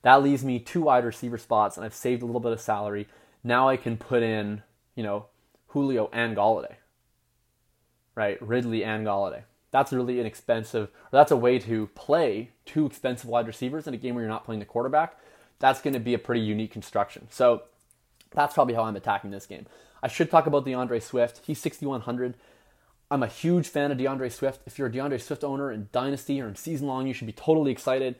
That 0.01 0.23
leaves 0.23 0.43
me 0.43 0.59
two 0.59 0.81
wide 0.81 1.05
receiver 1.05 1.37
spots, 1.37 1.77
and 1.77 1.85
I've 1.85 1.93
saved 1.93 2.21
a 2.21 2.25
little 2.25 2.41
bit 2.41 2.51
of 2.51 2.61
salary. 2.61 3.07
Now 3.43 3.69
I 3.69 3.77
can 3.77 3.97
put 3.97 4.23
in, 4.23 4.63
you 4.95 5.03
know, 5.03 5.27
Julio 5.67 6.09
and 6.11 6.35
Golladay, 6.35 6.75
right? 8.15 8.41
Ridley 8.41 8.83
and 8.83 9.05
Golladay. 9.05 9.43
That's 9.75 9.91
really 9.91 10.21
inexpensive. 10.21 10.87
Or 10.87 11.09
that's 11.11 11.31
a 11.31 11.35
way 11.35 11.59
to 11.59 11.87
play 11.95 12.51
two 12.65 12.85
expensive 12.85 13.29
wide 13.29 13.45
receivers 13.45 13.87
in 13.87 13.93
a 13.93 13.97
game 13.97 14.15
where 14.15 14.23
you're 14.23 14.31
not 14.31 14.45
playing 14.45 14.59
the 14.59 14.65
quarterback. 14.65 15.19
That's 15.59 15.81
going 15.81 15.95
to 15.95 15.99
be 15.99 16.13
a 16.13 16.17
pretty 16.17 16.39
unique 16.39 16.71
construction. 16.71 17.27
So 17.29 17.63
that's 18.31 18.53
probably 18.53 18.73
how 18.73 18.83
I'm 18.83 18.95
attacking 18.95 19.31
this 19.31 19.45
game. 19.45 19.65
I 20.01 20.07
should 20.07 20.31
talk 20.31 20.47
about 20.47 20.63
D'Andre 20.63 21.01
Swift. 21.01 21.41
He's 21.45 21.59
6,100. 21.59 22.35
I'm 23.11 23.21
a 23.21 23.27
huge 23.27 23.67
fan 23.67 23.91
of 23.91 23.97
D'Andre 23.97 24.29
Swift. 24.29 24.61
If 24.65 24.79
you're 24.79 24.87
a 24.87 24.91
D'Andre 24.93 25.17
Swift 25.17 25.43
owner 25.43 25.69
in 25.69 25.89
Dynasty 25.91 26.39
or 26.39 26.47
in 26.47 26.55
season 26.55 26.87
long, 26.87 27.05
you 27.05 27.13
should 27.13 27.27
be 27.27 27.33
totally 27.33 27.73
excited. 27.73 28.15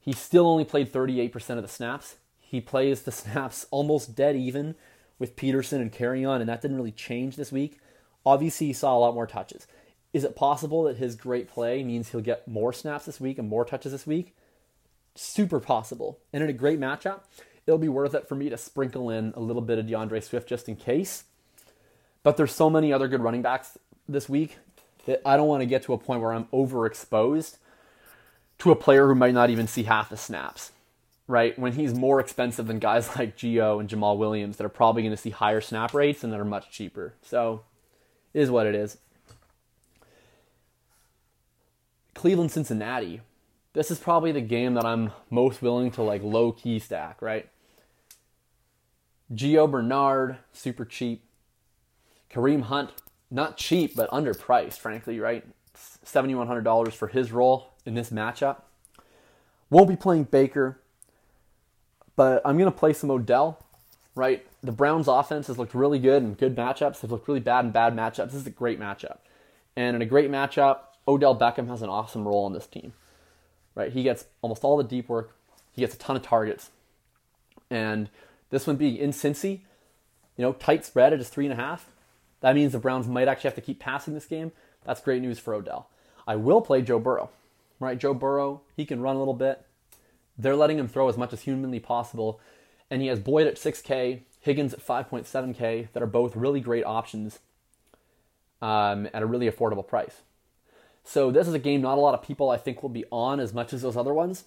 He 0.00 0.10
still 0.10 0.48
only 0.48 0.64
played 0.64 0.92
38% 0.92 1.50
of 1.50 1.62
the 1.62 1.68
snaps. 1.68 2.16
He 2.40 2.60
plays 2.60 3.02
the 3.02 3.12
snaps 3.12 3.64
almost 3.70 4.16
dead 4.16 4.34
even 4.34 4.74
with 5.20 5.36
Peterson 5.36 5.80
and 5.80 5.92
Kerryon, 5.92 6.40
and 6.40 6.48
that 6.48 6.62
didn't 6.62 6.78
really 6.78 6.90
change 6.90 7.36
this 7.36 7.52
week. 7.52 7.78
Obviously, 8.26 8.66
he 8.66 8.72
saw 8.72 8.96
a 8.96 8.98
lot 8.98 9.14
more 9.14 9.28
touches. 9.28 9.68
Is 10.12 10.24
it 10.24 10.34
possible 10.34 10.84
that 10.84 10.96
his 10.96 11.14
great 11.14 11.48
play 11.48 11.84
means 11.84 12.08
he'll 12.08 12.20
get 12.20 12.48
more 12.48 12.72
snaps 12.72 13.06
this 13.06 13.20
week 13.20 13.38
and 13.38 13.48
more 13.48 13.64
touches 13.64 13.92
this 13.92 14.06
week? 14.06 14.34
Super 15.14 15.60
possible. 15.60 16.18
And 16.32 16.42
in 16.42 16.50
a 16.50 16.54
great 16.54 16.80
matchup, 16.80 17.20
it'll 17.66 17.78
be 17.78 17.88
worth 17.88 18.14
it 18.14 18.28
for 18.28 18.34
me 18.34 18.48
to 18.48 18.56
sprinkle 18.56 19.10
in 19.10 19.32
a 19.36 19.40
little 19.40 19.62
bit 19.62 19.78
of 19.78 19.88
D'Andre 19.88 20.20
Swift 20.20 20.48
just 20.48 20.68
in 20.68 20.76
case. 20.76 21.24
But 22.22 22.36
there's 22.36 22.52
so 22.52 22.68
many 22.68 22.92
other 22.92 23.08
good 23.08 23.20
running 23.20 23.42
backs 23.42 23.78
this 24.08 24.28
week 24.28 24.58
that 25.06 25.22
I 25.24 25.36
don't 25.36 25.48
want 25.48 25.62
to 25.62 25.66
get 25.66 25.84
to 25.84 25.92
a 25.92 25.98
point 25.98 26.20
where 26.20 26.32
I'm 26.32 26.46
overexposed 26.46 27.56
to 28.58 28.70
a 28.70 28.76
player 28.76 29.06
who 29.06 29.14
might 29.14 29.34
not 29.34 29.50
even 29.50 29.66
see 29.66 29.84
half 29.84 30.10
the 30.10 30.16
snaps, 30.16 30.72
right? 31.26 31.58
When 31.58 31.72
he's 31.72 31.94
more 31.94 32.20
expensive 32.20 32.66
than 32.66 32.78
guys 32.78 33.08
like 33.16 33.36
Gio 33.36 33.80
and 33.80 33.88
Jamaal 33.88 34.18
Williams 34.18 34.56
that 34.56 34.64
are 34.64 34.70
probably 34.70 35.02
going 35.02 35.14
to 35.14 35.20
see 35.20 35.30
higher 35.30 35.60
snap 35.60 35.94
rates 35.94 36.22
and 36.24 36.32
that 36.32 36.40
are 36.40 36.44
much 36.44 36.70
cheaper. 36.70 37.14
So, 37.22 37.62
is 38.34 38.50
what 38.50 38.66
it 38.66 38.74
is. 38.74 38.98
Cleveland, 42.14 42.52
Cincinnati. 42.52 43.20
this 43.72 43.90
is 43.90 43.98
probably 43.98 44.32
the 44.32 44.40
game 44.40 44.74
that 44.74 44.84
I'm 44.84 45.12
most 45.30 45.62
willing 45.62 45.90
to 45.92 46.02
like 46.02 46.22
low 46.22 46.52
key 46.52 46.78
stack, 46.78 47.22
right? 47.22 47.48
Gio 49.32 49.70
Bernard, 49.70 50.38
super 50.52 50.84
cheap. 50.84 51.22
Kareem 52.30 52.62
Hunt, 52.62 52.90
not 53.30 53.56
cheap, 53.56 53.94
but 53.94 54.10
underpriced, 54.10 54.78
frankly, 54.78 55.18
right? 55.20 55.44
$7,100 55.74 56.92
for 56.92 57.08
his 57.08 57.32
role 57.32 57.70
in 57.84 57.94
this 57.94 58.10
matchup. 58.10 58.62
Won't 59.68 59.88
be 59.88 59.96
playing 59.96 60.24
Baker, 60.24 60.80
but 62.16 62.42
I'm 62.44 62.58
going 62.58 62.70
to 62.70 62.76
play 62.76 62.92
some 62.92 63.10
Odell, 63.10 63.64
right? 64.14 64.46
The 64.62 64.72
Browns' 64.72 65.08
offense 65.08 65.46
has 65.46 65.58
looked 65.58 65.74
really 65.74 65.98
good 65.98 66.22
in 66.22 66.34
good 66.34 66.56
matchups. 66.56 67.00
They've 67.00 67.10
looked 67.10 67.28
really 67.28 67.40
bad 67.40 67.64
in 67.64 67.70
bad 67.70 67.94
matchups. 67.94 68.26
This 68.26 68.34
is 68.34 68.46
a 68.46 68.50
great 68.50 68.80
matchup. 68.80 69.18
And 69.76 69.94
in 69.94 70.02
a 70.02 70.06
great 70.06 70.30
matchup, 70.30 70.78
Odell 71.08 71.38
Beckham 71.38 71.68
has 71.68 71.82
an 71.82 71.88
awesome 71.88 72.26
role 72.26 72.44
on 72.44 72.52
this 72.52 72.66
team, 72.66 72.92
right? 73.74 73.92
He 73.92 74.02
gets 74.02 74.26
almost 74.42 74.64
all 74.64 74.76
the 74.76 74.84
deep 74.84 75.08
work, 75.08 75.36
he 75.72 75.80
gets 75.80 75.94
a 75.94 75.98
ton 75.98 76.16
of 76.16 76.22
targets. 76.22 76.70
And 77.70 78.10
this 78.50 78.66
one 78.66 78.76
being 78.76 78.96
in 78.96 79.10
Cincy, 79.10 79.60
you 80.36 80.42
know, 80.44 80.52
tight 80.52 80.84
spread 80.84 81.12
at 81.12 81.18
just 81.18 81.32
three 81.32 81.46
and 81.46 81.52
a 81.52 81.56
half. 81.56 81.90
That 82.40 82.54
means 82.54 82.72
the 82.72 82.78
Browns 82.78 83.06
might 83.06 83.28
actually 83.28 83.48
have 83.48 83.54
to 83.56 83.60
keep 83.60 83.78
passing 83.78 84.14
this 84.14 84.26
game. 84.26 84.52
That's 84.84 85.00
great 85.00 85.22
news 85.22 85.38
for 85.38 85.54
Odell. 85.54 85.88
I 86.26 86.36
will 86.36 86.60
play 86.60 86.82
Joe 86.82 86.98
Burrow, 86.98 87.30
right? 87.78 87.98
Joe 87.98 88.14
Burrow, 88.14 88.62
he 88.76 88.84
can 88.84 89.00
run 89.00 89.16
a 89.16 89.18
little 89.18 89.34
bit. 89.34 89.64
They're 90.38 90.56
letting 90.56 90.78
him 90.78 90.88
throw 90.88 91.08
as 91.08 91.18
much 91.18 91.32
as 91.32 91.42
humanly 91.42 91.80
possible. 91.80 92.40
And 92.90 93.02
he 93.02 93.08
has 93.08 93.20
Boyd 93.20 93.46
at 93.46 93.56
6K, 93.56 94.22
Higgins 94.40 94.72
at 94.72 94.84
5.7K, 94.84 95.88
that 95.92 96.02
are 96.02 96.06
both 96.06 96.34
really 96.34 96.60
great 96.60 96.84
options 96.84 97.40
um, 98.62 99.08
at 99.12 99.22
a 99.22 99.26
really 99.26 99.50
affordable 99.50 99.86
price. 99.86 100.22
So 101.10 101.32
this 101.32 101.48
is 101.48 101.54
a 101.54 101.58
game 101.58 101.80
not 101.80 101.98
a 101.98 102.00
lot 102.00 102.14
of 102.14 102.22
people 102.22 102.50
I 102.50 102.56
think 102.56 102.84
will 102.84 102.88
be 102.88 103.04
on 103.10 103.40
as 103.40 103.52
much 103.52 103.72
as 103.72 103.82
those 103.82 103.96
other 103.96 104.14
ones. 104.14 104.44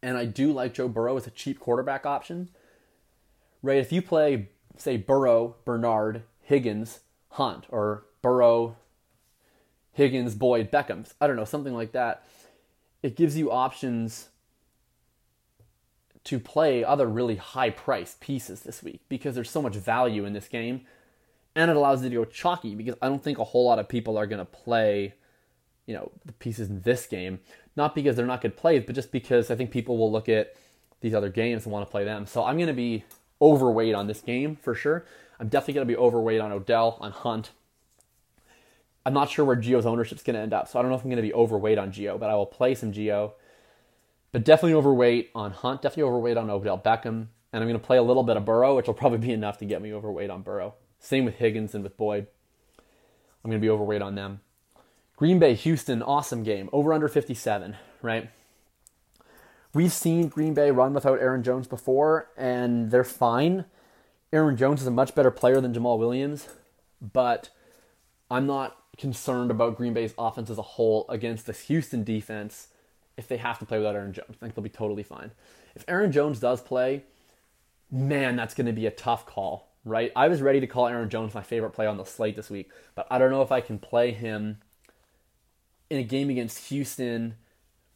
And 0.00 0.16
I 0.16 0.24
do 0.24 0.52
like 0.52 0.72
Joe 0.72 0.86
Burrow 0.86 1.16
as 1.16 1.26
a 1.26 1.32
cheap 1.32 1.58
quarterback 1.58 2.06
option. 2.06 2.50
Right? 3.60 3.78
If 3.78 3.90
you 3.90 4.00
play, 4.00 4.50
say, 4.76 4.96
Burrow, 4.96 5.56
Bernard, 5.64 6.22
Higgins, 6.42 7.00
Hunt, 7.30 7.64
or 7.70 8.04
Burrow, 8.22 8.76
Higgins, 9.90 10.36
Boyd, 10.36 10.70
Beckham's, 10.70 11.14
I 11.20 11.26
don't 11.26 11.34
know, 11.34 11.44
something 11.44 11.74
like 11.74 11.90
that, 11.90 12.24
it 13.02 13.16
gives 13.16 13.36
you 13.36 13.50
options 13.50 14.28
to 16.22 16.38
play 16.38 16.84
other 16.84 17.08
really 17.08 17.34
high 17.34 17.70
priced 17.70 18.20
pieces 18.20 18.60
this 18.60 18.80
week 18.84 19.00
because 19.08 19.34
there's 19.34 19.50
so 19.50 19.62
much 19.62 19.74
value 19.74 20.24
in 20.24 20.34
this 20.34 20.46
game. 20.46 20.82
And 21.56 21.68
it 21.68 21.76
allows 21.76 22.04
you 22.04 22.10
to 22.10 22.14
go 22.14 22.24
chalky 22.24 22.76
because 22.76 22.94
I 23.02 23.08
don't 23.08 23.24
think 23.24 23.38
a 23.38 23.44
whole 23.44 23.66
lot 23.66 23.80
of 23.80 23.88
people 23.88 24.16
are 24.16 24.26
going 24.28 24.38
to 24.38 24.44
play, 24.44 25.14
you 25.88 25.94
know, 25.94 26.12
the 26.26 26.32
pieces 26.34 26.68
in 26.68 26.82
this 26.82 27.06
game. 27.06 27.40
Not 27.74 27.94
because 27.94 28.14
they're 28.14 28.26
not 28.26 28.42
good 28.42 28.56
plays, 28.56 28.84
but 28.86 28.94
just 28.94 29.10
because 29.10 29.50
I 29.50 29.56
think 29.56 29.70
people 29.70 29.96
will 29.96 30.12
look 30.12 30.28
at 30.28 30.54
these 31.00 31.14
other 31.14 31.30
games 31.30 31.64
and 31.64 31.72
want 31.72 31.86
to 31.86 31.90
play 31.90 32.04
them. 32.04 32.26
So 32.26 32.44
I'm 32.44 32.56
going 32.56 32.68
to 32.68 32.74
be 32.74 33.04
overweight 33.40 33.94
on 33.94 34.06
this 34.06 34.20
game 34.20 34.54
for 34.54 34.74
sure. 34.74 35.06
I'm 35.40 35.48
definitely 35.48 35.74
going 35.74 35.88
to 35.88 35.94
be 35.94 35.96
overweight 35.96 36.40
on 36.40 36.52
Odell, 36.52 36.98
on 37.00 37.12
Hunt. 37.12 37.52
I'm 39.06 39.14
not 39.14 39.30
sure 39.30 39.46
where 39.46 39.56
Gio's 39.56 39.86
ownership 39.86 40.18
is 40.18 40.24
going 40.24 40.34
to 40.34 40.42
end 40.42 40.52
up, 40.52 40.68
so 40.68 40.78
I 40.78 40.82
don't 40.82 40.90
know 40.90 40.96
if 40.96 41.02
I'm 41.02 41.08
going 41.08 41.16
to 41.16 41.22
be 41.22 41.32
overweight 41.32 41.78
on 41.78 41.90
Gio, 41.90 42.20
but 42.20 42.28
I 42.28 42.34
will 42.34 42.44
play 42.44 42.74
some 42.74 42.92
Gio. 42.92 43.32
But 44.32 44.44
definitely 44.44 44.74
overweight 44.74 45.30
on 45.34 45.52
Hunt, 45.52 45.80
definitely 45.80 46.10
overweight 46.10 46.36
on 46.36 46.50
Odell 46.50 46.78
Beckham, 46.78 47.28
and 47.52 47.62
I'm 47.62 47.68
going 47.68 47.80
to 47.80 47.86
play 47.86 47.96
a 47.96 48.02
little 48.02 48.24
bit 48.24 48.36
of 48.36 48.44
Burrow, 48.44 48.76
which 48.76 48.88
will 48.88 48.94
probably 48.94 49.18
be 49.18 49.32
enough 49.32 49.56
to 49.58 49.64
get 49.64 49.80
me 49.80 49.94
overweight 49.94 50.28
on 50.28 50.42
Burrow. 50.42 50.74
Same 50.98 51.24
with 51.24 51.36
Higgins 51.36 51.74
and 51.74 51.82
with 51.82 51.96
Boyd. 51.96 52.26
I'm 53.42 53.50
going 53.50 53.58
to 53.58 53.64
be 53.64 53.70
overweight 53.70 54.02
on 54.02 54.16
them. 54.16 54.40
Green 55.18 55.40
Bay, 55.40 55.54
Houston, 55.54 56.00
awesome 56.00 56.44
game. 56.44 56.70
Over 56.72 56.92
under 56.92 57.08
57, 57.08 57.76
right? 58.02 58.30
We've 59.74 59.92
seen 59.92 60.28
Green 60.28 60.54
Bay 60.54 60.70
run 60.70 60.94
without 60.94 61.18
Aaron 61.18 61.42
Jones 61.42 61.66
before, 61.66 62.28
and 62.36 62.92
they're 62.92 63.02
fine. 63.02 63.64
Aaron 64.32 64.56
Jones 64.56 64.80
is 64.80 64.86
a 64.86 64.92
much 64.92 65.16
better 65.16 65.32
player 65.32 65.60
than 65.60 65.74
Jamaal 65.74 65.98
Williams, 65.98 66.46
but 67.00 67.50
I'm 68.30 68.46
not 68.46 68.76
concerned 68.96 69.50
about 69.50 69.76
Green 69.76 69.92
Bay's 69.92 70.14
offense 70.16 70.50
as 70.50 70.58
a 70.58 70.62
whole 70.62 71.04
against 71.08 71.46
this 71.48 71.62
Houston 71.62 72.04
defense 72.04 72.68
if 73.16 73.26
they 73.26 73.38
have 73.38 73.58
to 73.58 73.66
play 73.66 73.78
without 73.78 73.96
Aaron 73.96 74.12
Jones. 74.12 74.28
I 74.30 74.34
think 74.34 74.54
they'll 74.54 74.62
be 74.62 74.68
totally 74.70 75.02
fine. 75.02 75.32
If 75.74 75.84
Aaron 75.88 76.12
Jones 76.12 76.38
does 76.38 76.60
play, 76.60 77.02
man, 77.90 78.36
that's 78.36 78.54
going 78.54 78.68
to 78.68 78.72
be 78.72 78.86
a 78.86 78.92
tough 78.92 79.26
call, 79.26 79.72
right? 79.84 80.12
I 80.14 80.28
was 80.28 80.42
ready 80.42 80.60
to 80.60 80.68
call 80.68 80.86
Aaron 80.86 81.10
Jones 81.10 81.34
my 81.34 81.42
favorite 81.42 81.72
play 81.72 81.88
on 81.88 81.96
the 81.96 82.04
slate 82.04 82.36
this 82.36 82.50
week, 82.50 82.70
but 82.94 83.08
I 83.10 83.18
don't 83.18 83.32
know 83.32 83.42
if 83.42 83.50
I 83.50 83.60
can 83.60 83.80
play 83.80 84.12
him 84.12 84.58
in 85.90 85.98
a 85.98 86.02
game 86.02 86.30
against 86.30 86.68
Houston 86.68 87.36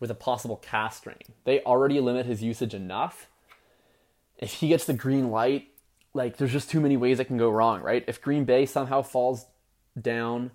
with 0.00 0.10
a 0.10 0.14
possible 0.14 0.56
calf 0.56 0.96
strain. 0.96 1.22
They 1.44 1.60
already 1.62 2.00
limit 2.00 2.26
his 2.26 2.42
usage 2.42 2.74
enough. 2.74 3.28
If 4.38 4.54
he 4.54 4.68
gets 4.68 4.84
the 4.84 4.94
green 4.94 5.30
light, 5.30 5.68
like 6.14 6.36
there's 6.36 6.52
just 6.52 6.70
too 6.70 6.80
many 6.80 6.96
ways 6.96 7.20
it 7.20 7.26
can 7.26 7.38
go 7.38 7.50
wrong, 7.50 7.82
right? 7.82 8.04
If 8.06 8.20
Green 8.20 8.44
Bay 8.44 8.66
somehow 8.66 9.02
falls 9.02 9.46
down, 10.00 10.50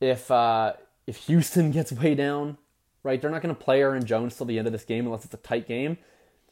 if 0.00 0.30
uh, 0.30 0.74
if 1.06 1.16
Houston 1.26 1.70
gets 1.72 1.92
way 1.92 2.14
down, 2.14 2.58
right? 3.02 3.20
They're 3.20 3.30
not 3.30 3.42
going 3.42 3.54
to 3.54 3.60
play 3.60 3.80
Aaron 3.80 4.04
Jones 4.04 4.36
till 4.36 4.46
the 4.46 4.58
end 4.58 4.66
of 4.66 4.72
this 4.72 4.84
game 4.84 5.06
unless 5.06 5.24
it's 5.24 5.34
a 5.34 5.38
tight 5.38 5.66
game. 5.66 5.98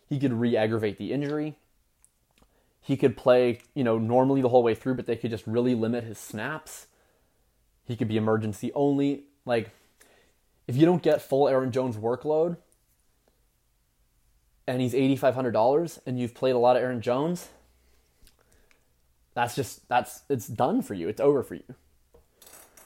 He 0.09 0.19
could 0.19 0.33
re-aggravate 0.33 0.99
the 0.99 1.13
injury. 1.13 1.57
He 2.81 2.97
could 2.97 3.17
play, 3.17 3.61
you 3.75 3.83
know, 3.83 3.99
normally 3.99 4.43
the 4.43 4.51
whole 4.51 4.63
way 4.63 4.75
through, 4.75 4.95
but 4.95 5.07
they 5.07 5.17
could 5.17 5.31
just 5.31 5.47
really 5.47 5.75
limit 5.75 6.05
his 6.05 6.19
snaps. 6.19 6.87
He 7.87 7.97
could 7.97 8.09
be 8.09 8.17
emergency 8.17 8.71
only. 8.75 9.25
Like 9.46 9.70
if 10.66 10.76
you 10.76 10.87
don't 10.87 11.02
get 11.02 11.22
full 11.22 11.48
Aaron 11.48 11.72
Jones 11.72 11.96
workload 11.96 12.57
and 14.66 14.80
he's 14.80 14.94
$8500 14.94 15.98
and 16.07 16.18
you've 16.18 16.35
played 16.35 16.54
a 16.54 16.59
lot 16.59 16.76
of 16.76 16.83
Aaron 16.83 17.00
Jones, 17.00 17.48
that's 19.35 19.54
just 19.54 19.87
that's 19.88 20.22
it's 20.30 20.46
done 20.46 20.80
for 20.83 20.94
you. 20.94 21.09
It's 21.09 21.20
over 21.20 21.42
for 21.42 21.57
you. 21.57 21.74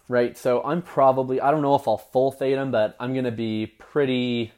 Right? 0.08 0.36
So 0.36 0.62
I'm 0.64 0.82
probably 0.82 1.40
I 1.40 1.50
don't 1.50 1.62
know 1.62 1.74
if 1.74 1.86
I'll 1.86 1.98
full 1.98 2.32
fade 2.32 2.56
him, 2.56 2.70
but 2.70 2.96
I'm 2.98 3.12
going 3.12 3.26
to 3.26 3.30
be 3.30 3.66
pretty 3.66 4.52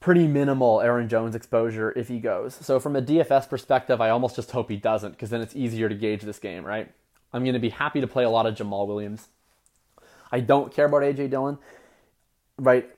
pretty 0.00 0.26
minimal 0.26 0.80
Aaron 0.80 1.08
Jones 1.08 1.34
exposure 1.34 1.92
if 1.96 2.08
he 2.08 2.18
goes. 2.18 2.54
So 2.54 2.80
from 2.80 2.96
a 2.96 3.02
DFS 3.02 3.48
perspective, 3.48 4.00
I 4.00 4.10
almost 4.10 4.36
just 4.36 4.50
hope 4.50 4.70
he 4.70 4.76
doesn't 4.76 5.12
because 5.12 5.30
then 5.30 5.40
it's 5.40 5.54
easier 5.54 5.88
to 5.88 5.94
gauge 5.94 6.22
this 6.22 6.38
game, 6.38 6.64
right? 6.64 6.90
I'm 7.32 7.42
going 7.42 7.54
to 7.54 7.60
be 7.60 7.70
happy 7.70 8.00
to 8.00 8.06
play 8.06 8.24
a 8.24 8.30
lot 8.30 8.46
of 8.46 8.54
Jamaal 8.54 8.86
Williams. 8.86 9.28
I 10.30 10.40
don't 10.40 10.72
care 10.72 10.86
about 10.86 11.02
AJ 11.02 11.30
Dillon, 11.30 11.58
right? 12.58 12.88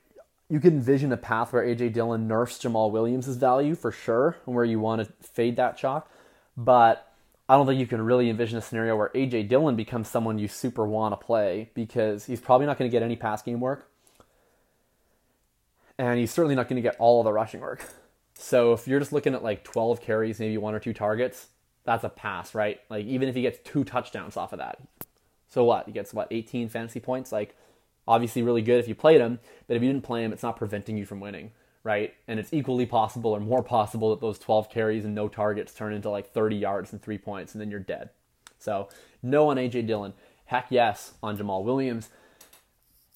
You 0.48 0.60
can 0.60 0.74
envision 0.74 1.12
a 1.12 1.16
path 1.16 1.52
where 1.52 1.62
AJ 1.62 1.92
Dillon 1.92 2.26
nerfs 2.26 2.58
Jamaal 2.58 2.90
Williams' 2.90 3.26
value 3.28 3.74
for 3.74 3.92
sure, 3.92 4.36
and 4.46 4.54
where 4.54 4.64
you 4.64 4.80
want 4.80 5.06
to 5.06 5.12
fade 5.26 5.56
that 5.56 5.76
chalk. 5.76 6.10
But 6.56 7.12
I 7.48 7.56
don't 7.56 7.66
think 7.66 7.80
you 7.80 7.86
can 7.86 8.02
really 8.02 8.28
envision 8.28 8.58
a 8.58 8.62
scenario 8.62 8.96
where 8.96 9.10
AJ 9.14 9.48
Dillon 9.48 9.76
becomes 9.76 10.08
someone 10.08 10.38
you 10.38 10.48
super 10.48 10.86
want 10.86 11.18
to 11.18 11.24
play 11.24 11.70
because 11.74 12.26
he's 12.26 12.40
probably 12.40 12.66
not 12.66 12.78
going 12.78 12.90
to 12.90 12.92
get 12.92 13.02
any 13.02 13.16
pass 13.16 13.42
game 13.42 13.60
work. 13.60 13.90
And 15.98 16.18
he's 16.18 16.30
certainly 16.30 16.54
not 16.54 16.68
going 16.68 16.76
to 16.76 16.88
get 16.88 16.96
all 16.98 17.20
of 17.20 17.24
the 17.24 17.32
rushing 17.32 17.60
work. 17.60 17.84
So 18.40 18.72
if 18.72 18.86
you're 18.86 19.00
just 19.00 19.12
looking 19.12 19.34
at 19.34 19.42
like 19.42 19.64
12 19.64 20.00
carries, 20.00 20.38
maybe 20.38 20.56
one 20.58 20.72
or 20.72 20.78
two 20.78 20.94
targets, 20.94 21.48
that's 21.84 22.04
a 22.04 22.08
pass, 22.08 22.54
right? 22.54 22.80
Like 22.88 23.04
even 23.06 23.28
if 23.28 23.34
he 23.34 23.42
gets 23.42 23.58
two 23.64 23.82
touchdowns 23.82 24.36
off 24.36 24.52
of 24.52 24.60
that, 24.60 24.78
so 25.48 25.64
what? 25.64 25.86
He 25.86 25.92
gets 25.92 26.12
what 26.12 26.28
18 26.30 26.68
fantasy 26.68 27.00
points. 27.00 27.32
Like 27.32 27.56
obviously 28.08 28.42
really 28.42 28.62
good 28.62 28.80
if 28.80 28.88
you 28.88 28.94
played 28.94 29.20
him, 29.20 29.38
but 29.66 29.76
if 29.76 29.82
you 29.82 29.92
didn't 29.92 30.04
play 30.04 30.24
him, 30.24 30.32
it's 30.32 30.42
not 30.42 30.56
preventing 30.56 30.96
you 30.96 31.04
from 31.04 31.20
winning, 31.20 31.52
right? 31.84 32.14
And 32.26 32.40
it's 32.40 32.52
equally 32.52 32.86
possible 32.86 33.30
or 33.32 33.40
more 33.40 33.62
possible 33.62 34.10
that 34.10 34.20
those 34.20 34.38
12 34.38 34.70
carries 34.70 35.04
and 35.04 35.14
no 35.14 35.28
targets 35.28 35.74
turn 35.74 35.92
into 35.92 36.10
like 36.10 36.32
30 36.32 36.56
yards 36.56 36.92
and 36.92 37.02
three 37.02 37.18
points, 37.18 37.52
and 37.54 37.60
then 37.60 37.70
you're 37.70 37.80
dead. 37.80 38.10
So 38.58 38.88
no 39.22 39.50
on 39.50 39.58
AJ 39.58 39.86
Dillon. 39.86 40.14
Heck 40.46 40.66
yes 40.70 41.12
on 41.22 41.36
Jamaal 41.36 41.62
Williams. 41.62 42.08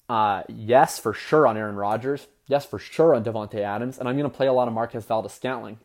Uh, 0.07 0.43
yes 0.47 0.99
for 0.99 1.13
sure 1.13 1.47
on 1.47 1.57
Aaron 1.57 1.75
Rodgers. 1.75 2.27
Yes 2.45 2.65
for 2.65 2.77
sure 2.77 3.15
on 3.15 3.23
Davante 3.23 3.59
Adams, 3.59 3.97
and 3.97 4.07
I'm 4.07 4.17
going 4.17 4.29
to 4.29 4.35
play 4.35 4.47
a 4.47 4.53
lot 4.53 4.67
of 4.67 4.73
Marquez 4.73 5.05
Valdes 5.05 5.33
Scantling, 5.33 5.79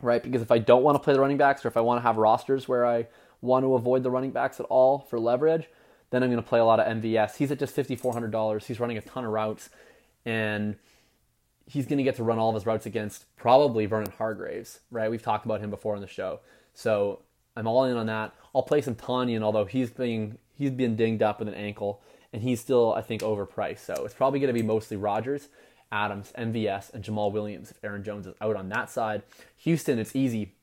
right? 0.00 0.22
Because 0.22 0.40
if 0.40 0.50
I 0.50 0.58
don't 0.58 0.82
want 0.82 0.94
to 0.94 1.00
play 1.00 1.12
the 1.12 1.20
running 1.20 1.36
backs, 1.36 1.64
or 1.64 1.68
if 1.68 1.76
I 1.76 1.80
want 1.80 1.98
to 1.98 2.02
have 2.02 2.16
rosters 2.16 2.66
where 2.68 2.86
I 2.86 3.08
want 3.42 3.64
to 3.64 3.74
avoid 3.74 4.02
the 4.02 4.10
running 4.10 4.30
backs 4.30 4.58
at 4.58 4.66
all 4.66 5.00
for 5.00 5.18
leverage, 5.18 5.68
then 6.10 6.22
I'm 6.22 6.30
going 6.30 6.42
to 6.42 6.48
play 6.48 6.60
a 6.60 6.64
lot 6.64 6.80
of 6.80 6.86
MVS. 6.86 7.36
He's 7.36 7.50
at 7.50 7.58
just 7.58 7.76
$5,400. 7.76 8.64
He's 8.64 8.80
running 8.80 8.96
a 8.96 9.02
ton 9.02 9.24
of 9.24 9.32
routes, 9.32 9.68
and 10.24 10.76
he's 11.66 11.86
going 11.86 11.98
to 11.98 12.04
get 12.04 12.16
to 12.16 12.22
run 12.22 12.38
all 12.38 12.50
of 12.50 12.54
his 12.54 12.64
routes 12.64 12.86
against 12.86 13.24
probably 13.36 13.86
Vernon 13.86 14.12
Hargreaves, 14.16 14.80
right? 14.90 15.10
We've 15.10 15.22
talked 15.22 15.44
about 15.44 15.60
him 15.60 15.70
before 15.70 15.94
on 15.94 16.00
the 16.00 16.06
show. 16.06 16.40
So 16.74 17.20
I'm 17.56 17.66
all 17.66 17.84
in 17.84 17.96
on 17.96 18.06
that. 18.06 18.34
I'll 18.54 18.62
play 18.62 18.80
some 18.80 18.94
Tonyan, 18.94 19.42
although 19.42 19.64
he's 19.64 19.90
being 19.90 20.38
he's 20.56 20.70
been 20.70 20.96
dinged 20.96 21.22
up 21.22 21.38
with 21.38 21.48
an 21.48 21.54
ankle, 21.54 22.02
and 22.32 22.42
he's 22.42 22.60
still, 22.60 22.94
I 22.94 23.02
think, 23.02 23.22
overpriced. 23.22 23.80
So 23.80 24.04
it's 24.04 24.14
probably 24.14 24.38
going 24.38 24.54
to 24.54 24.60
be 24.60 24.66
mostly 24.66 24.96
Rodgers, 24.96 25.48
Adams, 25.90 26.32
MVS, 26.38 26.92
and 26.94 27.02
Jamaal 27.02 27.32
Williams 27.32 27.70
if 27.70 27.82
Aaron 27.82 28.04
Jones 28.04 28.26
is 28.26 28.34
out 28.40 28.56
on 28.56 28.68
that 28.68 28.90
side. 28.90 29.22
Houston, 29.58 29.98
it's 29.98 30.14
easy. 30.14 30.54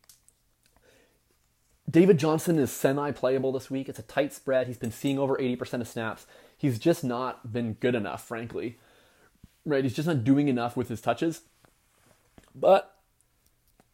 David 1.89 2.17
Johnson 2.17 2.59
is 2.59 2.71
semi 2.71 3.11
playable 3.11 3.51
this 3.51 3.71
week. 3.71 3.89
It's 3.89 3.99
a 3.99 4.03
tight 4.03 4.33
spread. 4.33 4.67
He's 4.67 4.77
been 4.77 4.91
seeing 4.91 5.17
over 5.17 5.35
80% 5.37 5.81
of 5.81 5.87
snaps. 5.87 6.27
He's 6.57 6.77
just 6.77 7.03
not 7.03 7.51
been 7.51 7.73
good 7.73 7.95
enough, 7.95 8.27
frankly. 8.27 8.77
right? 9.65 9.83
He's 9.83 9.95
just 9.95 10.07
not 10.07 10.23
doing 10.23 10.47
enough 10.49 10.75
with 10.75 10.89
his 10.89 11.01
touches. 11.01 11.41
But 12.53 12.95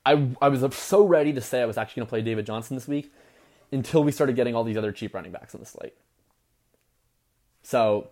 I, 0.05 0.29
I 0.41 0.49
was 0.49 0.75
so 0.75 1.05
ready 1.05 1.31
to 1.33 1.41
say 1.41 1.61
I 1.61 1.65
was 1.65 1.77
actually 1.77 2.01
going 2.01 2.07
to 2.07 2.09
play 2.09 2.21
David 2.21 2.45
Johnson 2.45 2.75
this 2.75 2.87
week 2.87 3.13
until 3.71 4.03
we 4.03 4.11
started 4.11 4.35
getting 4.35 4.55
all 4.55 4.63
these 4.63 4.77
other 4.77 4.91
cheap 4.91 5.13
running 5.13 5.31
backs 5.31 5.53
on 5.53 5.61
the 5.61 5.67
slate. 5.67 5.93
So 7.63 8.09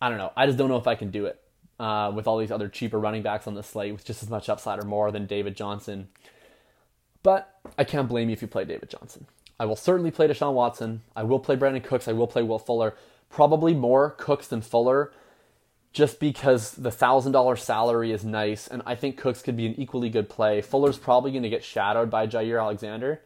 I 0.00 0.08
don't 0.08 0.18
know. 0.18 0.32
I 0.36 0.46
just 0.46 0.58
don't 0.58 0.68
know 0.68 0.76
if 0.76 0.86
I 0.86 0.94
can 0.94 1.10
do 1.10 1.26
it 1.26 1.40
uh, 1.78 2.12
with 2.14 2.26
all 2.26 2.38
these 2.38 2.50
other 2.50 2.68
cheaper 2.68 2.98
running 2.98 3.22
backs 3.22 3.46
on 3.46 3.54
the 3.54 3.62
slate 3.62 3.92
with 3.92 4.04
just 4.04 4.22
as 4.22 4.30
much 4.30 4.48
upside 4.48 4.78
or 4.78 4.86
more 4.86 5.10
than 5.10 5.26
David 5.26 5.56
Johnson. 5.56 6.08
But 7.22 7.60
I 7.78 7.84
can't 7.84 8.08
blame 8.08 8.28
you 8.28 8.32
if 8.32 8.42
you 8.42 8.48
play 8.48 8.64
David 8.64 8.90
Johnson. 8.90 9.26
I 9.60 9.64
will 9.64 9.76
certainly 9.76 10.10
play 10.10 10.26
Deshaun 10.26 10.54
Watson. 10.54 11.02
I 11.14 11.22
will 11.22 11.38
play 11.38 11.56
Brandin 11.56 11.84
Cooks. 11.84 12.08
I 12.08 12.12
will 12.12 12.26
play 12.26 12.42
Will 12.42 12.58
Fuller. 12.58 12.96
Probably 13.30 13.74
more 13.74 14.10
Cooks 14.10 14.48
than 14.48 14.60
Fuller 14.60 15.12
just 15.92 16.18
because 16.18 16.72
the 16.72 16.90
$1,000 16.90 17.58
salary 17.58 18.12
is 18.12 18.24
nice, 18.24 18.66
and 18.66 18.82
I 18.86 18.94
think 18.94 19.18
Cooks 19.18 19.42
could 19.42 19.56
be 19.56 19.66
an 19.66 19.78
equally 19.78 20.08
good 20.08 20.28
play. 20.28 20.62
Fuller's 20.62 20.96
probably 20.96 21.32
going 21.32 21.42
to 21.42 21.50
get 21.50 21.62
shadowed 21.62 22.10
by 22.10 22.26
Jaire 22.26 22.60
Alexander. 22.60 23.20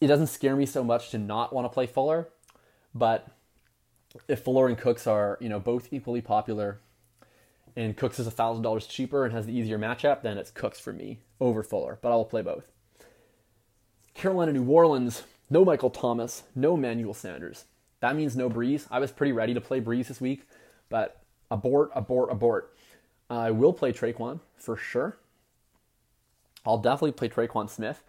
It 0.00 0.06
doesn't 0.08 0.26
scare 0.26 0.54
me 0.54 0.66
so 0.66 0.84
much 0.84 1.10
to 1.10 1.18
not 1.18 1.52
want 1.52 1.64
to 1.64 1.70
play 1.70 1.86
Fuller, 1.86 2.28
but 2.94 3.26
if 4.28 4.44
Fuller 4.44 4.68
and 4.68 4.76
Cooks 4.76 5.06
are, 5.06 5.38
you 5.40 5.48
know, 5.48 5.58
both 5.58 5.92
equally 5.92 6.20
popular, 6.20 6.80
and 7.74 7.96
Cooks 7.96 8.18
is 8.18 8.28
$1,000 8.28 8.88
cheaper 8.88 9.24
and 9.24 9.32
has 9.32 9.46
the 9.46 9.56
easier 9.56 9.78
matchup, 9.78 10.20
then 10.20 10.36
it's 10.36 10.50
Cooks 10.50 10.78
for 10.78 10.92
me 10.92 11.20
over 11.40 11.62
Fuller, 11.62 11.98
but 12.02 12.12
I 12.12 12.16
will 12.16 12.24
play 12.24 12.42
both. 12.42 12.70
Carolina, 14.14 14.52
New 14.52 14.68
Orleans, 14.68 15.22
no 15.50 15.64
Michael 15.64 15.90
Thomas, 15.90 16.44
no 16.54 16.76
Manuel 16.76 17.14
Sanders. 17.14 17.64
That 18.00 18.16
means 18.16 18.36
no 18.36 18.48
Brees. 18.48 18.86
I 18.90 18.98
was 18.98 19.10
pretty 19.10 19.32
ready 19.32 19.54
to 19.54 19.60
play 19.60 19.80
Brees 19.80 20.08
this 20.08 20.20
week 20.20 20.46
but 20.88 21.20
abort, 21.50 21.90
abort, 21.94 22.30
abort. 22.30 22.72
I 23.28 23.50
will 23.50 23.72
play 23.72 23.92
Tre'Quan 23.92 24.40
for 24.56 24.76
sure. 24.76 25.18
I'll 26.64 26.78
definitely 26.78 27.12
play 27.12 27.28
Tre'Quan 27.28 27.68
Smith. 27.68 28.02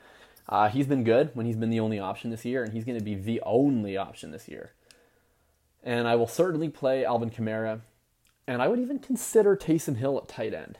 Uh, 0.47 0.69
he's 0.69 0.87
been 0.87 1.03
good 1.03 1.31
when 1.33 1.45
he's 1.45 1.55
been 1.55 1.71
the 1.71 1.79
only 1.79 1.99
option 1.99 2.29
this 2.29 2.45
year, 2.45 2.63
and 2.63 2.73
he's 2.73 2.85
going 2.85 2.97
to 2.97 3.03
be 3.03 3.15
the 3.15 3.41
only 3.41 3.97
option 3.97 4.31
this 4.31 4.47
year. 4.47 4.73
And 5.83 6.07
I 6.07 6.15
will 6.15 6.27
certainly 6.27 6.69
play 6.69 7.03
Alvin 7.03 7.31
Kamara, 7.31 7.81
and 8.47 8.61
I 8.61 8.67
would 8.67 8.79
even 8.79 8.99
consider 8.99 9.57
Taysom 9.57 9.97
Hill 9.97 10.17
at 10.17 10.27
tight 10.27 10.53
end. 10.53 10.77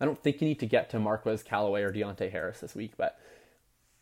I 0.00 0.06
don't 0.06 0.20
think 0.22 0.40
you 0.40 0.48
need 0.48 0.60
to 0.60 0.66
get 0.66 0.90
to 0.90 0.98
Marquez 0.98 1.42
Callaway 1.42 1.82
or 1.82 1.92
Deonte 1.92 2.30
Harris 2.30 2.60
this 2.60 2.74
week, 2.74 2.92
but 2.96 3.18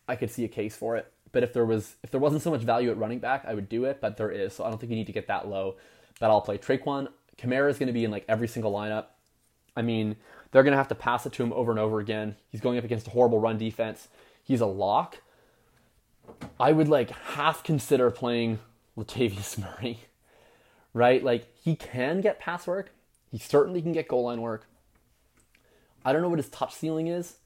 I 0.07 0.17
could 0.17 0.31
see 0.31 0.45
a 0.45 0.49
case 0.49 0.77
for 0.77 0.97
it. 0.97 1.13
But 1.33 1.43
if 1.43 1.53
there 1.53 1.67
was 1.67 1.97
if 2.03 2.11
there 2.11 2.21
wasn't 2.21 2.43
so 2.43 2.51
much 2.51 2.63
value 2.63 2.91
at 2.91 2.97
running 2.97 3.19
back, 3.19 3.45
I 3.47 3.55
would 3.55 3.69
do 3.69 3.85
it, 3.85 4.01
but 4.01 4.17
there 4.17 4.31
is, 4.31 4.55
so 4.55 4.65
I 4.65 4.71
don't 4.71 4.79
think 4.79 4.91
you 4.91 4.97
need 4.97 5.07
to 5.09 5.13
get 5.13 5.27
that 5.29 5.49
low. 5.49 5.77
But 6.21 6.31
I'll 6.31 6.41
play 6.41 6.59
Tre'Quan. 6.59 7.09
Kamara 7.37 7.71
is 7.71 7.79
going 7.79 7.89
to 7.89 7.93
be 7.93 8.05
in 8.05 8.11
like 8.11 8.25
every 8.29 8.49
single 8.49 8.73
lineup. 8.73 9.07
I 9.77 9.83
mean, 9.83 10.17
they're 10.51 10.63
going 10.63 10.73
to 10.73 10.79
have 10.79 10.89
to 10.89 10.95
pass 10.95 11.27
it 11.27 11.33
to 11.35 11.43
him 11.43 11.53
over 11.53 11.71
and 11.71 11.79
over 11.79 12.01
again. 12.01 12.37
He's 12.51 12.61
going 12.61 12.79
up 12.79 12.85
against 12.85 13.07
a 13.07 13.11
horrible 13.11 13.39
run 13.39 13.59
defense. 13.59 14.09
He's 14.43 14.61
a 14.61 14.67
lock. 14.67 15.19
I 16.59 16.73
would 16.73 16.89
like 16.89 17.11
half 17.11 17.63
consider 17.63 18.11
playing 18.11 18.59
Latavius 18.97 19.59
Murray, 19.81 20.01
right? 20.95 21.23
Like 21.23 21.47
he 21.63 21.77
can 21.77 22.21
get 22.21 22.41
pass 22.41 22.67
work. 22.67 22.91
He 23.31 23.39
certainly 23.39 23.83
can 23.83 23.93
get 23.93 24.09
goal 24.09 24.25
line 24.25 24.41
work. 24.41 24.67
I 26.09 26.13
don't 26.13 26.23
know 26.23 26.29
what 26.29 26.39
his 26.39 26.49
touch 26.49 26.75
ceiling 26.75 27.07
is, 27.07 27.37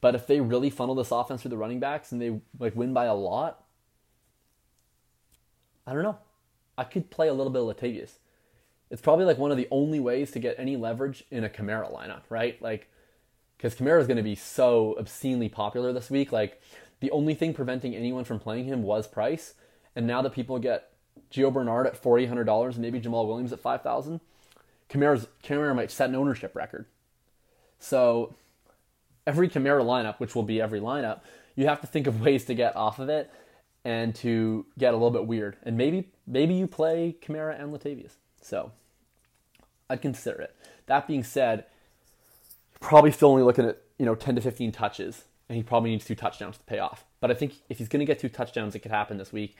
but 0.00 0.14
if 0.14 0.26
they 0.26 0.40
really 0.40 0.70
funnel 0.70 0.94
this 0.94 1.10
offense 1.10 1.42
through 1.42 1.50
the 1.50 1.56
running 1.56 1.80
backs 1.80 2.12
and 2.12 2.20
they 2.20 2.40
like 2.58 2.76
win 2.76 2.92
by 2.92 3.06
a 3.06 3.14
lot, 3.14 3.64
I 5.86 5.92
don't 5.92 6.02
know. 6.02 6.18
I 6.76 6.84
could 6.84 7.10
play 7.10 7.28
a 7.28 7.34
little 7.34 7.52
bit 7.52 7.62
of 7.62 7.76
Latavius 7.76 8.16
it's 8.90 9.02
probably 9.02 9.24
like 9.24 9.38
one 9.38 9.50
of 9.50 9.56
the 9.56 9.68
only 9.72 9.98
ways 9.98 10.30
to 10.30 10.38
get 10.38 10.54
any 10.56 10.76
leverage 10.76 11.24
in 11.30 11.42
a 11.42 11.48
Kamara 11.48 11.92
lineup, 11.92 12.22
right? 12.28 12.60
Like, 12.62 12.88
because 13.56 13.74
Kamara 13.74 14.00
is 14.00 14.06
going 14.06 14.18
to 14.18 14.22
be 14.22 14.34
so 14.34 14.94
obscenely 14.98 15.48
popular 15.48 15.92
this 15.92 16.10
week. 16.10 16.30
Like, 16.30 16.62
the 17.00 17.10
only 17.10 17.34
thing 17.34 17.54
preventing 17.54 17.96
anyone 17.96 18.24
from 18.24 18.38
playing 18.38 18.66
him 18.66 18.82
was 18.82 19.08
price, 19.08 19.54
and 19.96 20.06
now 20.06 20.22
that 20.22 20.32
people 20.32 20.60
get 20.60 20.90
Gio 21.30 21.52
Bernard 21.52 21.88
at 21.88 21.96
forty 21.96 22.26
hundred 22.26 22.44
dollars, 22.44 22.76
and 22.76 22.82
maybe 22.82 23.00
Jamaal 23.00 23.26
Williams 23.26 23.52
at 23.52 23.58
five 23.58 23.82
thousand, 23.82 24.20
Kamara's 24.88 25.26
Kamara 25.42 25.74
might 25.74 25.90
set 25.90 26.08
an 26.08 26.14
ownership 26.14 26.54
record. 26.54 26.86
So, 27.84 28.32
every 29.26 29.46
Kamara 29.46 29.84
lineup, 29.84 30.18
which 30.18 30.34
will 30.34 30.42
be 30.42 30.58
every 30.58 30.80
lineup, 30.80 31.20
you 31.54 31.66
have 31.66 31.82
to 31.82 31.86
think 31.86 32.06
of 32.06 32.20
ways 32.24 32.46
to 32.46 32.54
get 32.54 32.74
off 32.76 32.98
of 32.98 33.10
it 33.10 33.30
and 33.84 34.14
to 34.14 34.64
get 34.78 34.94
a 34.94 34.96
little 34.96 35.10
bit 35.10 35.26
weird. 35.26 35.58
And 35.64 35.76
maybe 35.76 36.08
maybe 36.26 36.54
you 36.54 36.66
play 36.66 37.14
Kamara 37.20 37.60
and 37.60 37.74
Latavius. 37.74 38.12
So 38.40 38.72
I'd 39.90 40.00
consider 40.00 40.40
it. 40.40 40.56
That 40.86 41.06
being 41.06 41.22
said, 41.22 41.66
probably 42.80 43.12
still 43.12 43.28
only 43.28 43.42
looking 43.42 43.66
at 43.66 43.82
you 43.98 44.06
know 44.06 44.14
10 44.14 44.36
to 44.36 44.40
15 44.40 44.72
touches, 44.72 45.24
and 45.50 45.56
he 45.56 45.62
probably 45.62 45.90
needs 45.90 46.06
two 46.06 46.14
touchdowns 46.14 46.56
to 46.56 46.64
pay 46.64 46.78
off. 46.78 47.04
But 47.20 47.30
I 47.30 47.34
think 47.34 47.52
if 47.68 47.76
he's 47.76 47.88
going 47.88 48.00
to 48.00 48.06
get 48.06 48.18
two 48.18 48.30
touchdowns, 48.30 48.74
it 48.74 48.78
could 48.78 48.92
happen 48.92 49.18
this 49.18 49.30
week. 49.30 49.58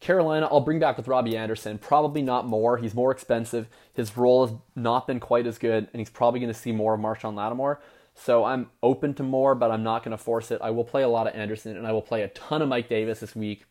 Carolina, 0.00 0.48
I'll 0.50 0.60
bring 0.60 0.78
back 0.78 0.96
with 0.96 1.08
Robbie 1.08 1.36
Anderson. 1.36 1.78
Probably 1.78 2.22
not 2.22 2.46
more. 2.46 2.76
He's 2.76 2.94
more 2.94 3.10
expensive. 3.10 3.68
His 3.94 4.16
role 4.16 4.46
has 4.46 4.56
not 4.74 5.06
been 5.06 5.20
quite 5.20 5.46
as 5.46 5.58
good, 5.58 5.88
and 5.92 6.00
he's 6.00 6.10
probably 6.10 6.40
going 6.40 6.52
to 6.52 6.58
see 6.58 6.72
more 6.72 6.94
of 6.94 7.00
Marshon 7.00 7.34
Lattimore. 7.34 7.80
So 8.14 8.44
I'm 8.44 8.70
open 8.82 9.14
to 9.14 9.22
more, 9.22 9.54
but 9.54 9.70
I'm 9.70 9.82
not 9.82 10.02
going 10.02 10.16
to 10.16 10.22
force 10.22 10.50
it. 10.50 10.60
I 10.62 10.70
will 10.70 10.84
play 10.84 11.02
a 11.02 11.08
lot 11.08 11.26
of 11.26 11.34
Anderson, 11.34 11.76
and 11.76 11.86
I 11.86 11.92
will 11.92 12.02
play 12.02 12.22
a 12.22 12.28
ton 12.28 12.62
of 12.62 12.68
Mike 12.68 12.88
Davis 12.88 13.20
this 13.20 13.34
week. 13.34 13.64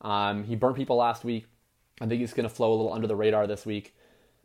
Um, 0.00 0.44
he 0.44 0.56
burnt 0.56 0.76
people 0.76 0.96
last 0.96 1.24
week. 1.24 1.46
I 2.00 2.06
think 2.06 2.20
he's 2.20 2.32
going 2.32 2.48
to 2.48 2.54
flow 2.54 2.72
a 2.72 2.76
little 2.76 2.92
under 2.92 3.06
the 3.06 3.16
radar 3.16 3.46
this 3.46 3.66
week 3.66 3.94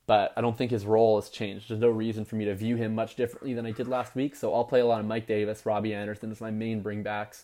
but 0.07 0.33
I 0.37 0.41
don't 0.41 0.57
think 0.57 0.71
his 0.71 0.85
role 0.85 1.19
has 1.19 1.29
changed. 1.29 1.69
There's 1.69 1.79
no 1.79 1.89
reason 1.89 2.25
for 2.25 2.35
me 2.35 2.45
to 2.45 2.55
view 2.55 2.75
him 2.75 2.93
much 2.93 3.15
differently 3.15 3.53
than 3.53 3.65
I 3.65 3.71
did 3.71 3.87
last 3.87 4.15
week. 4.15 4.35
So 4.35 4.53
I'll 4.53 4.63
play 4.63 4.79
a 4.79 4.85
lot 4.85 4.99
of 4.99 5.05
Mike 5.05 5.27
Davis, 5.27 5.65
Robbie 5.65 5.93
Anderson 5.93 6.31
as 6.31 6.41
my 6.41 6.51
main 6.51 6.83
bringbacks 6.83 7.43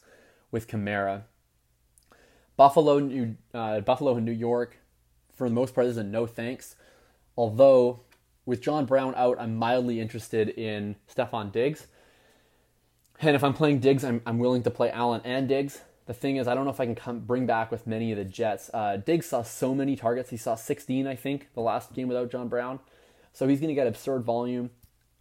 with 0.52 0.68
Kamara. 0.68 1.24
Buffalo, 2.62 3.00
New, 3.00 3.36
uh, 3.56 3.80
Buffalo 3.80 4.16
and 4.18 4.24
New 4.24 4.32
York, 4.32 4.78
for 5.36 5.50
the 5.50 5.56
most 5.56 5.74
part, 5.74 5.88
is 5.88 5.98
a 5.98 6.04
no 6.04 6.28
thanks. 6.28 6.76
Although 7.36 8.02
with 8.46 8.62
John 8.62 8.86
Brown 8.86 9.16
out, 9.18 9.38
I'm 9.40 9.56
mildly 9.56 10.00
interested 10.00 10.50
in 10.50 10.96
Stefon 11.12 11.52
Diggs. 11.52 11.88
And 13.20 13.36
if 13.36 13.44
I'm 13.44 13.56
playing 13.56 13.80
Diggs, 13.80 14.04
I'm, 14.04 14.22
I'm 14.28 14.38
willing 14.38 14.62
to 14.62 14.70
play 14.70 14.92
Allen 14.92 15.22
and 15.24 15.48
Diggs. 15.48 15.82
The 16.06 16.14
thing 16.14 16.36
is, 16.36 16.48
I 16.48 16.54
don't 16.54 16.66
know 16.66 16.70
if 16.70 16.80
I 16.80 16.86
can 16.86 16.94
come 16.94 17.22
bring 17.22 17.48
back 17.48 17.72
with 17.72 17.88
many 17.88 18.12
of 18.12 18.20
the 18.20 18.26
Jets. 18.26 18.70
Uh, 18.72 18.98
Diggs 18.98 19.26
saw 19.26 19.42
so 19.42 19.74
many 19.74 19.96
targets. 19.96 20.30
He 20.30 20.38
saw 20.38 20.54
16, 20.54 21.08
I 21.08 21.16
think, 21.16 21.48
the 21.56 21.62
last 21.62 21.94
game 21.94 22.10
without 22.10 22.30
John 22.30 22.48
Brown. 22.48 22.80
So 23.34 23.48
he's 23.48 23.60
going 23.60 23.70
to 23.70 23.74
get 23.74 23.88
absurd 23.88 24.22
volume 24.22 24.70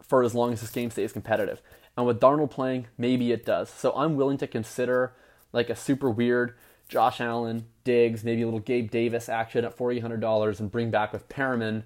for 0.02 0.22
as 0.22 0.34
long 0.34 0.52
as 0.52 0.60
this 0.60 0.70
game 0.72 0.90
stays 0.90 1.14
competitive. 1.14 1.62
And 1.96 2.04
with 2.04 2.20
Darnold 2.20 2.50
playing, 2.50 2.88
maybe 2.98 3.32
it 3.32 3.46
does. 3.46 3.70
So 3.70 3.94
I'm 3.96 4.16
willing 4.16 4.36
to 4.36 4.46
consider 4.46 5.14
like 5.54 5.70
a 5.70 5.74
super 5.74 6.10
weird 6.10 6.54
Josh 6.90 7.20
Allen, 7.20 7.66
Diggs, 7.84 8.24
maybe 8.24 8.42
a 8.42 8.44
little 8.44 8.60
Gabe 8.60 8.90
Davis 8.90 9.28
action 9.28 9.64
at 9.64 9.78
$4,800 9.78 10.60
and 10.60 10.70
bring 10.70 10.90
back 10.90 11.12
with 11.12 11.28
Perriman, 11.28 11.84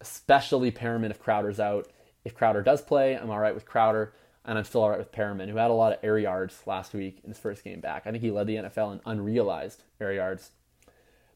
especially 0.00 0.72
Perriman 0.72 1.10
if 1.10 1.22
Crowder's 1.22 1.60
out. 1.60 1.88
If 2.24 2.34
Crowder 2.34 2.62
does 2.62 2.80
play, 2.82 3.14
I'm 3.14 3.30
all 3.30 3.38
right 3.38 3.54
with 3.54 3.66
Crowder 3.66 4.14
and 4.44 4.56
I'm 4.56 4.64
still 4.64 4.82
all 4.82 4.90
right 4.90 4.98
with 4.98 5.12
Perriman, 5.12 5.50
who 5.50 5.56
had 5.56 5.70
a 5.70 5.74
lot 5.74 5.92
of 5.92 5.98
air 6.02 6.18
yards 6.18 6.62
last 6.66 6.94
week 6.94 7.20
in 7.22 7.30
his 7.30 7.38
first 7.38 7.62
game 7.62 7.80
back. 7.80 8.06
I 8.06 8.10
think 8.10 8.22
he 8.22 8.30
led 8.30 8.46
the 8.46 8.56
NFL 8.56 8.94
in 8.94 9.00
unrealized 9.04 9.84
air 10.00 10.12
yards. 10.12 10.52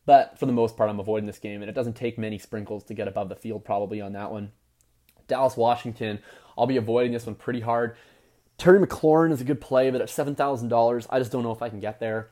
But 0.06 0.38
for 0.38 0.46
the 0.46 0.52
most 0.52 0.76
part, 0.76 0.90
I'm 0.90 1.00
avoiding 1.00 1.26
this 1.26 1.38
game, 1.38 1.62
and 1.62 1.68
it 1.68 1.74
doesn't 1.74 1.96
take 1.96 2.18
many 2.18 2.38
sprinkles 2.38 2.84
to 2.84 2.94
get 2.94 3.08
above 3.08 3.28
the 3.28 3.36
field 3.36 3.64
probably 3.64 4.00
on 4.00 4.12
that 4.14 4.30
one. 4.30 4.52
Dallas, 5.28 5.56
Washington, 5.56 6.18
I'll 6.56 6.66
be 6.66 6.76
avoiding 6.76 7.12
this 7.12 7.26
one 7.26 7.34
pretty 7.34 7.60
hard. 7.60 7.96
Terry 8.56 8.78
McLaurin 8.78 9.32
is 9.32 9.40
a 9.40 9.44
good 9.44 9.60
play, 9.60 9.90
but 9.90 10.00
at 10.00 10.08
$7,000, 10.08 11.06
I 11.10 11.18
just 11.18 11.32
don't 11.32 11.42
know 11.42 11.52
if 11.52 11.62
I 11.62 11.68
can 11.68 11.80
get 11.80 12.00
there. 12.00 12.30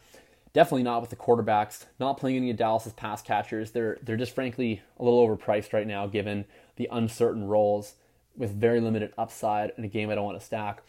Definitely 0.52 0.82
not 0.82 1.00
with 1.00 1.10
the 1.10 1.16
quarterbacks. 1.16 1.86
Not 1.98 2.18
playing 2.18 2.36
any 2.36 2.50
of 2.50 2.56
Dallas's 2.56 2.92
pass 2.92 3.22
catchers. 3.22 3.70
They're 3.70 3.98
they're 4.02 4.16
just 4.16 4.34
frankly 4.34 4.82
a 4.98 5.04
little 5.04 5.26
overpriced 5.26 5.72
right 5.72 5.86
now, 5.86 6.06
given 6.06 6.44
the 6.76 6.88
uncertain 6.92 7.46
roles 7.46 7.94
with 8.36 8.54
very 8.54 8.80
limited 8.80 9.12
upside 9.16 9.72
in 9.76 9.84
a 9.84 9.88
game 9.88 10.10
I 10.10 10.14
don't 10.14 10.24
want 10.24 10.38
to 10.38 10.44
stack. 10.44 10.82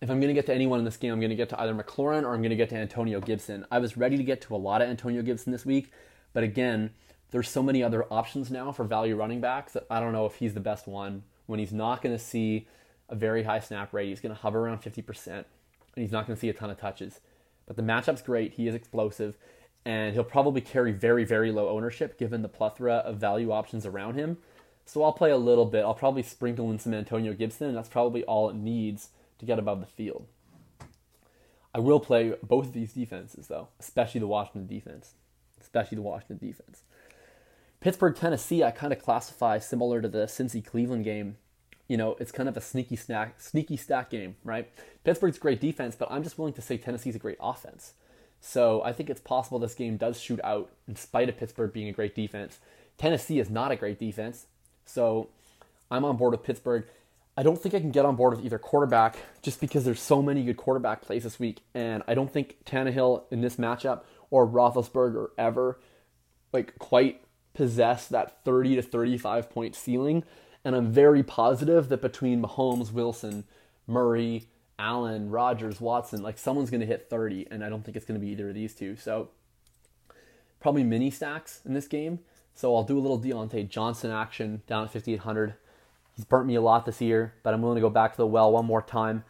If 0.00 0.10
I'm 0.10 0.20
going 0.20 0.28
to 0.28 0.34
get 0.34 0.46
to 0.46 0.54
anyone 0.54 0.78
in 0.78 0.84
this 0.84 0.96
game, 0.96 1.12
I'm 1.12 1.20
going 1.20 1.30
to 1.30 1.36
get 1.36 1.48
to 1.48 1.60
either 1.60 1.74
McLaurin 1.74 2.22
or 2.22 2.34
I'm 2.34 2.40
going 2.40 2.50
to 2.50 2.56
get 2.56 2.68
to 2.70 2.76
Antonio 2.76 3.20
Gibson. 3.20 3.66
I 3.70 3.80
was 3.80 3.96
ready 3.96 4.16
to 4.16 4.22
get 4.22 4.40
to 4.42 4.54
a 4.54 4.56
lot 4.56 4.80
of 4.80 4.88
Antonio 4.88 5.22
Gibson 5.22 5.50
this 5.50 5.66
week, 5.66 5.90
but 6.32 6.44
again, 6.44 6.90
there's 7.30 7.48
so 7.48 7.62
many 7.62 7.82
other 7.82 8.04
options 8.10 8.50
now 8.50 8.70
for 8.70 8.84
value 8.84 9.16
running 9.16 9.40
backs 9.40 9.72
that 9.72 9.86
I 9.90 9.98
don't 9.98 10.12
know 10.12 10.24
if 10.24 10.36
he's 10.36 10.54
the 10.54 10.60
best 10.60 10.86
one 10.86 11.24
when 11.46 11.58
he's 11.58 11.72
not 11.72 12.00
going 12.00 12.16
to 12.16 12.22
see 12.22 12.68
a 13.08 13.16
very 13.16 13.42
high 13.42 13.60
snap 13.60 13.92
rate. 13.92 14.08
He's 14.08 14.20
going 14.20 14.34
to 14.34 14.40
hover 14.40 14.60
around 14.60 14.82
50%, 14.82 15.26
and 15.26 15.44
he's 15.96 16.12
not 16.12 16.26
going 16.26 16.36
to 16.36 16.40
see 16.40 16.48
a 16.48 16.54
ton 16.54 16.70
of 16.70 16.78
touches. 16.78 17.20
But 17.68 17.76
the 17.76 17.82
matchup's 17.82 18.22
great. 18.22 18.54
He 18.54 18.66
is 18.66 18.74
explosive, 18.74 19.36
and 19.84 20.14
he'll 20.14 20.24
probably 20.24 20.62
carry 20.62 20.90
very, 20.90 21.24
very 21.24 21.52
low 21.52 21.68
ownership 21.68 22.18
given 22.18 22.42
the 22.42 22.48
plethora 22.48 22.94
of 22.94 23.18
value 23.18 23.52
options 23.52 23.86
around 23.86 24.16
him. 24.16 24.38
So 24.86 25.04
I'll 25.04 25.12
play 25.12 25.30
a 25.30 25.36
little 25.36 25.66
bit. 25.66 25.84
I'll 25.84 25.94
probably 25.94 26.22
sprinkle 26.22 26.70
in 26.70 26.78
some 26.78 26.94
Antonio 26.94 27.34
Gibson, 27.34 27.68
and 27.68 27.76
that's 27.76 27.90
probably 27.90 28.24
all 28.24 28.48
it 28.48 28.56
needs 28.56 29.10
to 29.38 29.44
get 29.44 29.58
above 29.58 29.80
the 29.80 29.86
field. 29.86 30.26
I 31.74 31.78
will 31.78 32.00
play 32.00 32.32
both 32.42 32.66
of 32.68 32.72
these 32.72 32.94
defenses, 32.94 33.48
though, 33.48 33.68
especially 33.78 34.20
the 34.20 34.26
Washington 34.26 34.66
defense. 34.66 35.12
Especially 35.60 35.96
the 35.96 36.02
Washington 36.02 36.38
defense. 36.38 36.84
Pittsburgh, 37.80 38.16
Tennessee, 38.16 38.64
I 38.64 38.70
kind 38.70 38.92
of 38.92 39.02
classify 39.02 39.58
similar 39.58 40.00
to 40.00 40.08
the 40.08 40.24
Cincy 40.24 40.64
Cleveland 40.64 41.04
game. 41.04 41.36
You 41.88 41.96
know, 41.96 42.16
it's 42.20 42.32
kind 42.32 42.48
of 42.48 42.56
a 42.56 42.60
sneaky 42.60 42.96
snack, 42.96 43.40
sneaky 43.40 43.76
stack 43.76 44.10
game, 44.10 44.36
right? 44.44 44.70
Pittsburgh's 45.04 45.38
great 45.38 45.60
defense, 45.60 45.96
but 45.96 46.08
I'm 46.10 46.22
just 46.22 46.38
willing 46.38 46.54
to 46.54 46.62
say 46.62 46.76
Tennessee's 46.76 47.16
a 47.16 47.18
great 47.18 47.38
offense. 47.40 47.94
So 48.40 48.82
I 48.82 48.92
think 48.92 49.10
it's 49.10 49.20
possible 49.20 49.58
this 49.58 49.74
game 49.74 49.96
does 49.96 50.20
shoot 50.20 50.40
out 50.44 50.70
in 50.86 50.96
spite 50.96 51.28
of 51.28 51.36
Pittsburgh 51.36 51.72
being 51.72 51.88
a 51.88 51.92
great 51.92 52.14
defense. 52.14 52.58
Tennessee 52.98 53.38
is 53.38 53.50
not 53.50 53.72
a 53.72 53.76
great 53.76 53.98
defense. 53.98 54.46
So 54.84 55.28
I'm 55.90 56.04
on 56.04 56.16
board 56.16 56.32
with 56.32 56.42
Pittsburgh. 56.42 56.84
I 57.36 57.42
don't 57.42 57.60
think 57.60 57.74
I 57.74 57.80
can 57.80 57.92
get 57.92 58.04
on 58.04 58.16
board 58.16 58.34
with 58.36 58.44
either 58.44 58.58
quarterback 58.58 59.16
just 59.42 59.60
because 59.60 59.84
there's 59.84 60.00
so 60.00 60.20
many 60.20 60.42
good 60.44 60.56
quarterback 60.56 61.02
plays 61.02 61.22
this 61.22 61.38
week. 61.38 61.60
And 61.74 62.02
I 62.08 62.14
don't 62.14 62.32
think 62.32 62.56
Tannehill 62.64 63.24
in 63.30 63.40
this 63.40 63.56
matchup 63.56 64.02
or 64.30 64.46
Roethlisberger 64.46 65.28
ever 65.38 65.78
like 66.52 66.78
quite 66.78 67.22
possess 67.54 68.08
that 68.08 68.44
30 68.44 68.76
to 68.76 68.82
35 68.82 69.50
point 69.50 69.76
ceiling. 69.76 70.24
And 70.68 70.76
I'm 70.76 70.92
very 70.92 71.22
positive 71.22 71.88
that 71.88 72.02
between 72.02 72.42
Mahomes, 72.42 72.92
Wilson, 72.92 73.44
Murray, 73.86 74.48
Allen, 74.78 75.30
Rodgers, 75.30 75.80
Watson, 75.80 76.22
like 76.22 76.36
someone's 76.36 76.68
going 76.68 76.82
to 76.82 76.86
hit 76.86 77.08
30. 77.08 77.46
And 77.50 77.64
I 77.64 77.70
don't 77.70 77.82
think 77.82 77.96
it's 77.96 78.04
going 78.04 78.20
to 78.20 78.26
be 78.26 78.32
either 78.32 78.50
of 78.50 78.54
these 78.54 78.74
two. 78.74 78.94
So 78.94 79.30
probably 80.60 80.84
mini 80.84 81.10
stacks 81.10 81.62
in 81.64 81.72
this 81.72 81.88
game. 81.88 82.18
So 82.54 82.76
I'll 82.76 82.84
do 82.84 82.98
a 82.98 83.00
little 83.00 83.18
Diontae 83.18 83.66
Johnson 83.66 84.10
action 84.10 84.60
down 84.66 84.84
at 84.84 84.92
5,800. 84.92 85.54
He's 86.14 86.26
burnt 86.26 86.46
me 86.46 86.54
a 86.54 86.60
lot 86.60 86.84
this 86.84 87.00
year, 87.00 87.32
but 87.42 87.54
I'm 87.54 87.62
willing 87.62 87.76
to 87.76 87.80
go 87.80 87.88
back 87.88 88.10
to 88.10 88.18
the 88.18 88.26
well 88.26 88.52
one 88.52 88.66
more 88.66 88.82
time. 88.82 89.24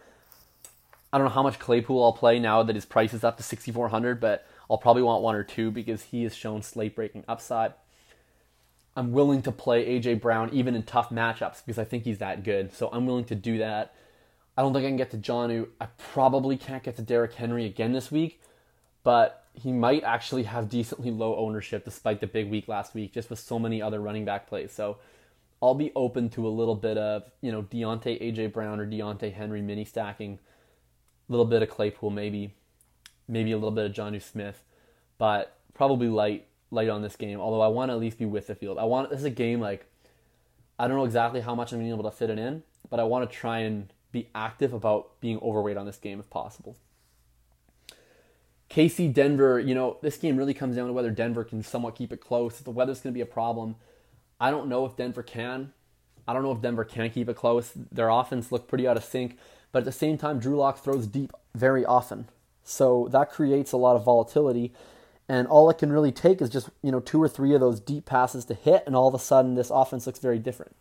I 1.12 1.18
don't 1.18 1.28
know 1.28 1.32
how 1.34 1.44
much 1.44 1.60
Claypool 1.60 2.02
I'll 2.02 2.14
play 2.14 2.40
now 2.40 2.64
that 2.64 2.74
his 2.74 2.84
price 2.84 3.14
is 3.14 3.22
up 3.22 3.36
to 3.36 3.44
6,400, 3.44 4.20
but 4.20 4.44
I'll 4.68 4.76
probably 4.76 5.02
want 5.02 5.22
one 5.22 5.36
or 5.36 5.44
two 5.44 5.70
because 5.70 6.02
he 6.02 6.24
has 6.24 6.34
shown 6.34 6.62
slate 6.62 6.96
breaking 6.96 7.22
upside. 7.28 7.74
I'm 8.98 9.12
willing 9.12 9.42
to 9.42 9.52
play 9.52 9.86
AJ 9.86 10.20
Brown 10.20 10.50
even 10.52 10.74
in 10.74 10.82
tough 10.82 11.10
matchups 11.10 11.64
because 11.64 11.78
I 11.78 11.84
think 11.84 12.02
he's 12.02 12.18
that 12.18 12.42
good. 12.42 12.74
So 12.74 12.88
I'm 12.92 13.06
willing 13.06 13.26
to 13.26 13.36
do 13.36 13.58
that. 13.58 13.94
I 14.56 14.62
don't 14.62 14.72
think 14.72 14.84
I 14.84 14.88
can 14.88 14.96
get 14.96 15.12
to 15.12 15.16
Jonnu. 15.16 15.68
I 15.80 15.86
probably 15.98 16.56
can't 16.56 16.82
get 16.82 16.96
to 16.96 17.02
Derrick 17.02 17.34
Henry 17.34 17.64
again 17.64 17.92
this 17.92 18.10
week, 18.10 18.40
but 19.04 19.44
he 19.54 19.70
might 19.70 20.02
actually 20.02 20.42
have 20.42 20.68
decently 20.68 21.12
low 21.12 21.36
ownership 21.36 21.84
despite 21.84 22.18
the 22.20 22.26
big 22.26 22.50
week 22.50 22.66
last 22.66 22.92
week, 22.92 23.12
just 23.12 23.30
with 23.30 23.38
so 23.38 23.56
many 23.56 23.80
other 23.80 24.00
running 24.00 24.24
back 24.24 24.48
plays. 24.48 24.72
So 24.72 24.98
I'll 25.62 25.76
be 25.76 25.92
open 25.94 26.28
to 26.30 26.44
a 26.44 26.50
little 26.50 26.74
bit 26.74 26.98
of, 26.98 27.22
you 27.40 27.52
know, 27.52 27.62
Diontae 27.62 28.20
AJ 28.20 28.52
Brown 28.52 28.80
or 28.80 28.86
Diontae 28.86 29.32
Henry 29.32 29.62
mini 29.62 29.84
stacking, 29.84 30.40
a 31.28 31.32
little 31.32 31.46
bit 31.46 31.62
of 31.62 31.70
Claypool 31.70 32.10
maybe, 32.10 32.52
maybe 33.28 33.52
a 33.52 33.56
little 33.56 33.70
bit 33.70 33.86
of 33.86 33.92
Jonnu 33.92 34.20
Smith, 34.20 34.64
but 35.18 35.56
probably 35.72 36.08
light 36.08 36.48
light 36.70 36.88
on 36.88 37.02
this 37.02 37.16
game. 37.16 37.40
Although 37.40 37.60
I 37.60 37.68
want 37.68 37.90
to 37.90 37.94
at 37.94 38.00
least 38.00 38.18
be 38.18 38.26
with 38.26 38.46
the 38.46 38.54
field. 38.54 38.78
I 38.78 38.84
want 38.84 39.10
this 39.10 39.20
is 39.20 39.24
a 39.24 39.30
game 39.30 39.60
like 39.60 39.86
I 40.78 40.86
don't 40.86 40.96
know 40.96 41.04
exactly 41.04 41.40
how 41.40 41.54
much 41.54 41.72
I'm 41.72 41.78
gonna 41.78 41.88
be 41.88 41.92
able 41.92 42.10
to 42.10 42.16
fit 42.16 42.30
it 42.30 42.38
in, 42.38 42.62
but 42.90 43.00
I 43.00 43.04
want 43.04 43.28
to 43.28 43.36
try 43.36 43.60
and 43.60 43.92
be 44.12 44.28
active 44.34 44.72
about 44.72 45.20
being 45.20 45.38
overweight 45.40 45.76
on 45.76 45.86
this 45.86 45.96
game 45.96 46.20
if 46.20 46.30
possible. 46.30 46.76
KC 48.70 49.12
Denver, 49.12 49.58
you 49.58 49.74
know, 49.74 49.96
this 50.02 50.16
game 50.16 50.36
really 50.36 50.54
comes 50.54 50.76
down 50.76 50.86
to 50.86 50.92
whether 50.92 51.10
Denver 51.10 51.42
can 51.42 51.62
somewhat 51.62 51.94
keep 51.94 52.12
it 52.12 52.20
close. 52.20 52.58
If 52.58 52.64
the 52.64 52.70
weather's 52.70 53.00
going 53.00 53.12
to 53.12 53.16
be 53.16 53.22
a 53.22 53.26
problem, 53.26 53.76
I 54.40 54.50
don't 54.50 54.68
know 54.68 54.84
if 54.84 54.96
Denver 54.96 55.22
can. 55.22 55.72
I 56.26 56.34
don't 56.34 56.42
know 56.42 56.52
if 56.52 56.60
Denver 56.60 56.84
can 56.84 57.08
keep 57.10 57.28
it 57.28 57.36
close. 57.36 57.72
Their 57.90 58.10
offense 58.10 58.52
looked 58.52 58.68
pretty 58.68 58.86
out 58.86 58.98
of 58.98 59.04
sync, 59.04 59.38
but 59.72 59.80
at 59.80 59.84
the 59.86 59.92
same 59.92 60.18
time, 60.18 60.38
Drew 60.38 60.56
Lock 60.56 60.78
throws 60.84 61.06
deep 61.06 61.32
very 61.54 61.86
often. 61.86 62.28
So 62.62 63.08
that 63.12 63.30
creates 63.30 63.72
a 63.72 63.78
lot 63.78 63.96
of 63.96 64.04
volatility. 64.04 64.74
And 65.28 65.46
all 65.46 65.68
it 65.68 65.78
can 65.78 65.92
really 65.92 66.12
take 66.12 66.40
is 66.40 66.48
just, 66.48 66.70
you 66.82 66.90
know, 66.90 67.00
two 67.00 67.22
or 67.22 67.28
three 67.28 67.54
of 67.54 67.60
those 67.60 67.80
deep 67.80 68.06
passes 68.06 68.46
to 68.46 68.54
hit, 68.54 68.84
and 68.86 68.96
all 68.96 69.08
of 69.08 69.14
a 69.14 69.18
sudden 69.18 69.54
this 69.54 69.70
offense 69.70 70.06
looks 70.06 70.18
very 70.18 70.38
different. 70.38 70.74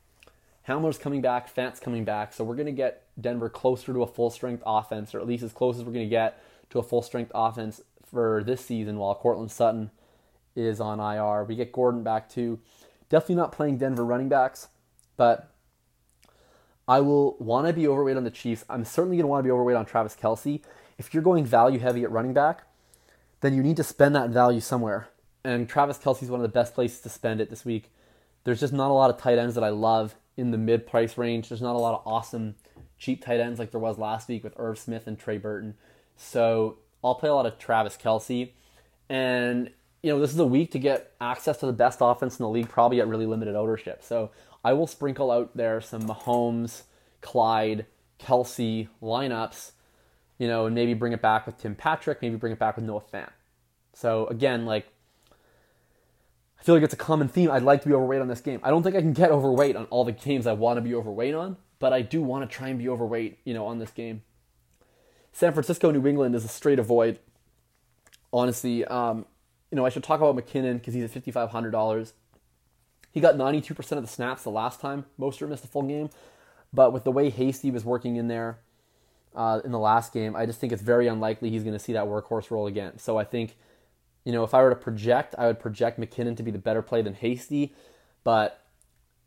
Hamler's 0.67 0.97
coming 0.97 1.21
back, 1.21 1.47
Fant's 1.47 1.79
coming 1.79 2.03
back, 2.03 2.33
so 2.33 2.43
we're 2.43 2.55
going 2.55 2.65
to 2.65 2.71
get 2.71 3.03
Denver 3.19 3.49
closer 3.49 3.93
to 3.93 4.03
a 4.03 4.07
full 4.07 4.29
strength 4.29 4.63
offense, 4.65 5.13
or 5.15 5.19
at 5.19 5.27
least 5.27 5.43
as 5.43 5.53
close 5.53 5.77
as 5.77 5.83
we're 5.83 5.93
going 5.93 6.05
to 6.05 6.09
get 6.09 6.41
to 6.69 6.79
a 6.79 6.83
full 6.83 7.01
strength 7.01 7.31
offense 7.33 7.81
for 8.05 8.43
this 8.45 8.65
season 8.65 8.97
while 8.97 9.15
Courtland 9.15 9.51
Sutton 9.51 9.91
is 10.55 10.81
on 10.81 10.99
IR. 10.99 11.43
We 11.43 11.55
get 11.55 11.71
Gordon 11.71 12.03
back 12.03 12.29
too. 12.29 12.59
Definitely 13.09 13.35
not 13.35 13.51
playing 13.51 13.77
Denver 13.77 14.03
running 14.03 14.27
backs, 14.27 14.67
but 15.15 15.49
I 16.87 16.99
will 16.99 17.37
want 17.39 17.67
to 17.67 17.73
be 17.73 17.87
overweight 17.87 18.17
on 18.17 18.23
the 18.23 18.31
Chiefs. 18.31 18.65
I'm 18.69 18.85
certainly 18.85 19.17
going 19.17 19.23
to 19.23 19.27
want 19.27 19.39
to 19.39 19.47
be 19.47 19.51
overweight 19.51 19.77
on 19.77 19.85
Travis 19.85 20.15
Kelce. 20.15 20.61
If 20.97 21.13
you're 21.13 21.23
going 21.23 21.45
value 21.45 21.79
heavy 21.79 22.03
at 22.03 22.11
running 22.11 22.33
back, 22.33 22.63
then 23.41 23.53
you 23.53 23.63
need 23.63 23.77
to 23.77 23.83
spend 23.83 24.15
that 24.15 24.29
value 24.29 24.59
somewhere. 24.59 25.09
And 25.43 25.69
Travis 25.69 25.97
Kelce 25.97 26.23
is 26.23 26.29
one 26.29 26.39
of 26.39 26.43
the 26.43 26.49
best 26.49 26.73
places 26.73 27.01
to 27.01 27.09
spend 27.09 27.39
it 27.39 27.49
this 27.49 27.63
week. 27.63 27.91
There's 28.43 28.59
just 28.59 28.73
not 28.73 28.91
a 28.91 28.93
lot 28.93 29.09
of 29.09 29.17
tight 29.17 29.37
ends 29.37 29.55
that 29.55 29.63
I 29.63 29.69
love 29.69 30.15
in 30.35 30.51
the 30.51 30.57
mid 30.57 30.87
price 30.87 31.17
range. 31.17 31.49
There's 31.49 31.61
not 31.61 31.75
a 31.75 31.79
lot 31.79 31.95
of 31.95 32.01
awesome 32.05 32.55
cheap 32.97 33.23
tight 33.23 33.39
ends 33.39 33.59
like 33.59 33.71
there 33.71 33.79
was 33.79 33.97
last 33.97 34.27
week 34.27 34.43
with 34.43 34.53
Irv 34.57 34.79
Smith 34.79 35.07
and 35.07 35.19
Trey 35.19 35.37
Burton. 35.37 35.75
So 36.15 36.77
I'll 37.03 37.15
play 37.15 37.29
a 37.29 37.33
lot 37.33 37.45
of 37.45 37.59
Travis 37.59 37.97
Kelce. 37.97 38.51
And, 39.09 39.69
you 40.01 40.11
know, 40.11 40.19
this 40.19 40.31
is 40.33 40.39
a 40.39 40.45
week 40.45 40.71
to 40.71 40.79
get 40.79 41.13
access 41.21 41.57
to 41.57 41.65
the 41.65 41.73
best 41.73 41.99
offense 42.01 42.39
in 42.39 42.43
the 42.43 42.49
league, 42.49 42.69
probably 42.69 42.99
at 42.99 43.07
really 43.07 43.25
limited 43.25 43.55
ownership. 43.55 44.03
So 44.03 44.31
I 44.63 44.73
will 44.73 44.87
sprinkle 44.87 45.31
out 45.31 45.55
there 45.55 45.79
some 45.79 46.03
Mahomes, 46.03 46.83
Clyde, 47.21 47.85
Kelce 48.19 48.87
lineups, 49.01 49.71
you 50.37 50.47
know, 50.47 50.65
and 50.65 50.75
maybe 50.75 50.93
bring 50.93 51.13
it 51.13 51.21
back 51.21 51.45
with 51.45 51.57
Tim 51.57 51.75
Patrick, 51.75 52.21
maybe 52.21 52.35
bring 52.35 52.53
it 52.53 52.59
back 52.59 52.75
with 52.75 52.85
Noah 52.85 53.01
Fant. 53.13 53.31
So 53.93 54.27
again, 54.27 54.65
like, 54.65 54.87
I 56.59 56.63
feel 56.63 56.75
like 56.75 56.83
it's 56.83 56.93
a 56.93 56.97
common 56.97 57.27
theme. 57.27 57.51
I'd 57.51 57.63
like 57.63 57.81
to 57.83 57.87
be 57.87 57.93
overweight 57.93 58.21
on 58.21 58.27
this 58.27 58.41
game. 58.41 58.59
I 58.63 58.69
don't 58.69 58.83
think 58.83 58.95
I 58.95 59.01
can 59.01 59.13
get 59.13 59.31
overweight 59.31 59.75
on 59.75 59.85
all 59.85 60.03
the 60.03 60.11
games 60.11 60.47
I 60.47 60.53
want 60.53 60.77
to 60.77 60.81
be 60.81 60.93
overweight 60.93 61.33
on, 61.33 61.57
but 61.79 61.93
I 61.93 62.01
do 62.01 62.21
want 62.21 62.49
to 62.49 62.55
try 62.55 62.69
and 62.69 62.79
be 62.79 62.89
overweight, 62.89 63.39
you 63.43 63.53
know, 63.53 63.65
on 63.65 63.79
this 63.79 63.91
game. 63.91 64.21
San 65.31 65.53
Francisco, 65.53 65.91
New 65.91 66.07
England 66.07 66.35
is 66.35 66.43
a 66.45 66.47
straight 66.47 66.79
avoid. 66.79 67.19
Honestly, 68.33 68.83
um, 68.85 69.25
you 69.71 69.75
know, 69.75 69.85
I 69.85 69.89
should 69.89 70.03
talk 70.03 70.19
about 70.19 70.35
McKinnon 70.35 70.73
because 70.73 70.93
he's 70.93 71.03
at 71.03 71.11
fifty 71.11 71.31
five 71.31 71.51
hundred 71.51 71.71
dollars. 71.71 72.13
He 73.11 73.21
got 73.21 73.37
ninety 73.37 73.61
two 73.61 73.73
percent 73.73 73.97
of 73.97 74.05
the 74.05 74.11
snaps 74.11 74.43
the 74.43 74.49
last 74.49 74.79
time 74.79 75.05
Mostert 75.19 75.49
missed 75.49 75.63
a 75.63 75.67
full 75.67 75.83
game, 75.83 76.09
but 76.73 76.91
with 76.91 77.03
the 77.03 77.11
way 77.11 77.29
Hasty 77.29 77.71
was 77.71 77.85
working 77.85 78.15
in 78.15 78.27
there 78.27 78.59
uh, 79.37 79.61
in 79.63 79.71
the 79.71 79.79
last 79.79 80.11
game, 80.11 80.35
I 80.35 80.45
just 80.45 80.59
think 80.59 80.73
it's 80.73 80.81
very 80.81 81.07
unlikely 81.07 81.49
he's 81.51 81.63
going 81.63 81.75
to 81.75 81.79
see 81.79 81.93
that 81.93 82.05
workhorse 82.05 82.49
role 82.49 82.67
again. 82.67 82.97
So 82.97 83.17
I 83.17 83.23
think, 83.23 83.55
you 84.25 84.33
know, 84.33 84.43
if 84.43 84.53
I 84.53 84.61
were 84.63 84.71
to 84.71 84.75
project, 84.75 85.35
I 85.37 85.45
would 85.45 85.59
project 85.59 85.99
McKinnon 85.99 86.35
to 86.37 86.43
be 86.43 86.51
the 86.51 86.57
better 86.57 86.81
play 86.81 87.03
than 87.03 87.13
Hasty, 87.13 87.73
but 88.23 88.63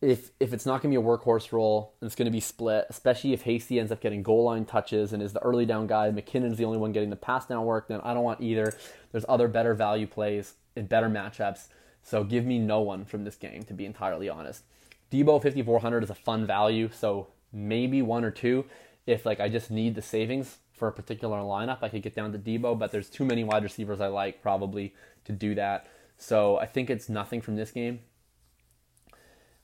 if 0.02 0.30
if 0.40 0.52
it's 0.52 0.64
not 0.64 0.82
going 0.82 0.92
to 0.92 1.00
be 1.00 1.04
a 1.04 1.06
workhorse 1.06 1.52
role 1.52 1.94
and 2.00 2.08
it's 2.08 2.16
going 2.16 2.26
to 2.26 2.32
be 2.32 2.40
split, 2.40 2.86
especially 2.90 3.32
if 3.32 3.42
Hasty 3.42 3.78
ends 3.78 3.92
up 3.92 4.00
getting 4.00 4.22
goal 4.22 4.44
line 4.44 4.64
touches 4.64 5.12
and 5.12 5.22
is 5.22 5.32
the 5.32 5.42
early 5.42 5.64
down 5.64 5.86
guy, 5.86 6.10
McKinnon's 6.10 6.58
the 6.58 6.64
only 6.64 6.78
one 6.78 6.92
getting 6.92 7.10
the 7.10 7.16
pass 7.16 7.46
down 7.46 7.64
work, 7.64 7.88
then 7.88 8.00
I 8.02 8.12
don't 8.12 8.24
want 8.24 8.40
either. 8.40 8.74
There's 9.12 9.26
other 9.28 9.46
better 9.46 9.74
value 9.74 10.06
plays 10.06 10.54
and 10.74 10.88
better 10.88 11.08
matchups. 11.08 11.68
So 12.02 12.24
give 12.24 12.44
me 12.44 12.58
no 12.58 12.80
one 12.80 13.04
from 13.04 13.24
this 13.24 13.36
game, 13.36 13.62
to 13.64 13.74
be 13.74 13.84
entirely 13.84 14.28
honest. 14.28 14.64
Deebo 15.12 15.42
5400 15.42 16.04
is 16.04 16.10
a 16.10 16.14
fun 16.14 16.46
value, 16.46 16.88
so 16.92 17.28
maybe 17.52 18.00
one 18.00 18.24
or 18.24 18.30
two. 18.30 18.64
If 19.06 19.26
like 19.26 19.40
I 19.40 19.48
just 19.48 19.70
need 19.70 19.94
the 19.94 20.02
savings 20.02 20.58
for 20.72 20.88
a 20.88 20.92
particular 20.92 21.38
lineup, 21.38 21.78
I 21.82 21.88
could 21.88 22.02
get 22.02 22.14
down 22.14 22.32
to 22.32 22.38
Deebo, 22.38 22.78
but 22.78 22.92
there's 22.92 23.10
too 23.10 23.24
many 23.24 23.44
wide 23.44 23.62
receivers 23.62 24.00
I 24.00 24.06
like 24.08 24.42
probably 24.42 24.94
to 25.24 25.32
do 25.32 25.54
that. 25.54 25.86
So 26.16 26.58
I 26.58 26.66
think 26.66 26.90
it's 26.90 27.08
nothing 27.08 27.40
from 27.40 27.56
this 27.56 27.70
game. 27.70 28.00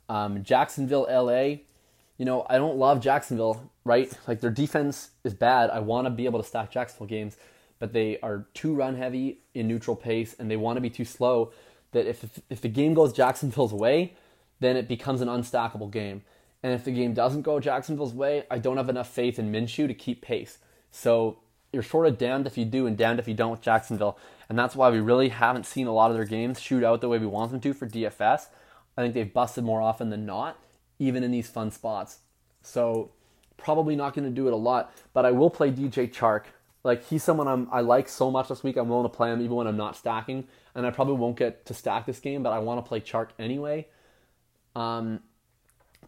Um, 0.08 0.42
Jacksonville, 0.42 1.06
LA. 1.10 1.62
You 2.18 2.24
know, 2.24 2.46
I 2.48 2.56
don't 2.56 2.78
love 2.78 3.00
Jacksonville, 3.00 3.70
right? 3.84 4.12
Like 4.26 4.40
their 4.40 4.50
defense 4.50 5.10
is 5.22 5.34
bad. 5.34 5.70
I 5.70 5.80
want 5.80 6.06
to 6.06 6.10
be 6.10 6.24
able 6.24 6.42
to 6.42 6.48
stack 6.48 6.70
Jacksonville 6.70 7.08
games, 7.08 7.36
but 7.78 7.92
they 7.92 8.18
are 8.20 8.46
too 8.54 8.74
run 8.74 8.96
heavy 8.96 9.40
in 9.54 9.68
neutral 9.68 9.96
pace, 9.96 10.34
and 10.38 10.50
they 10.50 10.56
want 10.56 10.78
to 10.78 10.80
be 10.80 10.90
too 10.90 11.04
slow. 11.04 11.52
That 11.92 12.06
if 12.06 12.40
if 12.48 12.60
the 12.60 12.68
game 12.68 12.94
goes 12.94 13.12
Jacksonville's 13.12 13.74
way, 13.74 14.14
then 14.60 14.76
it 14.76 14.88
becomes 14.88 15.20
an 15.20 15.28
unstackable 15.28 15.90
game. 15.90 16.22
And 16.66 16.74
if 16.74 16.82
the 16.82 16.90
game 16.90 17.14
doesn't 17.14 17.42
go 17.42 17.60
Jacksonville's 17.60 18.12
way, 18.12 18.42
I 18.50 18.58
don't 18.58 18.76
have 18.76 18.88
enough 18.88 19.08
faith 19.08 19.38
in 19.38 19.52
Minshew 19.52 19.86
to 19.86 19.94
keep 19.94 20.20
pace. 20.20 20.58
So 20.90 21.38
you're 21.72 21.84
sort 21.84 22.08
of 22.08 22.18
damned 22.18 22.44
if 22.48 22.58
you 22.58 22.64
do 22.64 22.88
and 22.88 22.98
damned 22.98 23.20
if 23.20 23.28
you 23.28 23.34
don't 23.34 23.52
with 23.52 23.60
Jacksonville. 23.60 24.18
And 24.48 24.58
that's 24.58 24.74
why 24.74 24.90
we 24.90 24.98
really 24.98 25.28
haven't 25.28 25.64
seen 25.64 25.86
a 25.86 25.92
lot 25.92 26.10
of 26.10 26.16
their 26.16 26.24
games 26.24 26.60
shoot 26.60 26.82
out 26.82 27.00
the 27.00 27.08
way 27.08 27.18
we 27.18 27.26
want 27.28 27.52
them 27.52 27.60
to 27.60 27.72
for 27.72 27.86
DFS. 27.86 28.46
I 28.96 29.02
think 29.02 29.14
they've 29.14 29.32
busted 29.32 29.62
more 29.62 29.80
often 29.80 30.10
than 30.10 30.26
not, 30.26 30.58
even 30.98 31.22
in 31.22 31.30
these 31.30 31.48
fun 31.48 31.70
spots. 31.70 32.18
So 32.62 33.12
probably 33.56 33.94
not 33.94 34.14
going 34.14 34.24
to 34.24 34.34
do 34.34 34.48
it 34.48 34.52
a 34.52 34.56
lot, 34.56 34.92
but 35.12 35.24
I 35.24 35.30
will 35.30 35.50
play 35.50 35.70
DJ 35.70 36.12
Chark. 36.12 36.46
Like 36.82 37.04
he's 37.04 37.22
someone 37.22 37.46
I'm, 37.46 37.68
I 37.70 37.80
like 37.82 38.08
so 38.08 38.28
much 38.28 38.48
this 38.48 38.64
week. 38.64 38.76
I'm 38.76 38.88
willing 38.88 39.08
to 39.08 39.16
play 39.16 39.32
him 39.32 39.40
even 39.40 39.54
when 39.54 39.68
I'm 39.68 39.76
not 39.76 39.94
stacking, 39.94 40.48
and 40.74 40.84
I 40.84 40.90
probably 40.90 41.14
won't 41.14 41.36
get 41.36 41.64
to 41.66 41.74
stack 41.74 42.06
this 42.06 42.18
game, 42.18 42.42
but 42.42 42.52
I 42.52 42.58
want 42.58 42.84
to 42.84 42.88
play 42.88 42.98
Chark 42.98 43.28
anyway. 43.38 43.86
Um, 44.74 45.20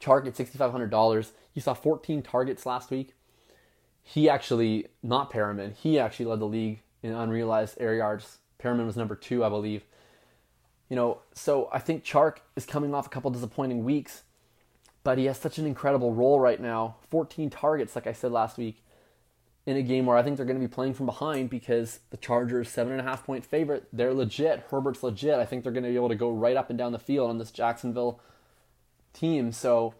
Chark 0.00 0.26
at 0.26 0.36
sixty 0.36 0.58
five 0.58 0.72
hundred 0.72 0.90
dollars. 0.90 1.32
He 1.52 1.60
saw 1.60 1.74
14 1.74 2.22
targets 2.22 2.64
last 2.66 2.90
week. 2.90 3.14
He 4.02 4.28
actually 4.28 4.86
not 5.02 5.32
Perriman. 5.32 5.74
He 5.74 5.98
actually 5.98 6.26
led 6.26 6.38
the 6.40 6.46
league 6.46 6.82
in 7.02 7.12
unrealized 7.12 7.76
air 7.80 7.94
yards. 7.94 8.38
Perriman 8.62 8.86
was 8.86 8.96
number 8.96 9.14
two, 9.16 9.44
I 9.44 9.48
believe 9.48 9.84
You 10.88 10.96
know, 10.96 11.18
so 11.32 11.68
I 11.72 11.78
think 11.80 12.04
Chark 12.04 12.38
is 12.56 12.64
coming 12.64 12.94
off 12.94 13.06
a 13.06 13.10
couple 13.10 13.30
disappointing 13.30 13.84
weeks, 13.84 14.22
but 15.04 15.18
he 15.18 15.26
has 15.26 15.38
such 15.38 15.58
an 15.58 15.66
incredible 15.66 16.12
role 16.14 16.40
right 16.40 16.60
now. 16.60 16.96
14 17.10 17.50
targets, 17.50 17.94
like 17.94 18.06
I 18.06 18.12
said 18.12 18.32
last 18.32 18.56
week, 18.56 18.82
in 19.66 19.76
a 19.76 19.82
game 19.82 20.06
where 20.06 20.16
I 20.16 20.22
think 20.22 20.36
they're 20.36 20.46
going 20.46 20.60
to 20.60 20.66
be 20.66 20.72
playing 20.72 20.94
from 20.94 21.06
behind 21.06 21.50
because 21.50 22.00
the 22.10 22.16
Chargers 22.16 22.70
seven 22.70 22.92
and 22.92 23.00
a 23.00 23.04
half 23.04 23.26
point 23.26 23.44
favorite. 23.44 23.88
They're 23.92 24.14
legit. 24.14 24.64
Herbert's 24.70 25.02
legit. 25.02 25.34
I 25.34 25.44
think 25.44 25.62
they're 25.62 25.72
going 25.72 25.84
to 25.84 25.90
be 25.90 25.96
able 25.96 26.08
to 26.08 26.14
go 26.14 26.30
right 26.30 26.56
up 26.56 26.70
and 26.70 26.78
down 26.78 26.92
the 26.92 26.98
field 26.98 27.28
on 27.28 27.38
this 27.38 27.50
Jacksonville 27.50 28.20
team. 29.12 29.52
So 29.52 29.94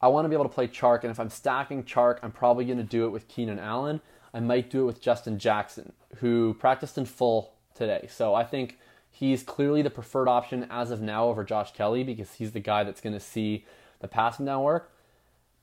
I 0.00 0.08
want 0.08 0.24
to 0.24 0.28
be 0.28 0.34
able 0.34 0.44
to 0.44 0.54
play 0.54 0.68
Chark, 0.68 1.02
and 1.02 1.10
if 1.10 1.18
I'm 1.18 1.30
stacking 1.30 1.84
Chark, 1.84 2.18
I'm 2.22 2.32
probably 2.32 2.64
going 2.64 2.78
to 2.78 2.84
do 2.84 3.04
it 3.04 3.10
with 3.10 3.28
Keenan 3.28 3.58
Allen. 3.58 4.00
I 4.32 4.40
might 4.40 4.70
do 4.70 4.82
it 4.82 4.84
with 4.84 5.00
Justin 5.00 5.38
Jackson, 5.38 5.92
who 6.16 6.54
practiced 6.54 6.98
in 6.98 7.06
full 7.06 7.54
today. 7.74 8.06
So 8.10 8.34
I 8.34 8.44
think 8.44 8.78
he's 9.10 9.42
clearly 9.42 9.82
the 9.82 9.90
preferred 9.90 10.28
option 10.28 10.66
as 10.70 10.90
of 10.90 11.00
now 11.00 11.28
over 11.28 11.44
Josh 11.44 11.72
Kelley 11.72 12.04
because 12.04 12.34
he's 12.34 12.52
the 12.52 12.60
guy 12.60 12.84
that's 12.84 13.00
going 13.00 13.14
to 13.14 13.20
see 13.20 13.64
the 14.00 14.08
passing 14.08 14.46
down 14.46 14.62
work. 14.62 14.92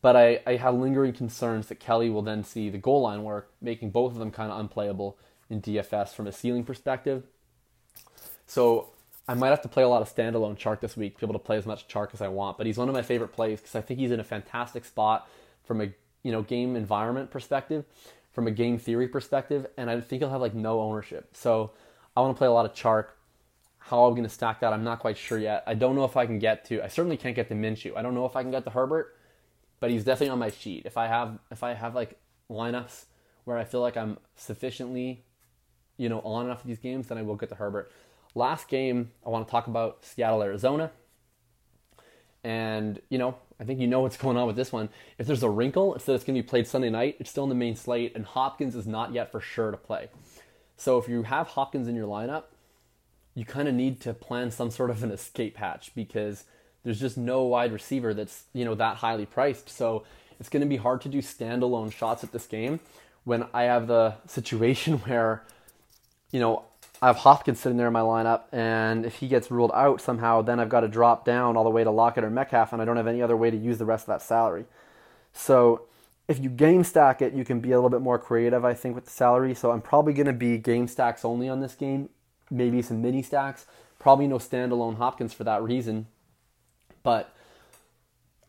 But 0.01 0.15
I, 0.15 0.39
I 0.45 0.55
have 0.57 0.75
lingering 0.75 1.13
concerns 1.13 1.67
that 1.67 1.79
Kelley 1.79 2.09
will 2.09 2.21
then 2.21 2.43
see 2.43 2.69
the 2.69 2.77
goal 2.77 3.01
line 3.01 3.23
work, 3.23 3.51
making 3.61 3.91
both 3.91 4.11
of 4.11 4.19
them 4.19 4.31
kind 4.31 4.51
of 4.51 4.59
unplayable 4.59 5.17
in 5.49 5.61
DFS 5.61 6.09
from 6.09 6.27
a 6.27 6.31
ceiling 6.31 6.63
perspective. 6.63 7.23
So 8.45 8.89
I 9.27 9.33
might 9.33 9.49
have 9.49 9.61
to 9.63 9.67
play 9.67 9.83
a 9.83 9.87
lot 9.87 10.01
of 10.01 10.13
standalone 10.13 10.57
Chark 10.57 10.81
this 10.81 10.95
week 10.95 11.15
to 11.15 11.21
be 11.21 11.25
able 11.25 11.39
to 11.39 11.45
play 11.45 11.57
as 11.57 11.65
much 11.65 11.87
Chark 11.87 12.13
as 12.13 12.21
I 12.21 12.27
want. 12.27 12.57
But 12.57 12.67
he's 12.67 12.77
one 12.77 12.89
of 12.89 12.93
my 12.93 13.01
favorite 13.01 13.29
plays 13.29 13.59
because 13.59 13.75
I 13.75 13.81
think 13.81 13.99
he's 13.99 14.11
in 14.11 14.19
a 14.19 14.23
fantastic 14.23 14.85
spot 14.85 15.27
from 15.63 15.81
a 15.81 15.89
you 16.23 16.31
know 16.31 16.41
game 16.41 16.75
environment 16.75 17.31
perspective, 17.31 17.85
from 18.31 18.47
a 18.47 18.51
game 18.51 18.77
theory 18.77 19.07
perspective, 19.07 19.65
and 19.77 19.89
I 19.89 19.99
think 20.01 20.21
he'll 20.21 20.29
have 20.29 20.41
like 20.41 20.53
no 20.53 20.81
ownership. 20.81 21.29
So 21.33 21.71
I 22.15 22.21
want 22.21 22.35
to 22.35 22.37
play 22.37 22.47
a 22.47 22.51
lot 22.51 22.65
of 22.65 22.73
Chark. 22.73 23.07
How 23.79 24.05
I'm 24.05 24.13
going 24.13 24.23
to 24.23 24.29
stack 24.29 24.61
that, 24.61 24.73
I'm 24.73 24.83
not 24.83 24.97
quite 24.97 25.15
sure 25.15 25.37
yet. 25.37 25.63
I 25.67 25.75
don't 25.75 25.95
know 25.95 26.05
if 26.05 26.17
I 26.17 26.25
can 26.25 26.39
get 26.39 26.65
to. 26.65 26.83
I 26.83 26.87
certainly 26.87 27.17
can't 27.17 27.35
get 27.35 27.49
to 27.49 27.53
Minshew. 27.53 27.95
I 27.95 28.01
don't 28.01 28.15
know 28.15 28.25
if 28.25 28.35
I 28.35 28.41
can 28.41 28.49
get 28.49 28.63
to 28.63 28.71
Herbert 28.71 29.15
but 29.79 29.91
he's 29.91 30.03
definitely 30.03 30.29
on 30.29 30.39
my 30.39 30.49
sheet. 30.49 30.83
If 30.85 30.97
I 30.97 31.07
have 31.07 31.37
if 31.51 31.63
I 31.63 31.73
have 31.73 31.95
like 31.95 32.17
lineups 32.49 33.05
where 33.43 33.57
I 33.57 33.63
feel 33.63 33.81
like 33.81 33.97
I'm 33.97 34.17
sufficiently, 34.35 35.23
you 35.97 36.09
know, 36.09 36.21
on 36.21 36.45
enough 36.45 36.61
of 36.61 36.67
these 36.67 36.79
games, 36.79 37.07
then 37.07 37.17
I 37.17 37.21
will 37.21 37.35
get 37.35 37.49
to 37.49 37.55
Herbert. 37.55 37.91
Last 38.35 38.67
game 38.67 39.11
I 39.25 39.29
want 39.29 39.47
to 39.47 39.51
talk 39.51 39.67
about 39.67 40.05
Seattle, 40.05 40.43
Arizona. 40.43 40.91
And, 42.43 43.01
you 43.09 43.17
know, 43.17 43.35
I 43.59 43.63
think 43.63 43.79
you 43.79 43.87
know 43.87 44.01
what's 44.01 44.17
going 44.25 44.37
on 44.37 44.45
with 44.45 44.55
this 44.55 44.71
one. 44.71 44.89
If 45.17 45.25
there's 45.25 45.43
a 45.43 45.49
wrinkle, 45.49 45.95
it's 45.95 46.05
that 46.05 46.13
it's 46.13 46.23
going 46.23 46.35
to 46.35 46.43
be 46.43 46.47
played 46.47 46.67
Sunday 46.67 46.89
night. 46.89 47.15
It's 47.19 47.29
still 47.29 47.43
in 47.43 47.49
the 47.49 47.55
main 47.55 47.75
slate, 47.75 48.13
and 48.15 48.25
Hopkins 48.25 48.75
is 48.75 48.85
not 48.85 49.13
yet 49.13 49.31
for 49.31 49.39
sure 49.41 49.71
to 49.71 49.77
play. 49.77 50.09
So 50.77 50.97
if 50.97 51.07
you 51.07 51.23
have 51.23 51.47
Hopkins 51.47 51.87
in 51.87 51.95
your 51.95 52.07
lineup, 52.07 52.43
you 53.33 53.45
kind 53.45 53.67
of 53.67 53.73
need 53.73 53.99
to 54.01 54.13
plan 54.13 54.51
some 54.51 54.71
sort 54.71 54.89
of 54.89 55.03
an 55.03 55.11
escape 55.11 55.57
hatch 55.57 55.91
because 55.95 56.45
there's 56.83 56.99
just 56.99 57.17
no 57.17 57.43
wide 57.43 57.71
receiver 57.71 58.13
that's 58.13 58.43
you 58.53 58.63
know 58.63 58.75
that 58.75 58.97
highly 58.97 59.25
priced. 59.25 59.69
So 59.69 60.03
it's 60.39 60.49
going 60.49 60.61
to 60.61 60.67
be 60.67 60.77
hard 60.77 61.01
to 61.01 61.09
do 61.09 61.19
standalone 61.19 61.91
shots 61.91 62.23
at 62.23 62.31
this 62.31 62.45
game 62.45 62.79
when 63.23 63.45
I 63.53 63.63
have 63.63 63.87
the 63.87 64.15
situation 64.27 64.99
where 64.99 65.43
you 66.31 66.39
know 66.39 66.63
I 67.01 67.07
have 67.07 67.17
Hopkins 67.17 67.59
sitting 67.59 67.77
there 67.77 67.87
in 67.87 67.93
my 67.93 68.01
lineup, 68.01 68.43
and 68.51 69.05
if 69.05 69.15
he 69.15 69.27
gets 69.27 69.51
ruled 69.51 69.71
out 69.73 70.01
somehow, 70.01 70.41
then 70.41 70.59
I've 70.59 70.69
got 70.69 70.81
to 70.81 70.87
drop 70.87 71.25
down 71.25 71.57
all 71.57 71.63
the 71.63 71.69
way 71.69 71.83
to 71.83 71.91
Lockett 71.91 72.23
or 72.23 72.29
Metcalf, 72.29 72.73
and 72.73 72.81
I 72.81 72.85
don't 72.85 72.97
have 72.97 73.07
any 73.07 73.21
other 73.21 73.35
way 73.35 73.51
to 73.51 73.57
use 73.57 73.77
the 73.77 73.85
rest 73.85 74.03
of 74.03 74.07
that 74.07 74.21
salary. 74.21 74.65
So 75.33 75.83
if 76.27 76.39
you 76.39 76.49
game 76.49 76.83
stack 76.83 77.21
it, 77.21 77.33
you 77.33 77.45
can 77.45 77.59
be 77.59 77.71
a 77.71 77.77
little 77.77 77.89
bit 77.89 78.01
more 78.01 78.17
creative, 78.17 78.65
I 78.65 78.73
think, 78.73 78.95
with 78.95 79.05
the 79.05 79.11
salary. 79.11 79.53
So 79.53 79.71
I'm 79.71 79.81
probably 79.81 80.13
going 80.13 80.25
to 80.25 80.33
be 80.33 80.57
game 80.57 80.87
stacks 80.87 81.23
only 81.25 81.49
on 81.49 81.59
this 81.59 81.75
game, 81.75 82.09
maybe 82.49 82.81
some 82.81 83.01
mini 83.01 83.21
stacks. 83.21 83.65
Probably 83.99 84.27
no 84.27 84.37
standalone 84.37 84.97
Hopkins 84.97 85.33
for 85.33 85.43
that 85.43 85.61
reason. 85.61 86.07
But 87.03 87.35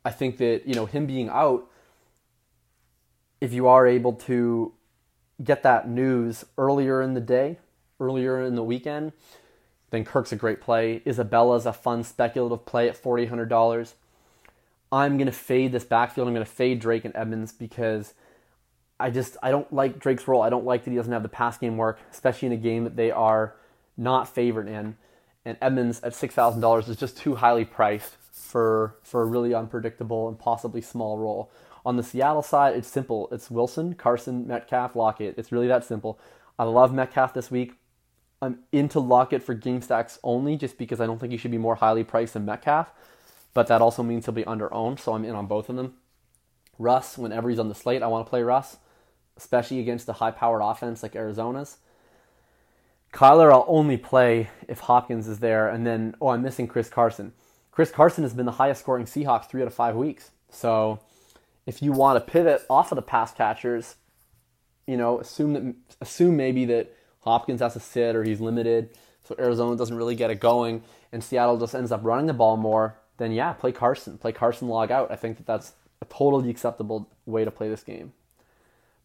I 0.04 0.10
think 0.10 0.38
that, 0.38 0.66
you 0.66 0.74
know, 0.74 0.86
him 0.86 1.06
being 1.06 1.28
out, 1.28 1.68
if 3.40 3.52
you 3.52 3.66
are 3.66 3.86
able 3.86 4.14
to 4.14 4.72
get 5.42 5.62
that 5.64 5.88
news 5.88 6.44
earlier 6.56 7.02
in 7.02 7.14
the 7.14 7.20
day, 7.20 7.58
earlier 8.00 8.40
in 8.42 8.54
the 8.54 8.62
weekend, 8.62 9.12
then 9.90 10.04
Kirk's 10.04 10.32
a 10.32 10.36
great 10.36 10.60
play. 10.60 11.02
Isabella's 11.06 11.66
a 11.66 11.72
fun 11.72 12.04
speculative 12.04 12.66
play 12.66 12.88
at 12.88 13.00
$4,800. 13.00 13.94
I'm 14.92 15.16
going 15.16 15.26
to 15.26 15.32
fade 15.32 15.72
this 15.72 15.84
backfield. 15.84 16.28
I'm 16.28 16.34
going 16.34 16.46
to 16.46 16.50
fade 16.50 16.80
Drake 16.80 17.04
and 17.04 17.14
Edmonds 17.16 17.52
because 17.52 18.14
I 18.98 19.10
just 19.10 19.36
I 19.42 19.50
don't 19.50 19.70
like 19.72 19.98
Drake's 19.98 20.26
role. 20.26 20.42
I 20.42 20.50
don't 20.50 20.64
like 20.64 20.84
that 20.84 20.90
he 20.90 20.96
doesn't 20.96 21.12
have 21.12 21.22
the 21.22 21.28
pass 21.28 21.58
game 21.58 21.76
work, 21.76 21.98
especially 22.10 22.46
in 22.46 22.52
a 22.52 22.58
game 22.58 22.84
that 22.84 22.96
they 22.96 23.10
are 23.10 23.54
not 23.96 24.28
favored 24.28 24.68
in. 24.68 24.96
And 25.44 25.56
Edmonds 25.60 26.00
at 26.02 26.12
$6,000 26.12 26.88
is 26.88 26.96
just 26.96 27.16
too 27.16 27.36
highly 27.36 27.64
priced 27.64 28.16
for 28.32 28.96
for 29.02 29.22
a 29.22 29.24
really 29.24 29.54
unpredictable 29.54 30.28
and 30.28 30.38
possibly 30.38 30.80
small 30.80 31.18
role. 31.18 31.50
On 31.84 31.96
the 31.96 32.02
Seattle 32.02 32.42
side, 32.42 32.74
it's 32.74 32.88
simple. 32.88 33.28
It's 33.30 33.50
Wilson, 33.50 33.94
Carson, 33.94 34.46
Metcalf, 34.46 34.96
Lockett. 34.96 35.36
It's 35.38 35.52
really 35.52 35.68
that 35.68 35.84
simple. 35.84 36.18
I 36.58 36.64
love 36.64 36.92
Metcalf 36.92 37.34
this 37.34 37.50
week. 37.50 37.74
I'm 38.42 38.60
into 38.72 39.00
Lockett 39.00 39.42
for 39.42 39.54
game 39.54 39.80
stacks 39.80 40.18
only, 40.22 40.56
just 40.56 40.78
because 40.78 41.00
I 41.00 41.06
don't 41.06 41.18
think 41.18 41.32
he 41.32 41.38
should 41.38 41.50
be 41.50 41.58
more 41.58 41.76
highly 41.76 42.04
priced 42.04 42.34
than 42.34 42.44
Metcalf. 42.44 42.92
But 43.54 43.68
that 43.68 43.80
also 43.80 44.02
means 44.02 44.26
he'll 44.26 44.34
be 44.34 44.44
under 44.44 44.72
owned, 44.72 45.00
so 45.00 45.14
I'm 45.14 45.24
in 45.24 45.34
on 45.34 45.46
both 45.46 45.68
of 45.68 45.76
them. 45.76 45.94
Russ, 46.78 47.16
whenever 47.16 47.48
he's 47.48 47.58
on 47.58 47.68
the 47.70 47.74
slate, 47.74 48.02
I 48.02 48.06
want 48.06 48.26
to 48.26 48.30
play 48.30 48.42
Russ, 48.42 48.76
especially 49.36 49.80
against 49.80 50.08
a 50.08 50.14
high 50.14 50.30
powered 50.30 50.60
offense 50.62 51.02
like 51.02 51.16
Arizona's. 51.16 51.78
Kyler, 53.12 53.50
I'll 53.50 53.64
only 53.66 53.96
play 53.96 54.50
if 54.68 54.80
Hopkins 54.80 55.26
is 55.26 55.38
there, 55.38 55.68
and 55.70 55.86
then 55.86 56.14
oh, 56.20 56.28
I'm 56.28 56.42
missing 56.42 56.66
Chris 56.66 56.90
Carson. 56.90 57.32
Chris 57.70 57.90
Carson 57.90 58.24
has 58.24 58.34
been 58.34 58.46
the 58.46 58.52
highest 58.52 58.82
scoring 58.82 59.06
Seahawks 59.06 59.48
three 59.48 59.62
out 59.62 59.68
of 59.68 59.74
five 59.74 59.96
weeks. 59.96 60.30
So 60.50 61.00
if 61.64 61.82
you 61.82 61.92
want 61.92 62.16
to 62.24 62.30
pivot 62.30 62.62
off 62.68 62.92
of 62.92 62.96
the 62.96 63.02
pass 63.02 63.32
catchers, 63.32 63.96
you 64.86 64.96
know, 64.96 65.18
assume 65.18 65.52
that 65.54 65.74
assume 66.00 66.36
maybe 66.36 66.66
that 66.66 66.94
Hopkins 67.26 67.60
has 67.60 67.74
to 67.74 67.80
sit 67.80 68.16
or 68.16 68.24
he's 68.24 68.40
limited, 68.40 68.90
so 69.24 69.34
Arizona 69.38 69.76
doesn't 69.76 69.96
really 69.96 70.14
get 70.14 70.30
it 70.30 70.40
going, 70.40 70.82
and 71.12 71.22
Seattle 71.22 71.58
just 71.58 71.74
ends 71.74 71.92
up 71.92 72.00
running 72.02 72.26
the 72.26 72.32
ball 72.32 72.56
more. 72.56 72.98
Then 73.18 73.32
yeah, 73.32 73.52
play 73.52 73.72
Carson, 73.72 74.18
play 74.18 74.32
Carson 74.32 74.68
log 74.68 74.90
out. 74.90 75.10
I 75.10 75.16
think 75.16 75.36
that 75.38 75.46
that's 75.46 75.72
a 76.00 76.04
totally 76.06 76.50
acceptable 76.50 77.08
way 77.24 77.44
to 77.44 77.50
play 77.50 77.68
this 77.68 77.82
game. 77.82 78.12